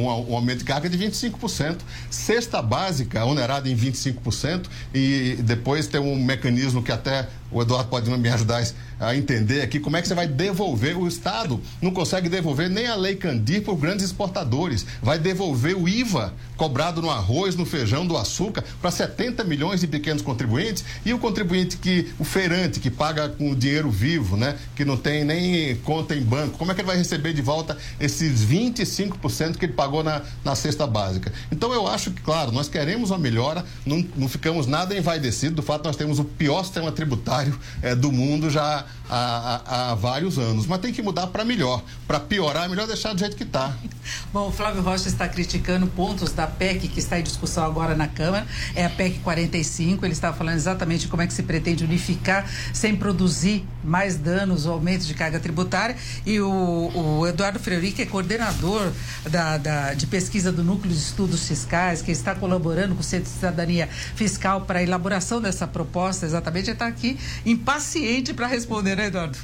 um- 0.06 0.30
um 0.30 0.34
aumento 0.34 0.60
de 0.60 0.64
carga 0.64 0.88
de 0.88 0.96
25%. 0.96 1.80
Cesta 2.08 2.62
básica 2.62 3.22
onerada 3.26 3.68
em 3.68 3.74
25% 3.76 4.70
e 4.94 5.36
depois 5.40 5.86
tem 5.86 6.00
um 6.00 6.16
mecanismo 6.16 6.82
que 6.82 6.90
até 6.90 7.28
o 7.52 7.62
Eduardo 7.62 7.88
pode 7.88 8.10
me 8.10 8.28
ajudar 8.28 8.64
a 8.98 9.16
entender 9.16 9.62
aqui 9.62 9.80
como 9.80 9.96
é 9.96 10.02
que 10.02 10.08
você 10.08 10.14
vai 10.14 10.26
devolver. 10.26 10.96
O 10.96 11.08
Estado 11.08 11.60
não 11.80 11.90
consegue 11.90 12.28
devolver 12.28 12.70
nem 12.70 12.86
a 12.86 12.94
Lei 12.94 13.16
Candir 13.16 13.62
para 13.62 13.74
os 13.74 13.80
grandes 13.80 14.06
exportadores. 14.06 14.86
Vai 15.02 15.18
devolver 15.18 15.76
o 15.76 15.88
IVA 15.88 16.32
cobrado 16.56 17.02
no 17.02 17.10
arroz, 17.10 17.56
no 17.56 17.66
feijão, 17.66 18.06
do 18.06 18.16
açúcar 18.16 18.62
para 18.80 18.90
70 18.90 19.42
milhões 19.42 19.80
de 19.80 19.88
pequenos 19.88 20.22
contribuintes 20.22 20.84
e 21.04 21.12
o 21.12 21.18
contribuinte 21.18 21.76
que, 21.76 22.12
o 22.18 22.24
feirante 22.24 22.78
que 22.78 22.90
paga 22.90 23.28
com 23.28 23.52
dinheiro 23.54 23.90
vivo, 23.90 24.36
né, 24.36 24.56
que 24.76 24.84
não 24.84 24.96
tem 24.96 25.24
nem 25.24 25.74
conta 25.76 26.14
em 26.14 26.22
banco, 26.22 26.56
como 26.56 26.70
é 26.70 26.74
que 26.74 26.80
ele 26.80 26.86
vai 26.86 26.96
receber 26.96 27.32
de 27.32 27.42
volta 27.42 27.76
esses 27.98 28.44
25% 28.44 29.56
que 29.56 29.66
ele 29.66 29.72
pagou 29.72 30.04
na, 30.04 30.22
na 30.44 30.54
cesta 30.54 30.86
básica? 30.86 31.32
Então 31.50 31.72
eu 31.72 31.88
acho 31.88 32.12
que, 32.12 32.22
claro, 32.22 32.52
nós 32.52 32.68
queremos 32.68 33.10
uma 33.10 33.18
melhora, 33.18 33.64
não, 33.84 34.06
não 34.16 34.28
ficamos 34.28 34.68
nada 34.68 34.96
envaidecidos 34.96 35.56
do 35.56 35.62
fato 35.62 35.84
nós 35.84 35.96
temos 35.96 36.20
o 36.20 36.24
pior 36.24 36.62
sistema 36.62 36.92
tributário 36.92 37.41
eh, 37.82 37.94
do 37.94 38.10
mundo 38.12 38.50
já 38.50 38.84
há, 39.08 39.62
há- 39.66 39.90
há 39.90 39.94
vários 39.94 40.38
anos, 40.38 40.66
mas 40.66 40.80
tem 40.80 40.92
que 40.92 41.02
mudar 41.02 41.26
para 41.28 41.44
melhor. 41.44 41.82
Para 42.06 42.20
piorar, 42.20 42.64
é 42.64 42.68
melhor 42.68 42.86
deixar 42.86 43.12
do 43.12 43.18
jeito 43.18 43.36
que 43.36 43.42
está. 43.44 43.72
Bom, 44.32 44.48
o 44.48 44.52
Flávio 44.52 44.82
Rocha 44.82 45.08
está 45.08 45.28
criticando 45.28 45.86
pontos 45.86 46.32
da 46.32 46.46
PEC 46.46 46.88
que 46.88 46.98
está 46.98 47.18
em 47.18 47.22
discussão 47.22 47.64
agora 47.64 47.94
na 47.94 48.08
Câmara. 48.08 48.46
É 48.74 48.84
a 48.84 48.90
PEC 48.90 49.20
45. 49.20 50.04
Ele 50.04 50.12
estava 50.12 50.36
falando 50.36 50.56
exatamente 50.56 51.08
como 51.08 51.22
é 51.22 51.26
que 51.26 51.32
se 51.34 51.42
pretende 51.42 51.84
unificar 51.84 52.48
sem 52.72 52.96
produzir 52.96 53.64
mais 53.84 54.16
danos 54.16 54.66
ou 54.66 54.72
aumento 54.74 55.04
de 55.04 55.14
carga 55.14 55.38
tributária. 55.38 55.96
E 56.26 56.40
o, 56.40 56.90
o 57.20 57.26
Eduardo 57.26 57.58
Freire, 57.58 57.92
que 57.92 58.02
é 58.02 58.06
coordenador 58.06 58.90
da, 59.30 59.56
da- 59.58 59.94
de 59.94 60.06
pesquisa 60.06 60.50
do 60.50 60.62
Núcleo 60.64 60.92
de 60.92 60.98
Estudos 60.98 61.46
Fiscais, 61.46 62.02
que 62.02 62.10
está 62.10 62.34
colaborando 62.34 62.94
com 62.94 63.00
o 63.00 63.04
Centro 63.04 63.30
de 63.30 63.36
Cidadania 63.36 63.88
Fiscal 64.16 64.62
para 64.62 64.80
a 64.80 64.82
elaboração 64.82 65.40
dessa 65.40 65.66
proposta, 65.66 66.26
exatamente, 66.26 66.70
está 66.70 66.86
aqui 66.86 67.18
impaciente 67.44 68.32
para 68.34 68.46
responder, 68.46 68.96
né, 68.96 69.06
Eduardo? 69.06 69.38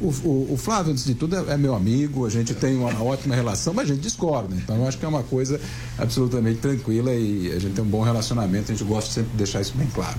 O, 0.00 0.06
o- 0.06 0.52
o 0.52 0.56
Flávio, 0.56 0.92
antes 0.92 1.04
de 1.04 1.14
tudo, 1.14 1.36
é, 1.36 1.52
é 1.54 1.56
meu 1.58 1.74
amigo, 1.74 2.24
a 2.24 2.30
gente 2.30 2.54
tem 2.54 2.74
uma 2.76 3.02
ótima 3.02 3.34
relação, 3.34 3.74
mas 3.74 3.90
a 3.90 3.94
gente 3.94 4.02
discorda. 4.02 4.54
Então, 4.56 4.76
eu 4.76 4.88
acho 4.88 4.96
que 4.96 5.04
é 5.04 5.08
uma 5.08 5.22
coisa 5.22 5.60
absolutamente 5.98 6.60
tranquila 6.60 7.12
e 7.12 7.52
a 7.54 7.58
gente 7.58 7.74
tem 7.74 7.84
um 7.84 7.88
bom 7.88 8.02
relacionamento, 8.02 8.72
a 8.72 8.74
gente 8.74 8.86
gosta 8.88 9.12
sempre 9.12 9.30
de 9.32 9.36
deixar 9.36 9.60
isso 9.60 9.74
bem 9.76 9.86
claro. 9.94 10.16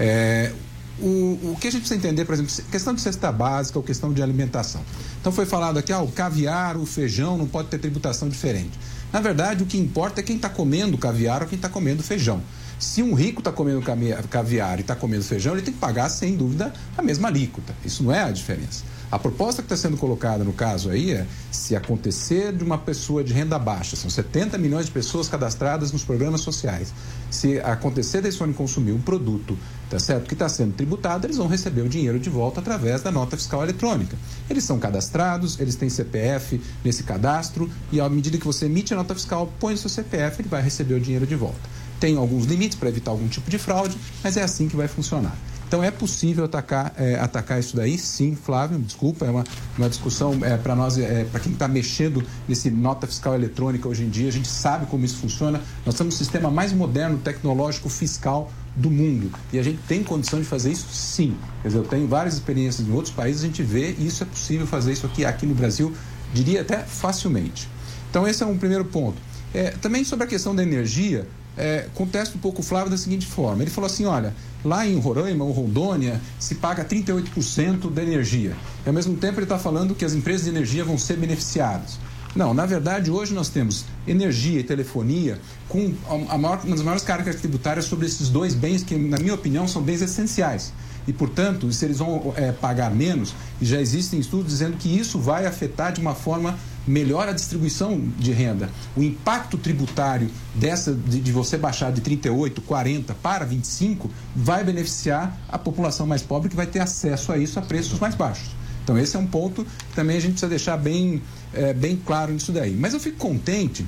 É, 0.00 0.52
o, 1.00 1.06
o 1.52 1.56
que 1.60 1.68
a 1.68 1.70
gente 1.70 1.82
precisa 1.82 1.98
entender, 1.98 2.24
por 2.24 2.34
exemplo, 2.34 2.52
questão 2.70 2.92
de 2.92 3.00
cesta 3.00 3.30
básica 3.30 3.78
ou 3.78 3.84
questão 3.84 4.12
de 4.12 4.20
alimentação. 4.22 4.80
Então, 5.20 5.30
foi 5.32 5.46
falado 5.46 5.78
aqui, 5.78 5.92
ah, 5.92 6.00
o 6.00 6.08
caviar, 6.10 6.76
o 6.76 6.84
feijão 6.84 7.38
não 7.38 7.46
pode 7.46 7.68
ter 7.68 7.78
tributação 7.78 8.28
diferente. 8.28 8.72
Na 9.12 9.20
verdade, 9.20 9.62
o 9.62 9.66
que 9.66 9.78
importa 9.78 10.20
é 10.20 10.24
quem 10.24 10.34
está 10.36 10.48
comendo 10.48 10.98
caviar 10.98 11.42
ou 11.42 11.46
quem 11.48 11.54
está 11.56 11.68
comendo 11.68 12.02
feijão. 12.02 12.42
Se 12.78 13.02
um 13.02 13.14
rico 13.14 13.40
está 13.40 13.52
comendo 13.52 13.82
caviar 14.28 14.78
e 14.78 14.80
está 14.82 14.94
comendo 14.94 15.24
feijão, 15.24 15.54
ele 15.54 15.62
tem 15.62 15.72
que 15.72 15.80
pagar, 15.80 16.08
sem 16.08 16.36
dúvida, 16.36 16.72
a 16.96 17.02
mesma 17.02 17.28
alíquota. 17.28 17.74
Isso 17.84 18.02
não 18.02 18.12
é 18.12 18.22
a 18.22 18.30
diferença. 18.30 18.84
A 19.14 19.18
proposta 19.18 19.62
que 19.62 19.72
está 19.72 19.76
sendo 19.76 19.96
colocada 19.96 20.42
no 20.42 20.52
caso 20.52 20.90
aí 20.90 21.12
é 21.12 21.26
se 21.48 21.76
acontecer 21.76 22.52
de 22.52 22.64
uma 22.64 22.76
pessoa 22.76 23.22
de 23.22 23.32
renda 23.32 23.56
baixa, 23.60 23.94
são 23.94 24.10
70 24.10 24.58
milhões 24.58 24.86
de 24.86 24.92
pessoas 24.92 25.28
cadastradas 25.28 25.92
nos 25.92 26.02
programas 26.02 26.40
sociais. 26.40 26.92
Se 27.30 27.60
acontecer 27.60 28.20
desse 28.22 28.42
homem 28.42 28.54
consumir 28.54 28.90
um 28.90 29.00
produto, 29.00 29.56
tá 29.88 30.00
certo, 30.00 30.26
que 30.26 30.34
está 30.34 30.48
sendo 30.48 30.72
tributado, 30.72 31.26
eles 31.26 31.36
vão 31.36 31.46
receber 31.46 31.82
o 31.82 31.88
dinheiro 31.88 32.18
de 32.18 32.28
volta 32.28 32.58
através 32.58 33.02
da 33.02 33.12
nota 33.12 33.36
fiscal 33.36 33.62
eletrônica. 33.62 34.16
Eles 34.50 34.64
são 34.64 34.80
cadastrados, 34.80 35.60
eles 35.60 35.76
têm 35.76 35.88
CPF 35.88 36.60
nesse 36.82 37.04
cadastro 37.04 37.70
e 37.92 38.00
à 38.00 38.08
medida 38.08 38.36
que 38.36 38.44
você 38.44 38.66
emite 38.66 38.94
a 38.94 38.96
nota 38.96 39.14
fiscal, 39.14 39.52
põe 39.60 39.74
o 39.74 39.78
seu 39.78 39.88
CPF, 39.88 40.42
ele 40.42 40.48
vai 40.48 40.60
receber 40.60 40.94
o 40.94 41.00
dinheiro 41.00 41.24
de 41.24 41.36
volta. 41.36 41.83
Tem 42.04 42.18
alguns 42.18 42.44
limites 42.44 42.76
para 42.76 42.90
evitar 42.90 43.12
algum 43.12 43.26
tipo 43.28 43.50
de 43.50 43.56
fraude, 43.56 43.96
mas 44.22 44.36
é 44.36 44.42
assim 44.42 44.68
que 44.68 44.76
vai 44.76 44.86
funcionar. 44.86 45.34
Então 45.66 45.82
é 45.82 45.90
possível 45.90 46.44
atacar, 46.44 46.92
é, 46.98 47.18
atacar 47.18 47.58
isso 47.58 47.74
daí, 47.74 47.96
sim, 47.96 48.36
Flávio, 48.36 48.78
desculpa, 48.78 49.24
é 49.24 49.30
uma, 49.30 49.42
uma 49.78 49.88
discussão 49.88 50.38
é, 50.42 50.58
para 50.58 50.76
nós, 50.76 50.98
é, 50.98 51.24
para 51.24 51.40
quem 51.40 51.54
está 51.54 51.66
mexendo 51.66 52.22
nesse 52.46 52.70
nota 52.70 53.06
fiscal 53.06 53.34
eletrônica 53.34 53.88
hoje 53.88 54.02
em 54.02 54.10
dia, 54.10 54.28
a 54.28 54.30
gente 54.30 54.48
sabe 54.48 54.84
como 54.84 55.02
isso 55.02 55.16
funciona. 55.16 55.62
Nós 55.86 55.94
temos 55.94 56.14
o 56.14 56.18
sistema 56.18 56.50
mais 56.50 56.74
moderno, 56.74 57.16
tecnológico, 57.16 57.88
fiscal 57.88 58.52
do 58.76 58.90
mundo. 58.90 59.32
E 59.50 59.58
a 59.58 59.62
gente 59.62 59.78
tem 59.88 60.04
condição 60.04 60.38
de 60.38 60.44
fazer 60.44 60.72
isso 60.72 60.88
sim. 60.92 61.34
Quer 61.62 61.68
dizer, 61.68 61.80
eu 61.80 61.84
tenho 61.84 62.06
várias 62.06 62.34
experiências 62.34 62.86
em 62.86 62.92
outros 62.92 63.14
países, 63.14 63.42
a 63.42 63.46
gente 63.46 63.62
vê 63.62 63.94
e 63.98 64.06
isso 64.06 64.22
é 64.22 64.26
possível 64.26 64.66
fazer 64.66 64.92
isso 64.92 65.06
aqui, 65.06 65.24
aqui 65.24 65.46
no 65.46 65.54
Brasil, 65.54 65.90
diria 66.34 66.60
até 66.60 66.80
facilmente. 66.80 67.66
Então 68.10 68.28
esse 68.28 68.42
é 68.42 68.46
um 68.46 68.58
primeiro 68.58 68.84
ponto. 68.84 69.16
É, 69.54 69.70
também 69.70 70.04
sobre 70.04 70.26
a 70.26 70.28
questão 70.28 70.54
da 70.54 70.62
energia, 70.62 71.26
é, 71.56 71.86
um 71.98 72.38
pouco 72.38 72.60
o 72.60 72.64
Flávio 72.64 72.90
da 72.90 72.96
seguinte 72.96 73.26
forma: 73.26 73.62
ele 73.62 73.70
falou 73.70 73.86
assim, 73.86 74.04
olha, 74.04 74.34
lá 74.64 74.86
em 74.86 74.98
Roraima 74.98 75.44
ou 75.44 75.52
Rondônia 75.52 76.20
se 76.38 76.56
paga 76.56 76.84
38% 76.84 77.90
da 77.90 78.02
energia. 78.02 78.56
E 78.84 78.88
ao 78.88 78.94
mesmo 78.94 79.16
tempo 79.16 79.38
ele 79.38 79.44
está 79.44 79.58
falando 79.58 79.94
que 79.94 80.04
as 80.04 80.14
empresas 80.14 80.44
de 80.44 80.50
energia 80.50 80.84
vão 80.84 80.98
ser 80.98 81.16
beneficiadas. 81.16 81.98
Não, 82.34 82.52
na 82.52 82.66
verdade, 82.66 83.12
hoje 83.12 83.32
nós 83.32 83.48
temos 83.48 83.84
energia 84.08 84.58
e 84.58 84.64
telefonia 84.64 85.38
com 85.68 85.94
a 86.28 86.36
maior, 86.36 86.60
uma 86.64 86.74
das 86.74 86.84
maiores 86.84 87.04
cargas 87.04 87.36
tributárias 87.36 87.84
sobre 87.84 88.06
esses 88.06 88.28
dois 88.28 88.54
bens 88.54 88.82
que, 88.82 88.96
na 88.96 89.18
minha 89.18 89.34
opinião, 89.34 89.68
são 89.68 89.80
bens 89.80 90.02
essenciais. 90.02 90.72
E, 91.06 91.12
portanto, 91.12 91.70
se 91.72 91.84
eles 91.84 91.98
vão 91.98 92.34
é, 92.36 92.50
pagar 92.50 92.90
menos, 92.90 93.34
já 93.62 93.80
existem 93.80 94.18
estudos 94.18 94.48
dizendo 94.48 94.76
que 94.76 94.88
isso 94.88 95.18
vai 95.18 95.46
afetar 95.46 95.92
de 95.92 96.00
uma 96.00 96.14
forma 96.14 96.58
melhor 96.86 97.28
a 97.28 97.32
distribuição 97.32 98.00
de 98.18 98.32
renda. 98.32 98.70
O 98.96 99.02
impacto 99.02 99.56
tributário 99.56 100.30
dessa 100.54 100.94
de, 100.94 101.20
de, 101.20 101.32
você 101.32 101.56
baixar 101.56 101.92
de 101.92 102.00
38, 102.00 102.60
40 102.62 103.14
para 103.14 103.44
25 103.44 104.10
vai 104.34 104.64
beneficiar 104.64 105.38
a 105.48 105.58
população 105.58 106.06
mais 106.06 106.22
pobre 106.22 106.48
que 106.48 106.56
vai 106.56 106.66
ter 106.66 106.80
acesso 106.80 107.32
a 107.32 107.38
isso 107.38 107.58
a 107.58 107.62
preços 107.62 107.98
mais 107.98 108.14
baixos. 108.14 108.50
Então 108.82 108.98
esse 108.98 109.16
é 109.16 109.18
um 109.18 109.26
ponto 109.26 109.64
que 109.64 109.94
também 109.94 110.16
a 110.16 110.20
gente 110.20 110.32
precisa 110.32 110.50
deixar 110.50 110.76
bem, 110.76 111.22
é, 111.52 111.72
bem 111.72 111.96
claro 111.96 112.32
nisso 112.32 112.52
daí. 112.52 112.74
Mas 112.74 112.92
eu 112.92 113.00
fico 113.00 113.16
contente 113.16 113.86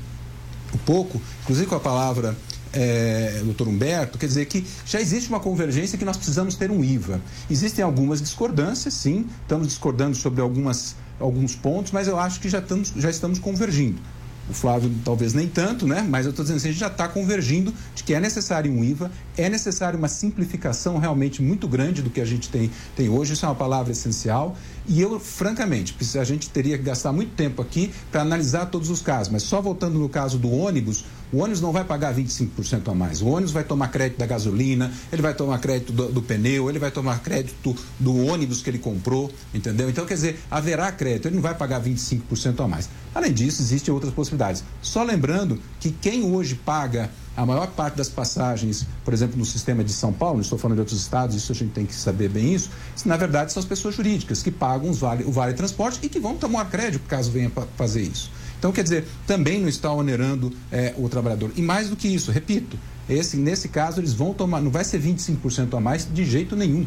um 0.75 0.79
pouco, 0.79 1.21
inclusive 1.43 1.67
com 1.67 1.75
a 1.75 1.81
palavra 1.81 2.37
é, 2.77 3.41
doutor 3.45 3.69
Humberto, 3.69 4.19
quer 4.19 4.27
dizer 4.27 4.47
que 4.47 4.65
já 4.85 5.01
existe 5.01 5.29
uma 5.31 5.41
convergência 5.41 5.97
que 5.97 6.05
nós 6.05 6.17
precisamos 6.17 6.57
ter 6.57 6.71
um 6.71 6.85
IVA. 6.85 7.21
Existem 7.51 7.85
algumas 7.85 8.21
discordâncias, 8.21 8.95
sim, 8.95 9.27
estamos 9.43 9.69
discordando 9.69 10.15
sobre 10.15 10.41
algumas, 10.41 10.95
alguns 11.19 11.55
pontos, 11.55 11.93
mas 11.93 12.09
eu 12.09 12.19
acho 12.19 12.41
que 12.41 12.49
já 12.49 12.59
estamos, 12.59 12.93
já 12.97 13.11
estamos 13.11 13.39
convergindo. 13.39 14.01
O 14.49 14.55
Flávio 14.55 14.93
talvez 15.05 15.35
nem 15.35 15.49
tanto, 15.49 15.89
né? 15.89 16.07
Mas 16.09 16.25
eu 16.25 16.31
estou 16.31 16.45
dizendo 16.45 16.59
assim, 16.59 16.69
a 16.69 16.71
gente 16.71 16.81
já 16.81 16.87
está 16.87 17.09
convergindo 17.09 17.75
de 17.97 18.05
que 18.05 18.15
é 18.15 18.21
necessário 18.21 18.71
um 18.71 18.85
IVA, 18.85 19.11
é 19.37 19.49
necessário 19.49 19.99
uma 19.99 20.07
simplificação 20.07 20.99
realmente 20.99 21.43
muito 21.43 21.67
grande 21.67 22.01
do 22.01 22.11
que 22.11 22.21
a 22.21 22.25
gente 22.25 22.49
tem, 22.49 22.71
tem 22.95 23.09
hoje. 23.09 23.33
Isso 23.33 23.45
é 23.45 23.49
uma 23.49 23.57
palavra 23.57 23.91
essencial. 23.91 24.57
E 24.89 25.01
eu, 25.01 25.19
francamente, 25.19 25.97
a 26.19 26.25
gente 26.25 26.49
teria 26.49 26.79
que 26.79 26.85
gastar 26.85 27.13
muito 27.13 27.33
tempo 27.35 27.61
aqui 27.61 27.93
para 28.11 28.23
analisar 28.23 28.67
todos 28.67 28.89
os 28.89 29.03
casos. 29.03 29.33
Mas 29.33 29.43
só 29.43 29.61
voltando 29.61 29.99
no 29.99 30.09
caso 30.09 30.39
do 30.39 30.51
ônibus, 30.51 31.05
o 31.33 31.39
ônibus 31.39 31.61
não 31.61 31.73
vai 31.73 31.85
pagar 31.85 32.15
25% 32.15 32.89
a 32.89 32.95
mais. 32.95 33.21
O 33.21 33.27
ônibus 33.27 33.51
vai 33.51 33.65
tomar 33.65 33.89
crédito 33.89 34.19
da 34.19 34.27
gasolina, 34.27 34.93
ele 35.13 35.23
vai 35.23 35.35
tomar 35.35 35.59
crédito 35.59 35.93
do, 35.93 36.13
do, 36.13 36.23
pneu, 36.23 36.71
ele 36.71 36.79
vai 36.79 36.91
tomar 36.91 37.21
crédito 37.21 37.75
do 37.99 38.27
ônibus 38.27 38.63
que 38.63 38.71
ele 38.71 38.79
comprou, 38.79 39.31
entendeu? 39.53 39.91
Então, 39.91 40.07
quer 40.07 40.15
dizer, 40.15 40.41
haverá 40.51 40.93
crédito, 40.93 41.27
ele 41.27 41.37
não 41.37 41.43
vai 41.43 41.55
pagar 41.55 41.83
25% 41.83 42.65
a 42.65 42.69
mais. 42.69 42.89
Além 43.15 43.33
disso, 43.33 43.63
existem 43.63 43.93
outras 43.93 44.13
possibilidades. 44.13 44.63
Só 44.81 45.03
lembrando 45.03 45.61
que 45.81 45.91
quem 45.91 46.23
hoje 46.23 46.55
paga 46.55 47.11
a 47.37 47.45
maior 47.45 47.67
parte 47.69 47.97
das 47.97 48.09
passagens, 48.09 48.87
por 49.05 49.13
exemplo, 49.13 49.37
no 49.37 49.45
sistema 49.45 49.85
de 49.85 49.93
São 49.93 50.13
Paulo, 50.13 50.41
estou 50.41 50.59
falando 50.59 50.77
de 50.77 50.81
outros 50.81 51.01
estados, 51.01 51.37
isso 51.37 51.53
a 51.53 51.55
gente 51.55 51.73
tem 51.73 51.85
que 51.85 51.95
saber 51.95 52.29
bem 52.29 52.55
isso, 52.55 52.71
na 53.05 53.17
verdade 53.17 53.53
são 53.53 53.61
as 53.61 53.67
pessoas 53.67 53.95
jurídicas 53.95 54.43
que 54.43 54.51
pagam 54.51 54.93
vale, 54.93 55.25
o 55.25 55.31
vale 55.31 55.53
transporte 55.53 56.01
e 56.03 56.09
que 56.09 56.19
vão 56.19 56.37
tomar 56.37 56.65
crédito 56.71 57.07
caso 57.07 57.31
venha 57.31 57.51
fazer 57.77 58.03
isso. 58.03 58.31
Então, 58.59 58.73
quer 58.73 58.83
dizer, 58.83 59.07
também 59.27 59.61
não 59.61 59.69
está 59.69 59.93
onerando 59.93 60.51
é, 60.73 60.95
o 60.97 61.09
trabalhador. 61.11 61.53
E 61.57 61.61
mais 61.61 61.91
do 61.91 61.97
que 61.97 62.09
isso, 62.09 62.31
repito, 62.31 62.79
esse, 63.09 63.37
nesse 63.37 63.69
caso 63.69 64.01
eles 64.01 64.15
vão 64.15 64.33
tomar, 64.33 64.61
não 64.61 64.71
vai 64.71 64.83
ser 64.83 65.01
25% 65.01 65.77
a 65.77 65.81
mais 65.81 66.09
de 66.11 66.25
jeito 66.25 66.57
nenhum 66.57 66.87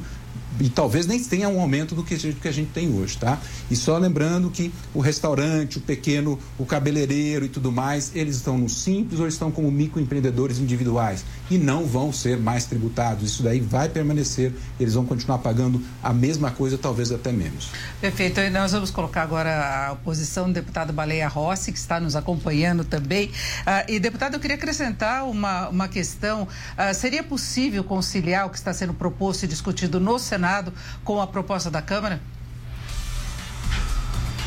e 0.59 0.69
talvez 0.69 1.05
nem 1.05 1.23
tenha 1.23 1.47
um 1.47 1.59
aumento 1.59 1.95
do 1.95 2.03
que, 2.03 2.17
que 2.33 2.47
a 2.47 2.51
gente 2.51 2.71
tem 2.71 2.93
hoje, 2.93 3.17
tá? 3.17 3.39
E 3.71 3.75
só 3.75 3.97
lembrando 3.97 4.49
que 4.49 4.71
o 4.93 4.99
restaurante, 4.99 5.77
o 5.77 5.81
pequeno, 5.81 6.37
o 6.57 6.65
cabeleireiro 6.65 7.45
e 7.45 7.49
tudo 7.49 7.71
mais, 7.71 8.11
eles 8.13 8.35
estão 8.35 8.57
no 8.57 8.67
simples 8.67 9.19
ou 9.19 9.27
estão 9.27 9.51
como 9.51 9.71
microempreendedores 9.71 10.59
individuais 10.59 11.23
e 11.49 11.57
não 11.57 11.85
vão 11.85 12.11
ser 12.11 12.37
mais 12.37 12.65
tributados. 12.65 13.31
Isso 13.31 13.43
daí 13.43 13.59
vai 13.59 13.87
permanecer, 13.87 14.53
eles 14.79 14.93
vão 14.93 15.05
continuar 15.05 15.37
pagando 15.39 15.81
a 16.03 16.11
mesma 16.11 16.51
coisa, 16.51 16.77
talvez 16.77 17.11
até 17.11 17.31
menos. 17.31 17.69
Perfeito. 18.01 18.39
E 18.39 18.49
nós 18.49 18.71
vamos 18.71 18.91
colocar 18.91 19.23
agora 19.23 19.91
a 19.91 19.95
posição 19.95 20.47
do 20.47 20.53
deputado 20.53 20.91
Baleia 20.91 21.27
Rossi, 21.27 21.71
que 21.71 21.77
está 21.77 21.99
nos 21.99 22.15
acompanhando 22.15 22.83
também. 22.83 23.31
Ah, 23.65 23.85
e, 23.87 23.99
deputado, 23.99 24.33
eu 24.33 24.39
queria 24.39 24.55
acrescentar 24.55 25.25
uma, 25.25 25.69
uma 25.69 25.87
questão. 25.87 26.47
Ah, 26.77 26.93
seria 26.93 27.23
possível 27.23 27.83
conciliar 27.83 28.45
o 28.45 28.49
que 28.49 28.57
está 28.57 28.73
sendo 28.73 28.93
proposto 28.93 29.43
e 29.43 29.47
discutido 29.47 29.99
no 29.99 30.19
Senado? 30.19 30.48
Senado 30.49 30.73
com 31.03 31.21
a 31.21 31.27
proposta 31.27 31.69
da 31.69 31.81
Câmara? 31.81 32.19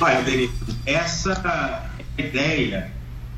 Olha, 0.00 0.20
Denise, 0.22 0.52
essa 0.84 1.88
ideia 2.18 2.92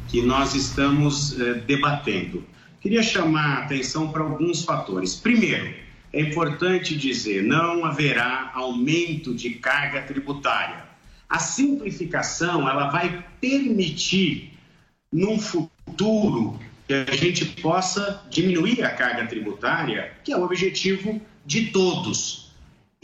que 0.08 0.22
nós 0.22 0.54
estamos 0.54 1.38
eh, 1.38 1.54
debatendo. 1.66 2.42
Queria 2.80 3.02
chamar 3.02 3.58
a 3.58 3.64
atenção 3.64 4.10
para 4.10 4.22
alguns 4.22 4.64
fatores. 4.64 5.14
Primeiro, 5.14 5.74
é 6.12 6.20
importante 6.20 6.96
dizer, 6.96 7.42
não 7.42 7.84
haverá 7.84 8.50
aumento 8.54 9.34
de 9.34 9.50
carga 9.50 10.02
tributária. 10.02 10.84
A 11.28 11.38
simplificação, 11.38 12.68
ela 12.68 12.88
vai 12.88 13.24
permitir, 13.40 14.52
num 15.12 15.38
futuro, 15.38 16.58
que 16.86 16.94
a 16.94 17.16
gente 17.16 17.44
possa 17.60 18.22
diminuir 18.30 18.82
a 18.82 18.90
carga 18.90 19.26
tributária, 19.26 20.12
que 20.22 20.32
é 20.32 20.36
o 20.36 20.44
objetivo 20.44 21.20
de 21.44 21.66
todos. 21.66 22.43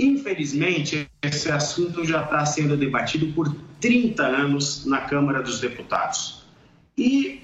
Infelizmente, 0.01 1.07
esse 1.21 1.53
assunto 1.53 2.07
já 2.07 2.25
está 2.25 2.47
sendo 2.47 2.75
debatido 2.75 3.27
por 3.35 3.55
30 3.83 4.23
anos 4.23 4.87
na 4.87 5.03
Câmara 5.03 5.43
dos 5.43 5.61
Deputados. 5.61 6.43
E 6.97 7.43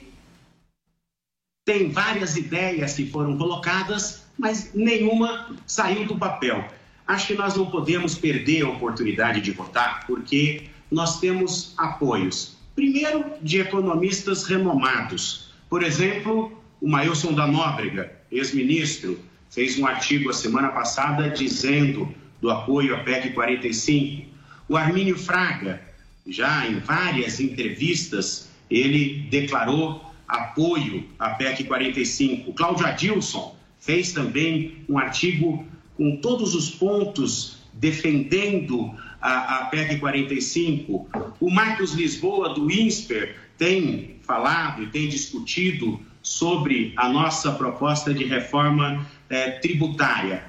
tem 1.67 1.91
várias 1.91 2.35
ideias 2.35 2.95
que 2.95 3.11
foram 3.11 3.37
colocadas, 3.37 4.25
mas 4.39 4.73
nenhuma 4.73 5.55
saiu 5.67 6.07
do 6.07 6.17
papel. 6.17 6.67
Acho 7.07 7.27
que 7.27 7.35
nós 7.35 7.55
não 7.55 7.71
podemos 7.71 8.15
perder 8.15 8.65
a 8.65 8.71
oportunidade 8.71 9.43
de 9.43 9.51
votar, 9.51 10.07
porque 10.07 10.71
nós 10.91 11.21
temos 11.21 11.75
apoios. 11.77 12.57
Primeiro, 12.75 13.33
de 13.43 13.61
economistas 13.61 14.45
renomados. 14.45 15.53
Por 15.69 15.83
exemplo, 15.83 16.59
o 16.81 16.89
Mailson 16.89 17.35
da 17.35 17.47
Nóbrega, 17.47 18.17
ex-ministro, 18.33 19.21
fez 19.51 19.79
um 19.79 19.87
artigo 19.87 20.31
a 20.31 20.33
semana 20.33 20.69
passada 20.69 21.29
dizendo 21.29 22.15
do 22.41 22.51
apoio 22.51 22.95
à 22.95 22.99
PEC 22.99 23.33
45. 23.33 24.27
O 24.69 24.77
Armínio 24.77 25.17
Fraga, 25.17 25.81
já 26.27 26.67
em 26.67 26.79
várias 26.81 27.41
entrevistas, 27.41 28.51
ele 28.71 29.27
declarou 29.31 30.05
apoio 30.27 31.05
à 31.19 31.31
PEC 31.31 31.65
45. 31.65 32.53
Cláudio 32.53 32.87
Adilson 32.87 33.57
fez 33.79 34.13
também 34.13 34.85
um 34.89 34.99
artigo 34.99 35.65
com 35.97 36.17
todos 36.17 36.55
os 36.55 36.71
pontos 36.71 37.59
defendendo 37.73 38.93
a, 39.21 39.59
a 39.59 39.65
PEC 39.67 39.99
45. 39.99 41.09
O 41.41 41.51
Marcos 41.51 41.93
Lisboa, 41.93 42.55
do 42.55 42.71
INSPER, 42.71 43.37
tem 43.57 44.17
falado 44.23 44.83
e 44.83 44.87
tem 44.87 45.09
discutido 45.09 46.01
sobre 46.23 46.93
a 46.97 47.09
nossa 47.09 47.53
proposta 47.53 48.13
de 48.13 48.25
reforma 48.25 49.07
eh, 49.31 49.53
tributária. 49.61 50.45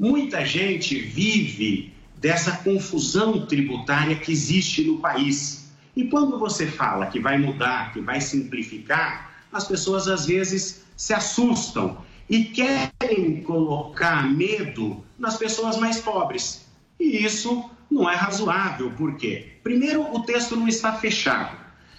Muita 0.00 0.46
gente 0.46 0.98
vive 0.98 1.92
dessa 2.16 2.56
confusão 2.56 3.44
tributária 3.44 4.16
que 4.16 4.32
existe 4.32 4.82
no 4.82 4.96
país. 4.96 5.70
E 5.94 6.04
quando 6.04 6.38
você 6.38 6.66
fala 6.66 7.08
que 7.08 7.20
vai 7.20 7.36
mudar, 7.36 7.92
que 7.92 8.00
vai 8.00 8.18
simplificar, 8.18 9.44
as 9.52 9.68
pessoas 9.68 10.08
às 10.08 10.24
vezes 10.24 10.86
se 10.96 11.12
assustam 11.12 11.98
e 12.30 12.44
querem 12.44 13.42
colocar 13.42 14.26
medo 14.26 15.04
nas 15.18 15.36
pessoas 15.36 15.76
mais 15.76 16.00
pobres. 16.00 16.64
E 16.98 17.22
isso 17.22 17.68
não 17.90 18.08
é 18.08 18.16
razoável, 18.16 18.90
por 18.92 19.18
quê? 19.18 19.48
Primeiro, 19.62 20.00
o 20.14 20.20
texto 20.20 20.56
não 20.56 20.66
está 20.66 20.94
fechado. 20.94 21.58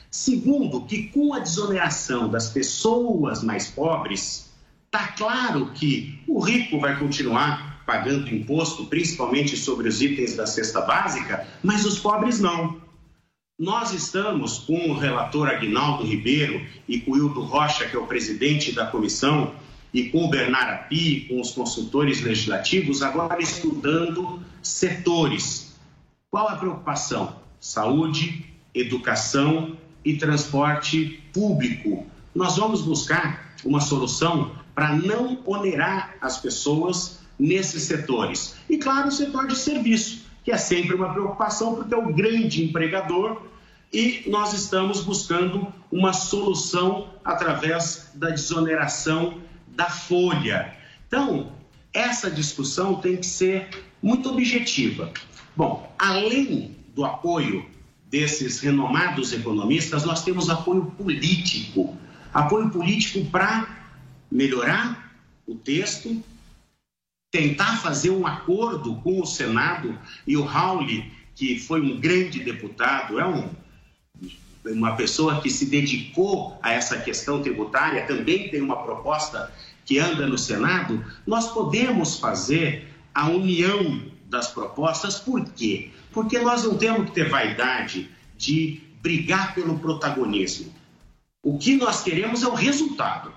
Segundo, 0.09 0.85
que 0.85 1.03
com 1.09 1.35
a 1.35 1.39
desoneração 1.39 2.31
das 2.31 2.49
pessoas 2.49 3.43
mais 3.43 3.67
pobres, 3.67 4.49
está 4.87 5.09
claro 5.09 5.69
que 5.75 6.19
o 6.27 6.39
rico 6.39 6.79
vai 6.79 6.97
continuar 6.97 7.70
pagando 7.85 8.33
imposto, 8.33 8.85
principalmente 8.85 9.57
sobre 9.57 9.87
os 9.87 10.01
itens 10.01 10.35
da 10.35 10.45
cesta 10.45 10.81
básica, 10.81 11.47
mas 11.63 11.85
os 11.85 11.99
pobres 11.99 12.39
não. 12.39 12.79
Nós 13.59 13.93
estamos 13.93 14.57
com 14.59 14.89
o 14.89 14.97
relator 14.97 15.47
Aguinaldo 15.47 16.03
Ribeiro 16.03 16.65
e 16.87 16.99
com 16.99 17.11
o 17.11 17.17
Hildo 17.17 17.41
Rocha, 17.41 17.87
que 17.87 17.95
é 17.95 17.99
o 17.99 18.07
presidente 18.07 18.71
da 18.71 18.87
comissão, 18.87 19.53
e 19.93 20.09
com 20.09 20.25
o 20.25 20.29
Bernardo 20.29 20.71
Api, 20.71 21.27
com 21.29 21.39
os 21.39 21.51
consultores 21.51 22.21
legislativos, 22.21 23.01
agora 23.03 23.41
estudando 23.41 24.41
setores. 24.63 25.75
Qual 26.31 26.47
a 26.47 26.55
preocupação? 26.55 27.35
Saúde, 27.59 28.45
educação 28.73 29.77
e 30.03 30.15
transporte 30.15 31.21
público. 31.33 32.07
Nós 32.33 32.57
vamos 32.57 32.81
buscar 32.81 33.53
uma 33.63 33.81
solução 33.81 34.55
para 34.73 34.95
não 34.95 35.39
onerar 35.45 36.15
as 36.21 36.39
pessoas 36.39 37.19
nesses 37.41 37.83
setores. 37.83 38.55
E, 38.69 38.77
claro, 38.77 39.07
o 39.07 39.11
setor 39.11 39.47
de 39.47 39.57
serviço, 39.57 40.25
que 40.43 40.51
é 40.51 40.57
sempre 40.57 40.95
uma 40.95 41.11
preocupação, 41.11 41.73
porque 41.73 41.91
é 41.91 41.97
o 41.97 42.13
grande 42.13 42.63
empregador 42.63 43.41
e 43.91 44.23
nós 44.27 44.53
estamos 44.53 45.01
buscando 45.01 45.67
uma 45.91 46.13
solução 46.13 47.09
através 47.25 48.11
da 48.13 48.29
desoneração 48.29 49.41
da 49.67 49.89
folha. 49.89 50.77
Então, 51.07 51.51
essa 51.91 52.29
discussão 52.29 52.95
tem 52.95 53.17
que 53.17 53.25
ser 53.25 53.69
muito 54.01 54.29
objetiva. 54.29 55.11
Bom, 55.55 55.91
além 55.97 56.75
do 56.95 57.03
apoio 57.03 57.65
desses 58.07 58.59
renomados 58.59 59.33
economistas, 59.33 60.05
nós 60.05 60.23
temos 60.23 60.47
apoio 60.49 60.85
político. 60.97 61.97
Apoio 62.31 62.69
político 62.69 63.25
para 63.25 63.67
melhorar 64.31 65.11
o 65.47 65.55
texto, 65.55 66.23
tentar 67.31 67.77
fazer 67.77 68.09
um 68.09 68.27
acordo 68.27 68.95
com 68.97 69.21
o 69.21 69.25
Senado 69.25 69.97
e 70.27 70.35
o 70.35 70.43
Rauli, 70.43 71.11
que 71.33 71.57
foi 71.57 71.81
um 71.81 71.99
grande 71.99 72.43
deputado, 72.43 73.17
é 73.19 73.25
um, 73.25 73.49
uma 74.65 74.95
pessoa 74.97 75.41
que 75.41 75.49
se 75.49 75.65
dedicou 75.65 76.59
a 76.61 76.73
essa 76.73 76.99
questão 76.99 77.41
tributária, 77.41 78.05
também 78.05 78.49
tem 78.49 78.61
uma 78.61 78.83
proposta 78.83 79.51
que 79.85 79.97
anda 79.97 80.27
no 80.27 80.37
Senado, 80.37 81.03
nós 81.25 81.47
podemos 81.47 82.19
fazer 82.19 82.87
a 83.15 83.27
união 83.29 84.03
das 84.25 84.47
propostas, 84.47 85.17
por 85.17 85.43
quê? 85.51 85.89
Porque 86.11 86.37
nós 86.39 86.63
não 86.63 86.77
temos 86.77 87.05
que 87.05 87.15
ter 87.15 87.29
vaidade 87.29 88.09
de 88.37 88.81
brigar 89.01 89.55
pelo 89.55 89.79
protagonismo. 89.79 90.73
O 91.43 91.57
que 91.57 91.75
nós 91.75 92.03
queremos 92.03 92.43
é 92.43 92.47
o 92.47 92.53
resultado. 92.53 93.33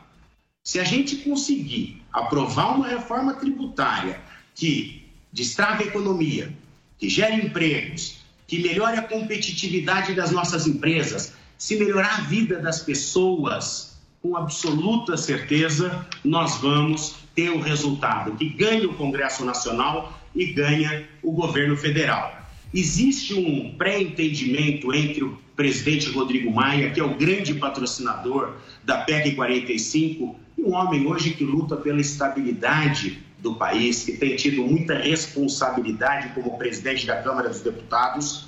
Se 0.63 0.79
a 0.79 0.85
gente 0.85 1.17
conseguir 1.17 2.04
aprovar 2.15 2.77
uma 2.77 2.87
reforma 2.87 3.35
tributária 3.35 4.21
que 4.55 5.05
destrave 5.33 5.83
a 5.83 5.87
economia, 5.89 6.55
que 6.97 7.09
gere 7.09 7.45
empregos, 7.45 8.19
que 8.47 8.61
melhore 8.61 8.97
a 8.97 9.03
competitividade 9.03 10.15
das 10.15 10.31
nossas 10.31 10.65
empresas, 10.65 11.35
se 11.59 11.77
melhorar 11.77 12.21
a 12.21 12.23
vida 12.23 12.61
das 12.61 12.81
pessoas, 12.81 13.99
com 14.23 14.37
absoluta 14.37 15.17
certeza 15.17 16.07
nós 16.23 16.59
vamos 16.59 17.17
ter 17.35 17.51
o 17.51 17.61
resultado 17.61 18.37
que 18.37 18.49
ganha 18.49 18.87
o 18.87 18.95
Congresso 18.95 19.45
Nacional 19.45 20.17
e 20.35 20.47
ganha 20.47 21.09
o 21.21 21.33
governo 21.33 21.77
federal. 21.77 22.43
Existe 22.73 23.35
um 23.35 23.75
pré-entendimento 23.77 24.95
entre 24.95 25.25
o 25.25 25.39
presidente 25.57 26.11
Rodrigo 26.11 26.51
Maia, 26.51 26.91
que 26.91 27.01
é 27.01 27.05
o 27.05 27.17
grande 27.17 27.55
patrocinador 27.55 28.55
da 28.83 28.99
PEC 28.99 29.35
45, 29.35 30.44
um 30.59 30.73
homem 30.75 31.07
hoje 31.07 31.31
que 31.31 31.45
luta 31.45 31.77
pela 31.77 32.01
estabilidade 32.01 33.23
do 33.39 33.55
país, 33.55 34.05
que 34.05 34.13
tem 34.13 34.37
tido 34.37 34.63
muita 34.63 34.95
responsabilidade 34.95 36.31
como 36.35 36.57
presidente 36.57 37.07
da 37.07 37.23
Câmara 37.23 37.49
dos 37.49 37.61
Deputados. 37.61 38.47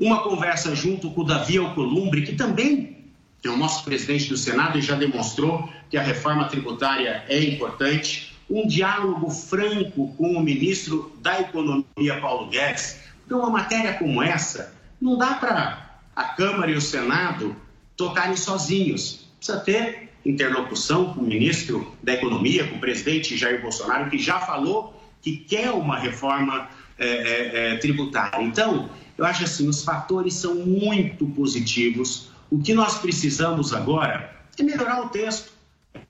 Uma 0.00 0.22
conversa 0.22 0.74
junto 0.74 1.10
com 1.10 1.20
o 1.20 1.24
Davi 1.24 1.58
Alcolumbre, 1.58 2.22
que 2.22 2.34
também 2.34 3.04
é 3.44 3.48
o 3.48 3.56
nosso 3.56 3.84
presidente 3.84 4.28
do 4.28 4.36
Senado 4.36 4.78
e 4.78 4.82
já 4.82 4.96
demonstrou 4.96 5.68
que 5.90 5.96
a 5.96 6.02
reforma 6.02 6.48
tributária 6.48 7.24
é 7.28 7.42
importante. 7.42 8.36
Um 8.48 8.66
diálogo 8.66 9.28
franco 9.30 10.14
com 10.16 10.32
o 10.32 10.40
ministro 10.40 11.12
da 11.20 11.40
Economia, 11.40 12.20
Paulo 12.20 12.48
Guedes. 12.48 12.98
Então, 13.26 13.40
uma 13.40 13.50
matéria 13.50 13.92
como 13.94 14.22
essa, 14.22 14.74
não 15.00 15.18
dá 15.18 15.34
para 15.34 16.00
a 16.16 16.24
Câmara 16.24 16.70
e 16.70 16.74
o 16.74 16.80
Senado 16.80 17.54
tocarem 17.96 18.36
sozinhos. 18.36 19.28
Precisa 19.38 19.60
ter 19.60 20.07
interlocução 20.28 21.14
com 21.14 21.20
o 21.20 21.26
ministro 21.26 21.96
da 22.02 22.12
Economia, 22.12 22.66
com 22.68 22.76
o 22.76 22.80
presidente 22.80 23.36
Jair 23.36 23.62
Bolsonaro, 23.62 24.10
que 24.10 24.18
já 24.18 24.38
falou 24.38 24.94
que 25.22 25.36
quer 25.38 25.70
uma 25.70 25.98
reforma 25.98 26.68
é, 26.98 27.72
é, 27.72 27.76
tributária. 27.76 28.42
Então, 28.44 28.90
eu 29.16 29.24
acho 29.24 29.44
assim, 29.44 29.66
os 29.68 29.82
fatores 29.82 30.34
são 30.34 30.54
muito 30.54 31.26
positivos. 31.26 32.30
O 32.50 32.60
que 32.60 32.74
nós 32.74 32.98
precisamos 32.98 33.72
agora 33.72 34.36
é 34.58 34.62
melhorar 34.62 35.00
o 35.02 35.08
texto, 35.08 35.52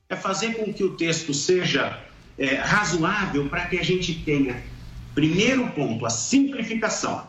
é 0.09 0.17
fazer 0.17 0.55
com 0.55 0.73
que 0.73 0.83
o 0.83 0.97
texto 0.97 1.33
seja 1.33 2.03
é, 2.37 2.57
razoável 2.57 3.49
para 3.49 3.67
que 3.67 3.79
a 3.79 3.85
gente 3.85 4.15
tenha, 4.25 4.63
primeiro 5.15 5.69
ponto, 5.71 6.05
a 6.05 6.11
simplificação. 6.11 7.27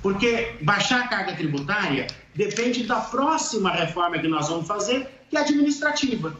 Porque 0.00 0.56
baixar 0.62 1.02
a 1.02 1.08
carga 1.08 1.34
tributária 1.34 2.06
depende 2.34 2.84
da 2.84 3.00
próxima 3.00 3.70
reforma 3.70 4.18
que 4.18 4.26
nós 4.26 4.48
vamos 4.48 4.66
fazer, 4.66 5.08
que 5.32 5.38
é 5.38 5.40
administrativa. 5.40 6.36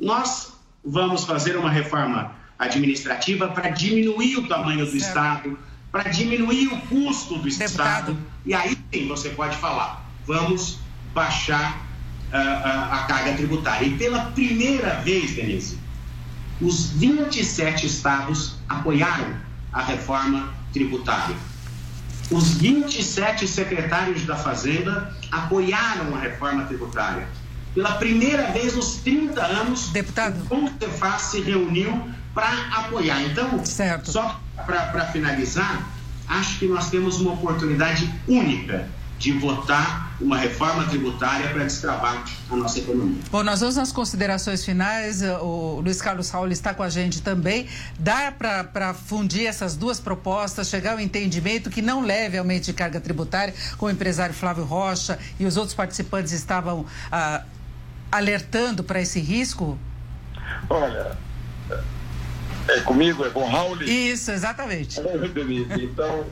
Nós 0.00 0.52
vamos 0.84 1.24
fazer 1.24 1.56
uma 1.56 1.68
reforma 1.68 2.36
administrativa 2.56 3.48
para 3.48 3.70
diminuir 3.70 4.36
o 4.36 4.46
tamanho 4.46 4.86
do. 4.86 4.96
Estado, 4.96 5.58
para 5.90 6.08
diminuir 6.10 6.68
o 6.68 6.80
custo 6.82 7.38
do 7.38 7.50
Deputado. 7.50 7.64
Estado. 7.64 8.18
E 8.44 8.54
aí 8.54 8.78
sim 8.94 9.08
você 9.08 9.30
pode 9.30 9.56
falar, 9.56 10.08
vamos 10.24 10.78
baixar 11.12 11.84
uh, 12.32 12.36
uh, 12.36 12.94
a 12.94 13.06
carga 13.08 13.34
tributária. 13.34 13.86
E 13.86 13.98
pela 13.98 14.26
primeira 14.26 15.00
vez, 15.00 15.34
Denise, 15.34 15.76
os 16.60 16.90
27 16.90 17.86
estados 17.86 18.54
apoiaram 18.68 19.34
a 19.72 19.82
reforma 19.82 20.54
tributária. 20.72 21.34
Os 22.30 22.54
27 22.54 23.48
secretários 23.48 24.24
da 24.24 24.36
Fazenda 24.36 25.12
apoiaram 25.32 26.14
a 26.14 26.20
reforma 26.20 26.64
tributária. 26.66 27.26
Pela 27.76 27.92
primeira 27.92 28.52
vez 28.52 28.74
nos 28.74 28.96
30 28.96 29.38
anos, 29.38 29.88
Deputado. 29.90 30.42
o 30.44 30.48
Concefaz 30.48 31.22
se 31.24 31.42
reuniu 31.42 32.08
para 32.34 32.50
apoiar. 32.72 33.20
Então, 33.22 33.62
certo. 33.66 34.10
só 34.10 34.40
para 34.64 35.04
finalizar, 35.12 35.86
acho 36.26 36.58
que 36.58 36.66
nós 36.66 36.88
temos 36.88 37.20
uma 37.20 37.34
oportunidade 37.34 38.10
única 38.26 38.88
de 39.18 39.32
votar 39.32 40.14
uma 40.20 40.38
reforma 40.38 40.84
tributária 40.86 41.48
para 41.50 41.64
destravar 41.64 42.24
a 42.50 42.56
nossa 42.56 42.78
economia. 42.78 43.20
Bom, 43.30 43.42
nós 43.42 43.60
vamos 43.60 43.76
nas 43.76 43.92
considerações 43.92 44.64
finais. 44.64 45.22
O 45.22 45.80
Luiz 45.82 46.00
Carlos 46.00 46.30
Raul 46.30 46.48
está 46.48 46.72
com 46.72 46.82
a 46.82 46.88
gente 46.88 47.20
também. 47.20 47.66
Dá 47.98 48.32
para 48.32 48.94
fundir 48.94 49.46
essas 49.46 49.76
duas 49.76 50.00
propostas, 50.00 50.68
chegar 50.68 50.92
ao 50.92 51.00
entendimento 51.00 51.68
que 51.68 51.82
não 51.82 52.02
leve 52.02 52.38
aumento 52.38 52.64
de 52.64 52.72
carga 52.72 53.00
tributária, 53.00 53.54
como 53.76 53.90
o 53.90 53.94
empresário 53.94 54.34
Flávio 54.34 54.64
Rocha 54.64 55.18
e 55.38 55.44
os 55.44 55.58
outros 55.58 55.74
participantes 55.74 56.32
estavam 56.32 56.86
ah, 57.12 57.42
alertando 58.10 58.84
para 58.84 59.00
esse 59.00 59.20
risco? 59.20 59.78
Olha, 60.70 61.16
é 62.68 62.80
comigo, 62.80 63.24
é 63.24 63.30
com 63.30 63.44
Raul? 63.44 63.82
Isso, 63.82 64.30
exatamente. 64.30 65.00
Então 65.80 66.26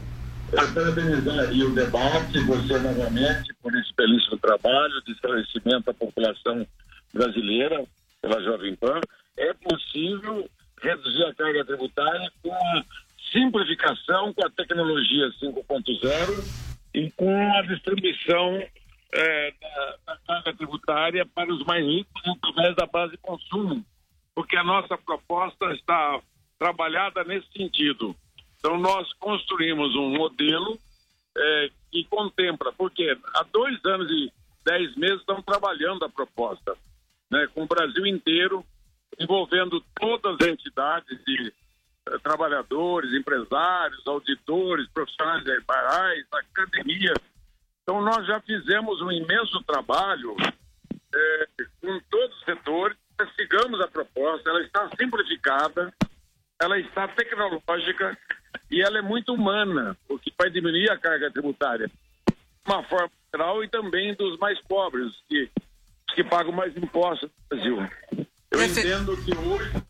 parabenizar 0.72 1.48
aí 1.48 1.62
o 1.64 1.74
debate, 1.74 2.38
você 2.40 2.78
novamente, 2.78 3.54
por 3.62 3.74
esse 3.74 3.92
belíssimo 3.96 4.36
trabalho 4.38 5.02
de 5.04 5.12
esclarecimento 5.12 5.90
à 5.90 5.94
população 5.94 6.66
brasileira 7.12 7.84
pela 8.20 8.42
Jovem 8.42 8.76
Pan. 8.76 9.00
É 9.36 9.52
possível 9.54 10.48
reduzir 10.82 11.24
a 11.24 11.34
carga 11.34 11.64
tributária 11.64 12.30
com 12.42 12.52
a 12.52 12.84
simplificação, 13.32 14.32
com 14.32 14.46
a 14.46 14.50
tecnologia 14.50 15.28
5.0 15.42 16.44
e 16.94 17.10
com 17.12 17.52
a 17.52 17.62
distribuição 17.62 18.62
é, 19.14 19.52
da, 19.60 19.96
da, 20.06 20.18
carga 20.26 20.54
tributária 20.54 21.24
para 21.24 21.52
os 21.52 21.64
mais 21.64 21.84
ricos 21.84 22.22
através 22.42 22.76
da 22.76 22.86
base 22.86 23.12
de 23.12 23.18
consumo, 23.18 23.84
porque 24.34 24.56
a 24.56 24.64
nossa 24.64 24.98
proposta 24.98 25.72
está 25.72 26.20
trabalhada 26.58 27.24
nesse 27.24 27.46
sentido. 27.52 28.14
Então, 28.58 28.78
nós 28.78 29.12
construímos 29.14 29.94
um 29.94 30.10
modelo 30.10 30.78
é, 31.36 31.70
que 31.90 32.04
contempla, 32.04 32.72
porque 32.72 33.16
há 33.34 33.42
dois 33.44 33.78
anos 33.84 34.10
e 34.10 34.32
dez 34.64 34.94
meses 34.96 35.20
estamos 35.20 35.44
trabalhando 35.44 36.04
a 36.04 36.08
proposta, 36.08 36.74
né, 37.30 37.46
com 37.54 37.62
o 37.64 37.66
Brasil 37.66 38.06
inteiro, 38.06 38.64
envolvendo 39.20 39.80
todas 39.94 40.36
as 40.40 40.48
entidades 40.48 41.22
de 41.24 41.52
eh, 42.08 42.18
trabalhadores, 42.18 43.12
empresários, 43.12 44.04
auditores, 44.06 44.88
profissionais 44.88 45.44
liberais, 45.44 46.26
academia. 46.32 47.14
Então, 47.84 48.00
nós 48.00 48.26
já 48.26 48.40
fizemos 48.40 49.00
um 49.02 49.12
imenso 49.12 49.62
trabalho 49.64 50.34
eh, 51.14 51.46
com 51.82 52.00
todos 52.10 52.34
os 52.38 52.44
setores, 52.44 52.96
investigamos 53.20 53.78
a 53.82 53.88
proposta, 53.88 54.48
ela 54.48 54.62
está 54.62 54.88
simplificada, 54.98 55.92
ela 56.58 56.78
está 56.78 57.06
tecnológica 57.08 58.16
e 58.70 58.80
ela 58.80 58.98
é 58.98 59.02
muito 59.02 59.34
humana, 59.34 59.94
porque 60.08 60.32
vai 60.38 60.48
diminuir 60.48 60.90
a 60.90 60.98
carga 60.98 61.30
tributária 61.30 61.88
de 62.26 62.72
uma 62.72 62.82
forma 62.84 63.10
geral 63.34 63.62
e 63.62 63.68
também 63.68 64.14
dos 64.14 64.38
mais 64.38 64.58
pobres, 64.62 65.12
que, 65.28 65.50
que 66.14 66.24
pagam 66.24 66.52
mais 66.52 66.74
impostos 66.76 67.28
no 67.30 67.56
Brasil. 67.56 67.76
Eu 68.50 68.64
entendo 68.64 69.14
que 69.22 69.36
hoje 69.36 69.84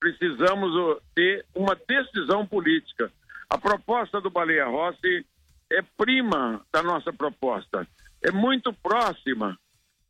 precisamos 0.00 1.02
ter 1.14 1.44
uma 1.54 1.76
decisão 1.86 2.46
política. 2.46 3.12
A 3.50 3.58
proposta 3.58 4.20
do 4.20 4.30
Baleia 4.30 4.64
Rossi 4.64 5.26
é 5.72 5.82
prima 5.96 6.60
da 6.72 6.82
nossa 6.82 7.12
proposta, 7.12 7.86
é 8.22 8.30
muito 8.30 8.72
próxima, 8.72 9.58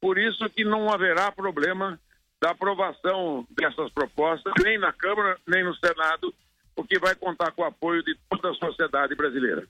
por 0.00 0.18
isso 0.18 0.48
que 0.50 0.64
não 0.64 0.90
haverá 0.92 1.30
problema 1.30 1.98
da 2.40 2.50
aprovação 2.50 3.46
dessas 3.50 3.92
propostas, 3.92 4.52
nem 4.64 4.78
na 4.78 4.92
Câmara, 4.92 5.36
nem 5.46 5.62
no 5.62 5.74
Senado, 5.76 6.34
porque 6.74 6.98
vai 6.98 7.14
contar 7.14 7.50
com 7.52 7.62
o 7.62 7.66
apoio 7.66 8.02
de 8.02 8.16
toda 8.30 8.50
a 8.50 8.54
sociedade 8.54 9.14
brasileira. 9.14 9.66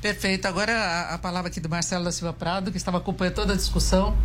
Perfeito. 0.00 0.46
Agora 0.46 0.72
a, 0.72 1.14
a 1.14 1.18
palavra 1.18 1.50
aqui 1.50 1.60
do 1.60 1.68
Marcelo 1.68 2.04
da 2.04 2.12
Silva 2.12 2.32
Prado, 2.32 2.70
que 2.70 2.76
estava 2.76 2.98
acompanhando 2.98 3.34
toda 3.34 3.52
a 3.52 3.56
discussão. 3.56 4.16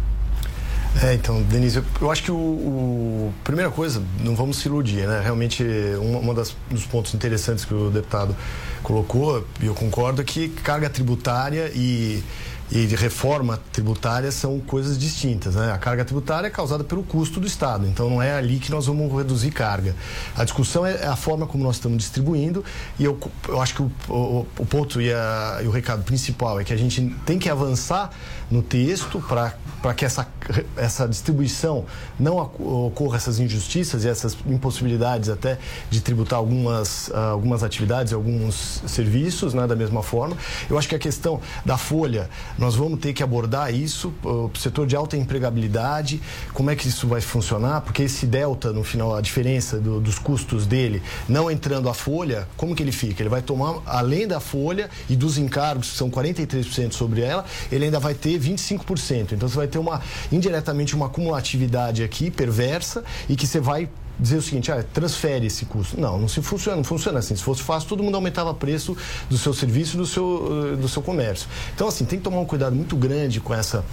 É, 1.03 1.13
então, 1.13 1.41
Denise, 1.43 1.81
eu, 2.01 2.11
acho 2.11 2.23
que 2.23 2.31
o, 2.31 2.35
o- 2.35 3.33
Primeira 3.43 3.69
coisa, 3.71 4.01
não 4.21 4.35
vamos 4.35 4.57
se 4.57 4.67
iludir, 4.67 5.07
né? 5.07 5.21
Realmente, 5.23 5.63
um 6.01 6.17
uma 6.19 6.33
das, 6.33 6.55
dos 6.69 6.85
pontos 6.85 7.13
interessantes 7.13 7.63
que 7.63 7.73
o 7.73 7.89
deputado 7.89 8.35
colocou, 8.83 9.45
e 9.61 9.67
eu 9.67 9.73
concordo, 9.75 10.21
é 10.21 10.25
que 10.25 10.49
carga 10.49 10.89
tributária 10.89 11.71
e, 11.75 12.23
e 12.71 12.85
reforma 12.87 13.59
tributária 13.71 14.31
são 14.31 14.59
coisas 14.59 14.97
distintas, 14.97 15.55
né? 15.55 15.71
A 15.71 15.77
carga 15.77 16.03
tributária 16.03 16.47
é 16.47 16.49
causada 16.49 16.83
pelo 16.83 17.03
custo 17.03 17.39
do 17.39 17.45
Estado, 17.47 17.87
então 17.87 18.09
não 18.09 18.21
é 18.21 18.33
ali 18.33 18.57
que 18.59 18.71
nós 18.71 18.87
vamos 18.87 19.11
reduzir 19.15 19.51
carga. 19.51 19.95
A 20.35 20.43
discussão 20.43 20.85
é 20.85 21.05
a 21.05 21.15
forma 21.15 21.45
como 21.47 21.63
nós 21.63 21.75
estamos 21.75 21.99
distribuindo 21.99 22.63
e 22.99 23.05
eu, 23.05 23.17
eu 23.47 23.61
acho 23.61 23.75
que 23.75 23.81
o, 23.83 23.91
o, 24.09 24.47
o 24.57 24.65
ponto 24.65 24.99
e, 24.99 25.13
a- 25.13 25.59
e 25.63 25.67
o 25.67 25.71
recado 25.71 26.03
principal 26.03 26.59
é 26.59 26.63
que 26.63 26.73
a 26.73 26.77
gente 26.77 27.15
tem 27.25 27.37
que 27.39 27.49
avançar 27.49 28.09
no 28.51 28.61
texto 28.63 29.21
para 29.27 29.53
que 29.95 30.05
essa, 30.05 30.27
essa 30.75 31.07
distribuição 31.07 31.85
não 32.19 32.37
ocorra 32.37 33.17
essas 33.17 33.39
injustiças 33.39 34.03
e 34.03 34.09
essas 34.09 34.37
impossibilidades 34.45 35.29
até 35.29 35.57
de 35.89 36.01
tributar 36.01 36.37
algumas, 36.39 37.09
ah, 37.13 37.29
algumas 37.29 37.63
atividades 37.63 38.13
alguns 38.13 38.81
serviços 38.87 39.53
né, 39.53 39.65
da 39.67 39.75
mesma 39.75 40.03
forma. 40.03 40.35
Eu 40.69 40.77
acho 40.77 40.87
que 40.87 40.95
a 40.95 40.99
questão 40.99 41.39
da 41.65 41.77
folha, 41.77 42.29
nós 42.57 42.75
vamos 42.75 42.99
ter 42.99 43.13
que 43.13 43.23
abordar 43.23 43.73
isso, 43.73 44.13
o 44.23 44.49
setor 44.57 44.85
de 44.85 44.95
alta 44.95 45.15
empregabilidade, 45.17 46.21
como 46.53 46.69
é 46.69 46.75
que 46.75 46.87
isso 46.87 47.07
vai 47.07 47.21
funcionar, 47.21 47.81
porque 47.81 48.03
esse 48.03 48.25
delta, 48.25 48.71
no 48.71 48.83
final, 48.83 49.15
a 49.15 49.21
diferença 49.21 49.79
do- 49.79 49.99
dos 49.99 50.19
custos 50.19 50.65
dele, 50.65 51.01
não 51.27 51.49
entrando 51.49 51.89
a 51.89 51.93
folha, 51.93 52.47
como 52.57 52.75
que 52.75 52.83
ele 52.83 52.91
fica? 52.91 53.21
Ele 53.21 53.29
vai 53.29 53.41
tomar, 53.41 53.81
além 53.85 54.27
da 54.27 54.39
folha 54.39 54.89
e 55.09 55.15
dos 55.15 55.37
encargos, 55.37 55.91
que 55.91 55.97
são 55.97 56.09
43% 56.09 56.93
sobre 56.93 57.21
ela, 57.21 57.45
ele 57.71 57.85
ainda 57.85 57.99
vai 57.99 58.13
ter 58.13 58.39
25%. 58.39 59.33
Então 59.33 59.47
você 59.47 59.55
vai 59.55 59.67
ter 59.69 59.79
uma, 59.79 60.01
indiretamente, 60.31 60.95
uma 60.95 61.05
acumulatividade 61.05 62.03
aqui 62.03 62.29
perversa 62.29 63.03
e 63.27 63.35
que 63.35 63.47
você 63.47 63.59
vai 63.59 63.89
dizer 64.19 64.37
o 64.37 64.41
seguinte, 64.41 64.71
ah, 64.71 64.83
transfere 64.83 65.47
esse 65.47 65.65
custo. 65.65 65.99
Não, 65.99 66.19
não 66.19 66.27
se 66.27 66.41
funciona, 66.41 66.75
não 66.75 66.83
funciona 66.83 67.19
assim. 67.19 67.35
Se 67.35 67.43
fosse 67.43 67.63
fácil, 67.63 67.87
todo 67.87 68.03
mundo 68.03 68.15
aumentava 68.15 68.53
preço 68.53 68.97
do 69.29 69.37
seu 69.37 69.53
serviço, 69.53 69.95
do 69.95 70.05
seu, 70.05 70.73
eh, 70.73 70.75
do 70.75 70.89
seu 70.89 71.01
comércio. 71.01 71.47
Então, 71.73 71.87
assim, 71.87 72.03
tem 72.03 72.19
que 72.19 72.23
tomar 72.25 72.39
um 72.39 72.45
cuidado 72.45 72.75
muito 72.75 72.97
grande 72.97 73.39
com 73.39 73.53
essa 73.53 73.85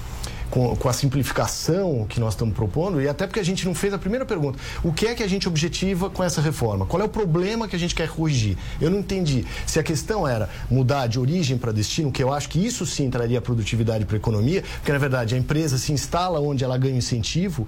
com, 0.51 0.77
com 0.77 0.89
a 0.89 0.93
simplificação 0.93 2.07
que 2.09 2.21
nós 2.21 2.35
estamos 2.35 2.55
propondo 2.55 3.01
e 3.01 3.09
até 3.09 3.27
porque 3.27 3.41
a 3.41 3.45
gente 3.45 3.67
não 3.67 3.75
fez 3.75 3.93
a 3.93 3.99
primeira 3.99 4.25
pergunta. 4.25 4.59
O 4.83 4.93
que 4.93 5.07
é 5.07 5.15
que 5.15 5.23
a 5.23 5.29
gente 5.29 5.49
objetiva 5.49 6.11
com 6.11 6.23
essa 6.23 6.41
reforma? 6.41 6.87
Qual 6.87 7.01
é 7.01 7.05
o 7.05 7.09
problema 7.09 7.69
que 7.69 7.77
a 7.77 7.79
gente 7.79 7.95
quer 7.95 8.09
corrigir? 8.09 8.57
Eu 8.81 8.91
não 8.91 8.99
entendi. 8.99 9.45
Se 9.67 9.79
a 9.79 9.83
questão 9.83 10.27
era 10.27 10.49
mudar 10.71 11.07
de 11.07 11.19
origem 11.19 11.59
para 11.59 11.73
destino, 11.73 12.13
que 12.13 12.23
eu 12.23 12.33
acho 12.33 12.49
que 12.49 12.65
isso 12.65 12.87
sim 12.87 13.11
traria 13.11 13.41
produtividade 13.41 14.05
para 14.05 14.17
a 14.17 14.19
economia, 14.19 14.63
porque 14.79 14.93
na 14.93 14.99
verdade 14.99 15.35
a 15.35 15.39
empresa 15.39 15.79
se 15.79 15.93
instala 15.93 16.41
onde 16.41 16.65
ela 16.65 16.79
ganha 16.79 16.97
incentivo 16.97 17.67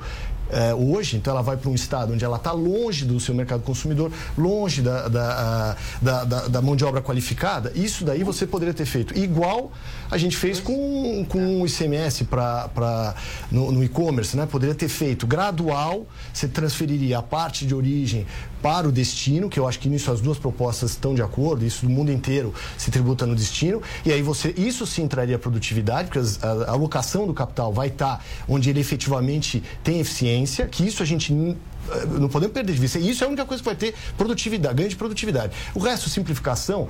eh, 0.50 0.74
hoje, 0.74 1.16
então 1.16 1.32
ela 1.32 1.42
vai 1.42 1.56
para 1.56 1.70
um 1.70 1.74
estado 1.74 2.12
onde 2.12 2.24
ela 2.24 2.36
está 2.36 2.52
longe 2.52 3.04
do 3.04 3.18
seu 3.20 3.34
mercado 3.34 3.62
consumidor, 3.62 4.10
longe 4.36 4.82
da, 4.82 5.08
da, 5.08 5.76
da, 6.00 6.24
da- 6.24 6.48
da 6.48 6.62
mão 6.62 6.74
de 6.76 6.84
obra 6.84 7.00
qualificada, 7.02 7.72
isso 7.74 8.04
daí 8.04 8.22
você 8.24 8.46
poderia 8.46 8.74
ter 8.74 8.86
feito 8.86 9.16
igual 9.18 9.70
a 10.10 10.16
gente 10.16 10.36
fez 10.36 10.58
com, 10.60 11.24
com 11.28 11.60
o 11.62 11.66
ICMS 11.66 12.24
pra, 12.24 13.14
no, 13.50 13.70
no 13.72 13.84
e-commerce, 13.84 14.36
né? 14.36 14.46
Poderia 14.46 14.74
ter 14.74 14.88
feito 14.88 15.26
gradual, 15.26 16.06
você 16.32 16.48
transferiria 16.48 17.18
a 17.18 17.22
parte 17.22 17.66
de 17.66 17.74
origem 17.74 18.26
para 18.62 18.88
o 18.88 18.92
destino, 18.92 19.48
que 19.48 19.60
eu 19.60 19.68
acho 19.68 19.78
que 19.78 19.88
nisso 19.88 20.10
as 20.10 20.20
duas 20.20 20.36
propostas 20.38 20.90
estão 20.92 21.14
de 21.14 21.22
acordo, 21.22 21.64
isso 21.64 21.84
do 21.86 21.90
mundo 21.90 22.10
inteiro 22.10 22.52
se 22.76 22.90
tributa 22.90 23.24
no 23.26 23.36
destino, 23.36 23.80
e 24.04 24.10
aí 24.10 24.20
você, 24.22 24.52
isso 24.56 24.84
sim 24.86 25.06
traria 25.06 25.38
produtividade, 25.38 26.08
porque 26.08 26.18
a, 26.44 26.48
a 26.70 26.72
alocação 26.72 27.26
do 27.26 27.34
capital 27.34 27.72
vai 27.72 27.88
estar 27.88 28.24
onde 28.48 28.68
ele 28.70 28.80
efetivamente 28.80 29.62
tem 29.84 30.00
eficiência, 30.00 30.37
que 30.70 30.86
isso 30.86 31.02
a 31.02 31.06
gente 31.06 31.32
n- 31.32 31.56
eh, 31.90 32.04
não 32.18 32.28
podemos 32.28 32.52
perder 32.52 32.72
de 32.72 32.78
vista. 32.80 32.98
Isso 32.98 33.22
é 33.22 33.26
a 33.26 33.28
única 33.28 33.44
coisa 33.44 33.62
que 33.62 33.68
vai 33.68 33.76
ter 33.76 33.94
produtividade, 34.16 34.74
ganho 34.74 34.88
de 34.88 34.96
produtividade. 34.96 35.52
O 35.74 35.78
resto, 35.78 36.08
simplificação, 36.08 36.88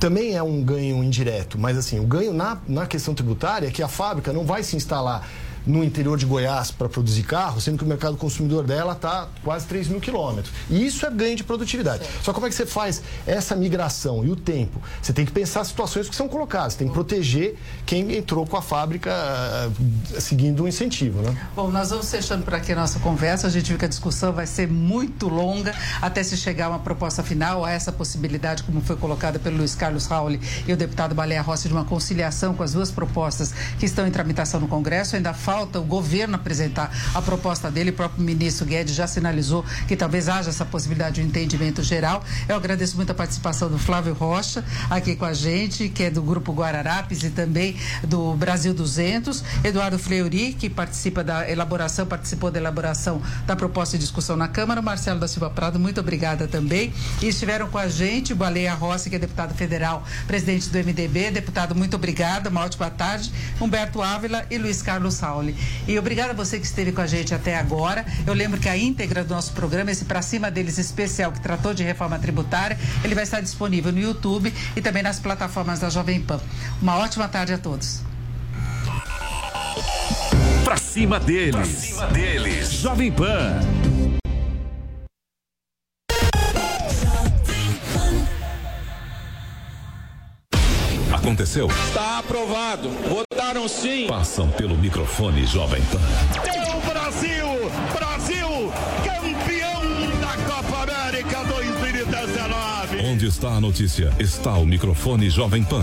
também 0.00 0.34
é 0.36 0.42
um 0.42 0.62
ganho 0.62 1.02
indireto, 1.02 1.58
mas 1.58 1.76
assim, 1.76 1.98
o 1.98 2.04
ganho 2.04 2.32
na, 2.32 2.58
na 2.68 2.86
questão 2.86 3.14
tributária 3.14 3.66
é 3.66 3.70
que 3.70 3.82
a 3.82 3.88
fábrica 3.88 4.32
não 4.32 4.44
vai 4.44 4.62
se 4.62 4.76
instalar 4.76 5.28
no 5.66 5.82
interior 5.84 6.18
de 6.18 6.26
Goiás 6.26 6.70
para 6.70 6.88
produzir 6.88 7.22
carro, 7.22 7.60
sendo 7.60 7.78
que 7.78 7.84
o 7.84 7.86
mercado 7.86 8.16
consumidor 8.16 8.64
dela 8.64 8.92
está 8.92 9.28
quase 9.42 9.66
3 9.66 9.88
mil 9.88 10.00
quilômetros. 10.00 10.52
E 10.68 10.84
isso 10.84 11.06
é 11.06 11.10
ganho 11.10 11.36
de 11.36 11.44
produtividade. 11.44 12.06
Só 12.22 12.32
como 12.32 12.46
é 12.46 12.48
que 12.48 12.54
você 12.54 12.66
faz 12.66 13.02
essa 13.26 13.54
migração 13.54 14.24
e 14.24 14.30
o 14.30 14.36
tempo? 14.36 14.80
Você 15.00 15.12
tem 15.12 15.24
que 15.24 15.32
pensar 15.32 15.60
as 15.60 15.68
situações 15.68 16.08
que 16.08 16.16
são 16.16 16.28
colocadas, 16.28 16.74
tem 16.74 16.88
que 16.88 16.94
proteger 16.94 17.56
quem 17.86 18.16
entrou 18.16 18.46
com 18.46 18.56
a 18.56 18.62
fábrica 18.62 19.10
ah, 19.12 19.70
seguindo 20.18 20.64
um 20.64 20.68
incentivo, 20.68 21.22
né? 21.22 21.36
Bom, 21.54 21.70
nós 21.70 21.90
vamos 21.90 22.10
fechando 22.10 22.44
por 22.44 22.54
aqui 22.54 22.72
a 22.72 22.76
nossa 22.76 22.98
conversa. 22.98 23.46
A 23.46 23.50
gente 23.50 23.68
viu 23.68 23.78
que 23.78 23.84
a 23.84 23.88
discussão 23.88 24.32
vai 24.32 24.46
ser 24.46 24.68
muito 24.68 25.28
longa 25.28 25.74
até 26.00 26.22
se 26.22 26.36
chegar 26.36 26.66
a 26.66 26.70
uma 26.70 26.78
proposta 26.78 27.22
final, 27.22 27.64
a 27.64 27.70
essa 27.70 27.92
possibilidade, 27.92 28.62
como 28.62 28.80
foi 28.80 28.96
colocada 28.96 29.38
pelo 29.38 29.58
Luiz 29.58 29.74
Carlos 29.74 30.06
Rauli 30.06 30.40
e 30.66 30.72
o 30.72 30.76
deputado 30.76 31.14
Baleia 31.14 31.42
Rossi, 31.42 31.68
de 31.68 31.74
uma 31.74 31.84
conciliação 31.84 32.54
com 32.54 32.62
as 32.62 32.72
duas 32.72 32.90
propostas 32.90 33.52
que 33.78 33.86
estão 33.86 34.06
em 34.06 34.10
tramitação 34.10 34.60
no 34.60 34.68
Congresso. 34.68 35.16
Ainda 35.16 35.32
falta 35.32 35.51
o 35.60 35.82
governo 35.82 36.36
apresentar 36.36 36.90
a 37.14 37.20
proposta 37.20 37.70
dele. 37.70 37.90
O 37.90 37.94
próprio 37.94 38.22
ministro 38.22 38.66
Guedes 38.66 38.94
já 38.94 39.06
sinalizou 39.06 39.64
que 39.86 39.96
talvez 39.96 40.28
haja 40.28 40.50
essa 40.50 40.64
possibilidade 40.64 41.16
de 41.16 41.22
um 41.22 41.24
entendimento 41.24 41.82
geral. 41.82 42.24
Eu 42.48 42.56
agradeço 42.56 42.96
muito 42.96 43.10
a 43.10 43.14
participação 43.14 43.68
do 43.68 43.78
Flávio 43.78 44.14
Rocha 44.14 44.64
aqui 44.88 45.16
com 45.16 45.24
a 45.24 45.32
gente, 45.32 45.88
que 45.88 46.04
é 46.04 46.10
do 46.10 46.22
Grupo 46.22 46.52
Guararapes 46.52 47.22
e 47.22 47.30
também 47.30 47.76
do 48.04 48.34
Brasil 48.34 48.72
200. 48.72 49.42
Eduardo 49.64 49.98
Fleury, 49.98 50.52
que 50.54 50.68
participa 50.70 51.22
da 51.22 51.48
elaboração, 51.48 52.06
participou 52.06 52.50
da 52.50 52.58
elaboração 52.58 53.20
da 53.46 53.56
proposta 53.56 53.96
de 53.96 54.04
discussão 54.04 54.36
na 54.36 54.48
Câmara. 54.48 54.82
Marcelo 54.82 55.20
da 55.20 55.28
Silva 55.28 55.50
Prado, 55.50 55.78
muito 55.78 56.00
obrigada 56.00 56.46
também. 56.46 56.92
E 57.20 57.28
estiveram 57.28 57.68
com 57.68 57.78
a 57.78 57.88
gente 57.88 58.32
o 58.32 58.36
Baleia 58.36 58.74
Rossi, 58.74 59.10
que 59.10 59.16
é 59.16 59.18
deputado 59.18 59.54
federal, 59.54 60.04
presidente 60.26 60.68
do 60.68 60.78
MDB. 60.78 61.30
Deputado, 61.30 61.74
muito 61.74 61.96
obrigada, 61.96 62.50
uma 62.50 62.62
ótima 62.62 62.90
tarde. 62.90 63.32
Humberto 63.60 64.02
Ávila 64.02 64.44
e 64.50 64.58
Luiz 64.58 64.82
Carlos 64.82 65.14
Sauli. 65.42 65.56
E 65.86 65.98
obrigada 65.98 66.30
a 66.30 66.34
você 66.34 66.58
que 66.58 66.64
esteve 66.64 66.92
com 66.92 67.00
a 67.00 67.06
gente 67.06 67.34
até 67.34 67.56
agora. 67.56 68.06
Eu 68.26 68.32
lembro 68.32 68.60
que 68.60 68.68
a 68.68 68.76
íntegra 68.76 69.24
do 69.24 69.34
nosso 69.34 69.52
programa, 69.52 69.90
esse 69.90 70.04
Pra 70.04 70.22
Cima 70.22 70.50
Deles 70.50 70.78
especial, 70.78 71.32
que 71.32 71.40
tratou 71.40 71.74
de 71.74 71.82
reforma 71.82 72.18
tributária, 72.18 72.78
ele 73.02 73.14
vai 73.14 73.24
estar 73.24 73.40
disponível 73.40 73.92
no 73.92 73.98
YouTube 73.98 74.52
e 74.76 74.80
também 74.80 75.02
nas 75.02 75.18
plataformas 75.18 75.80
da 75.80 75.90
Jovem 75.90 76.20
Pan. 76.20 76.40
Uma 76.80 76.96
ótima 76.98 77.28
tarde 77.28 77.52
a 77.52 77.58
todos. 77.58 78.02
Pra 80.64 80.76
cima 80.76 81.18
deles. 81.18 81.54
Pra 81.54 81.64
cima 81.64 82.06
deles. 82.06 82.72
Jovem 82.72 83.10
Pan. 83.10 83.81
Aconteceu? 91.32 91.66
Está 91.88 92.18
aprovado. 92.18 92.90
Votaram 93.08 93.66
sim. 93.66 94.06
Passam 94.06 94.50
pelo 94.50 94.76
microfone 94.76 95.46
Jovem 95.46 95.80
Pan. 95.84 95.98
É 96.46 96.76
o 96.76 96.80
Brasil! 96.82 97.46
Brasil! 97.90 98.72
Campeão 99.02 99.80
da 100.20 100.36
Copa 100.44 100.82
América 100.82 101.42
2019! 101.44 102.98
Onde 103.10 103.26
está 103.26 103.48
a 103.48 103.60
notícia? 103.62 104.12
Está 104.18 104.52
o 104.52 104.66
microfone 104.66 105.30
Jovem 105.30 105.64
Pan. 105.64 105.80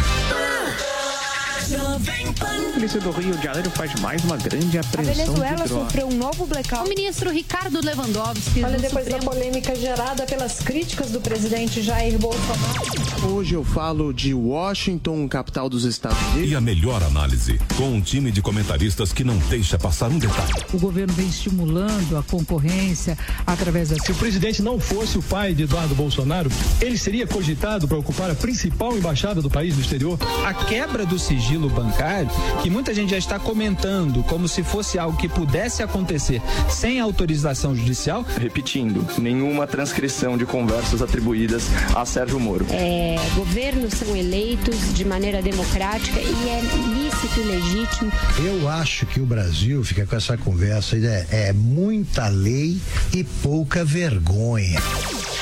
A 1.71 2.73
polícia 2.73 2.99
do 2.99 3.11
Rio 3.11 3.35
de 3.37 3.43
Janeiro 3.43 3.69
faz 3.69 3.93
mais 3.99 4.23
uma 4.23 4.37
grande 4.37 4.79
A 4.79 4.81
apreensão 4.81 5.13
Venezuela 5.13 5.55
de 5.57 5.63
drogas. 5.69 5.69
sofreu 5.85 6.07
um 6.07 6.17
novo 6.17 6.47
blackout. 6.47 6.85
O 6.85 6.89
ministro 6.89 7.29
Ricardo 7.29 7.79
Lewandowski. 7.85 8.63
Olha, 8.63 8.79
depois 8.79 9.05
da 9.05 9.11
Supremo- 9.19 9.29
polêmica 9.31 9.75
gerada 9.75 10.25
pelas 10.25 10.59
críticas 10.61 11.11
do 11.11 11.21
presidente 11.21 11.83
Jair 11.83 12.17
Bolsonaro. 12.17 13.29
Hoje 13.35 13.53
eu 13.53 13.63
falo 13.63 14.11
de 14.11 14.33
Washington, 14.33 15.27
capital 15.27 15.69
dos 15.69 15.83
Estados 15.83 16.17
Unidos. 16.33 16.51
E 16.51 16.55
a 16.55 16.61
melhor 16.61 17.03
análise, 17.03 17.59
com 17.77 17.89
um 17.93 18.01
time 18.01 18.31
de 18.31 18.41
comentaristas 18.41 19.13
que 19.13 19.23
não 19.23 19.37
deixa 19.37 19.77
passar 19.77 20.09
um 20.09 20.17
detalhe. 20.17 20.53
O 20.73 20.79
governo 20.79 21.13
vem 21.13 21.27
estimulando 21.27 22.17
a 22.17 22.23
concorrência 22.23 23.15
através 23.45 23.89
da. 23.89 23.95
Se 24.03 24.11
o 24.11 24.15
presidente 24.15 24.63
não 24.63 24.79
fosse 24.79 25.19
o 25.19 25.21
pai 25.21 25.53
de 25.53 25.63
Eduardo 25.63 25.93
Bolsonaro, 25.93 26.49
ele 26.81 26.97
seria 26.97 27.27
cogitado 27.27 27.87
para 27.87 27.97
ocupar 27.99 28.31
a 28.31 28.35
principal 28.35 28.97
embaixada 28.97 29.39
do 29.39 29.49
país 29.51 29.75
no 29.75 29.81
exterior? 29.81 30.17
A 30.43 30.53
quebra 30.53 31.05
do 31.05 31.19
sigilo 31.19 31.58
bancário, 31.67 32.29
que 32.61 32.69
muita 32.69 32.93
gente 32.93 33.09
já 33.09 33.17
está 33.17 33.39
comentando 33.39 34.23
como 34.23 34.47
se 34.47 34.61
fosse 34.61 34.99
algo 34.99 35.17
que 35.17 35.27
pudesse 35.27 35.81
acontecer 35.81 36.39
sem 36.69 36.99
autorização 36.99 37.75
judicial. 37.75 38.23
Repetindo, 38.37 39.03
nenhuma 39.17 39.65
transcrição 39.65 40.37
de 40.37 40.45
conversas 40.45 41.01
atribuídas 41.01 41.63
a 41.95 42.05
Sérgio 42.05 42.39
Moro. 42.39 42.67
É, 42.69 43.15
governos 43.35 43.93
são 43.95 44.15
eleitos 44.15 44.93
de 44.93 45.03
maneira 45.03 45.41
democrática 45.41 46.19
e 46.19 46.49
é 46.49 46.61
lícito 46.93 47.39
e 47.39 47.43
legítimo. 47.43 48.11
Eu 48.45 48.69
acho 48.69 49.05
que 49.07 49.19
o 49.19 49.25
Brasil 49.25 49.83
fica 49.83 50.05
com 50.05 50.15
essa 50.15 50.37
conversa, 50.37 50.95
é, 50.97 51.49
é 51.49 51.53
muita 51.53 52.27
lei 52.27 52.77
e 53.13 53.23
pouca 53.23 53.83
vergonha. 53.83 54.79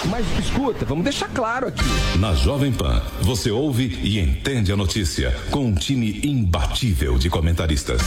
Mas 0.05 0.25
escuta, 0.39 0.85
vamos 0.85 1.03
deixar 1.03 1.27
claro 1.29 1.67
aqui. 1.67 1.83
Na 2.19 2.33
Jovem 2.33 2.71
Pan, 2.71 3.01
você 3.21 3.51
ouve 3.51 3.99
e 4.03 4.19
entende 4.19 4.71
a 4.71 4.77
notícia 4.77 5.35
com 5.49 5.65
um 5.65 5.73
time 5.73 6.21
imbatível 6.23 7.17
de 7.17 7.29
comentaristas. 7.29 8.01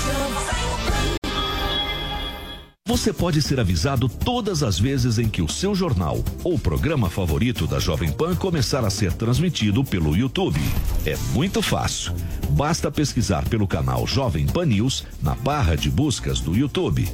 Você 2.86 3.12
pode 3.12 3.40
ser 3.40 3.60
avisado 3.60 4.08
todas 4.08 4.64
as 4.64 4.76
vezes 4.76 5.18
em 5.18 5.28
que 5.28 5.40
o 5.40 5.48
seu 5.48 5.76
jornal 5.76 6.24
ou 6.42 6.58
programa 6.58 7.08
favorito 7.08 7.64
da 7.64 7.78
Jovem 7.78 8.10
Pan 8.10 8.34
começar 8.34 8.84
a 8.84 8.90
ser 8.90 9.12
transmitido 9.12 9.84
pelo 9.84 10.16
YouTube. 10.16 10.60
É 11.06 11.16
muito 11.32 11.62
fácil. 11.62 12.12
Basta 12.50 12.90
pesquisar 12.90 13.48
pelo 13.48 13.68
canal 13.68 14.08
Jovem 14.08 14.44
Pan 14.44 14.66
News 14.66 15.06
na 15.22 15.36
barra 15.36 15.76
de 15.76 15.88
buscas 15.88 16.40
do 16.40 16.56
YouTube. 16.56 17.08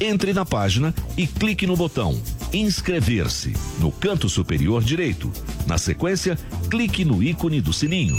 Entre 0.00 0.32
na 0.32 0.44
página 0.44 0.94
e 1.16 1.26
clique 1.26 1.66
no 1.66 1.76
botão 1.76 2.20
Inscrever-se 2.52 3.52
no 3.78 3.92
canto 3.92 4.28
superior 4.28 4.82
direito. 4.82 5.30
Na 5.66 5.76
sequência, 5.76 6.38
clique 6.70 7.04
no 7.04 7.22
ícone 7.22 7.60
do 7.60 7.72
sininho. 7.72 8.16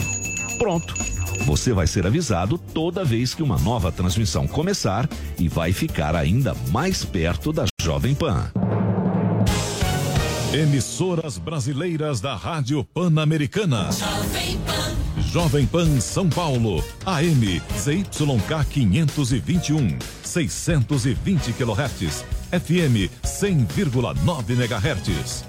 Pronto! 0.58 0.94
Você 1.46 1.74
vai 1.74 1.88
ser 1.88 2.06
avisado 2.06 2.58
toda 2.58 3.04
vez 3.04 3.34
que 3.34 3.42
uma 3.42 3.58
nova 3.58 3.92
transmissão 3.92 4.48
começar 4.48 5.10
e 5.40 5.48
vai 5.48 5.74
ficar 5.74 6.16
ainda 6.16 6.54
mais 6.70 7.04
perto 7.04 7.52
da 7.52 7.66
Jovem 7.82 8.14
Pan. 8.14 8.52
Emissoras 10.54 11.38
brasileiras 11.38 12.22
da 12.22 12.36
Rádio 12.36 12.84
Pan-Americana. 12.84 13.90
Jovem 15.32 15.66
Pan 15.66 16.00
São 16.00 16.30
Paulo, 16.30 16.84
AM 17.06 17.62
ZYK 17.78 18.66
521, 18.70 19.98
620 20.30 21.54
kHz, 21.54 22.24
FM 22.52 23.10
100,9 23.24 24.44
MHz. 24.56 25.49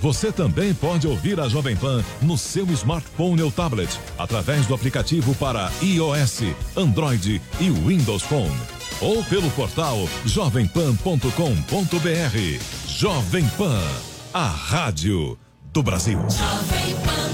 Você 0.00 0.30
também 0.30 0.74
pode 0.74 1.06
ouvir 1.06 1.40
a 1.40 1.48
Jovem 1.48 1.76
Pan 1.76 2.04
no 2.22 2.36
seu 2.36 2.66
smartphone 2.72 3.42
ou 3.42 3.50
tablet, 3.50 3.88
através 4.18 4.66
do 4.66 4.74
aplicativo 4.74 5.34
para 5.36 5.70
iOS, 5.82 6.42
Android 6.76 7.40
e 7.60 7.70
Windows 7.70 8.22
Phone. 8.22 8.56
Ou 9.00 9.22
pelo 9.24 9.50
portal 9.50 10.08
jovempan.com.br. 10.24 12.86
Jovem 12.86 13.46
Pan, 13.58 13.82
a 14.32 14.46
rádio 14.46 15.38
do 15.72 15.82
Brasil. 15.82 16.18
Jovem 16.18 17.25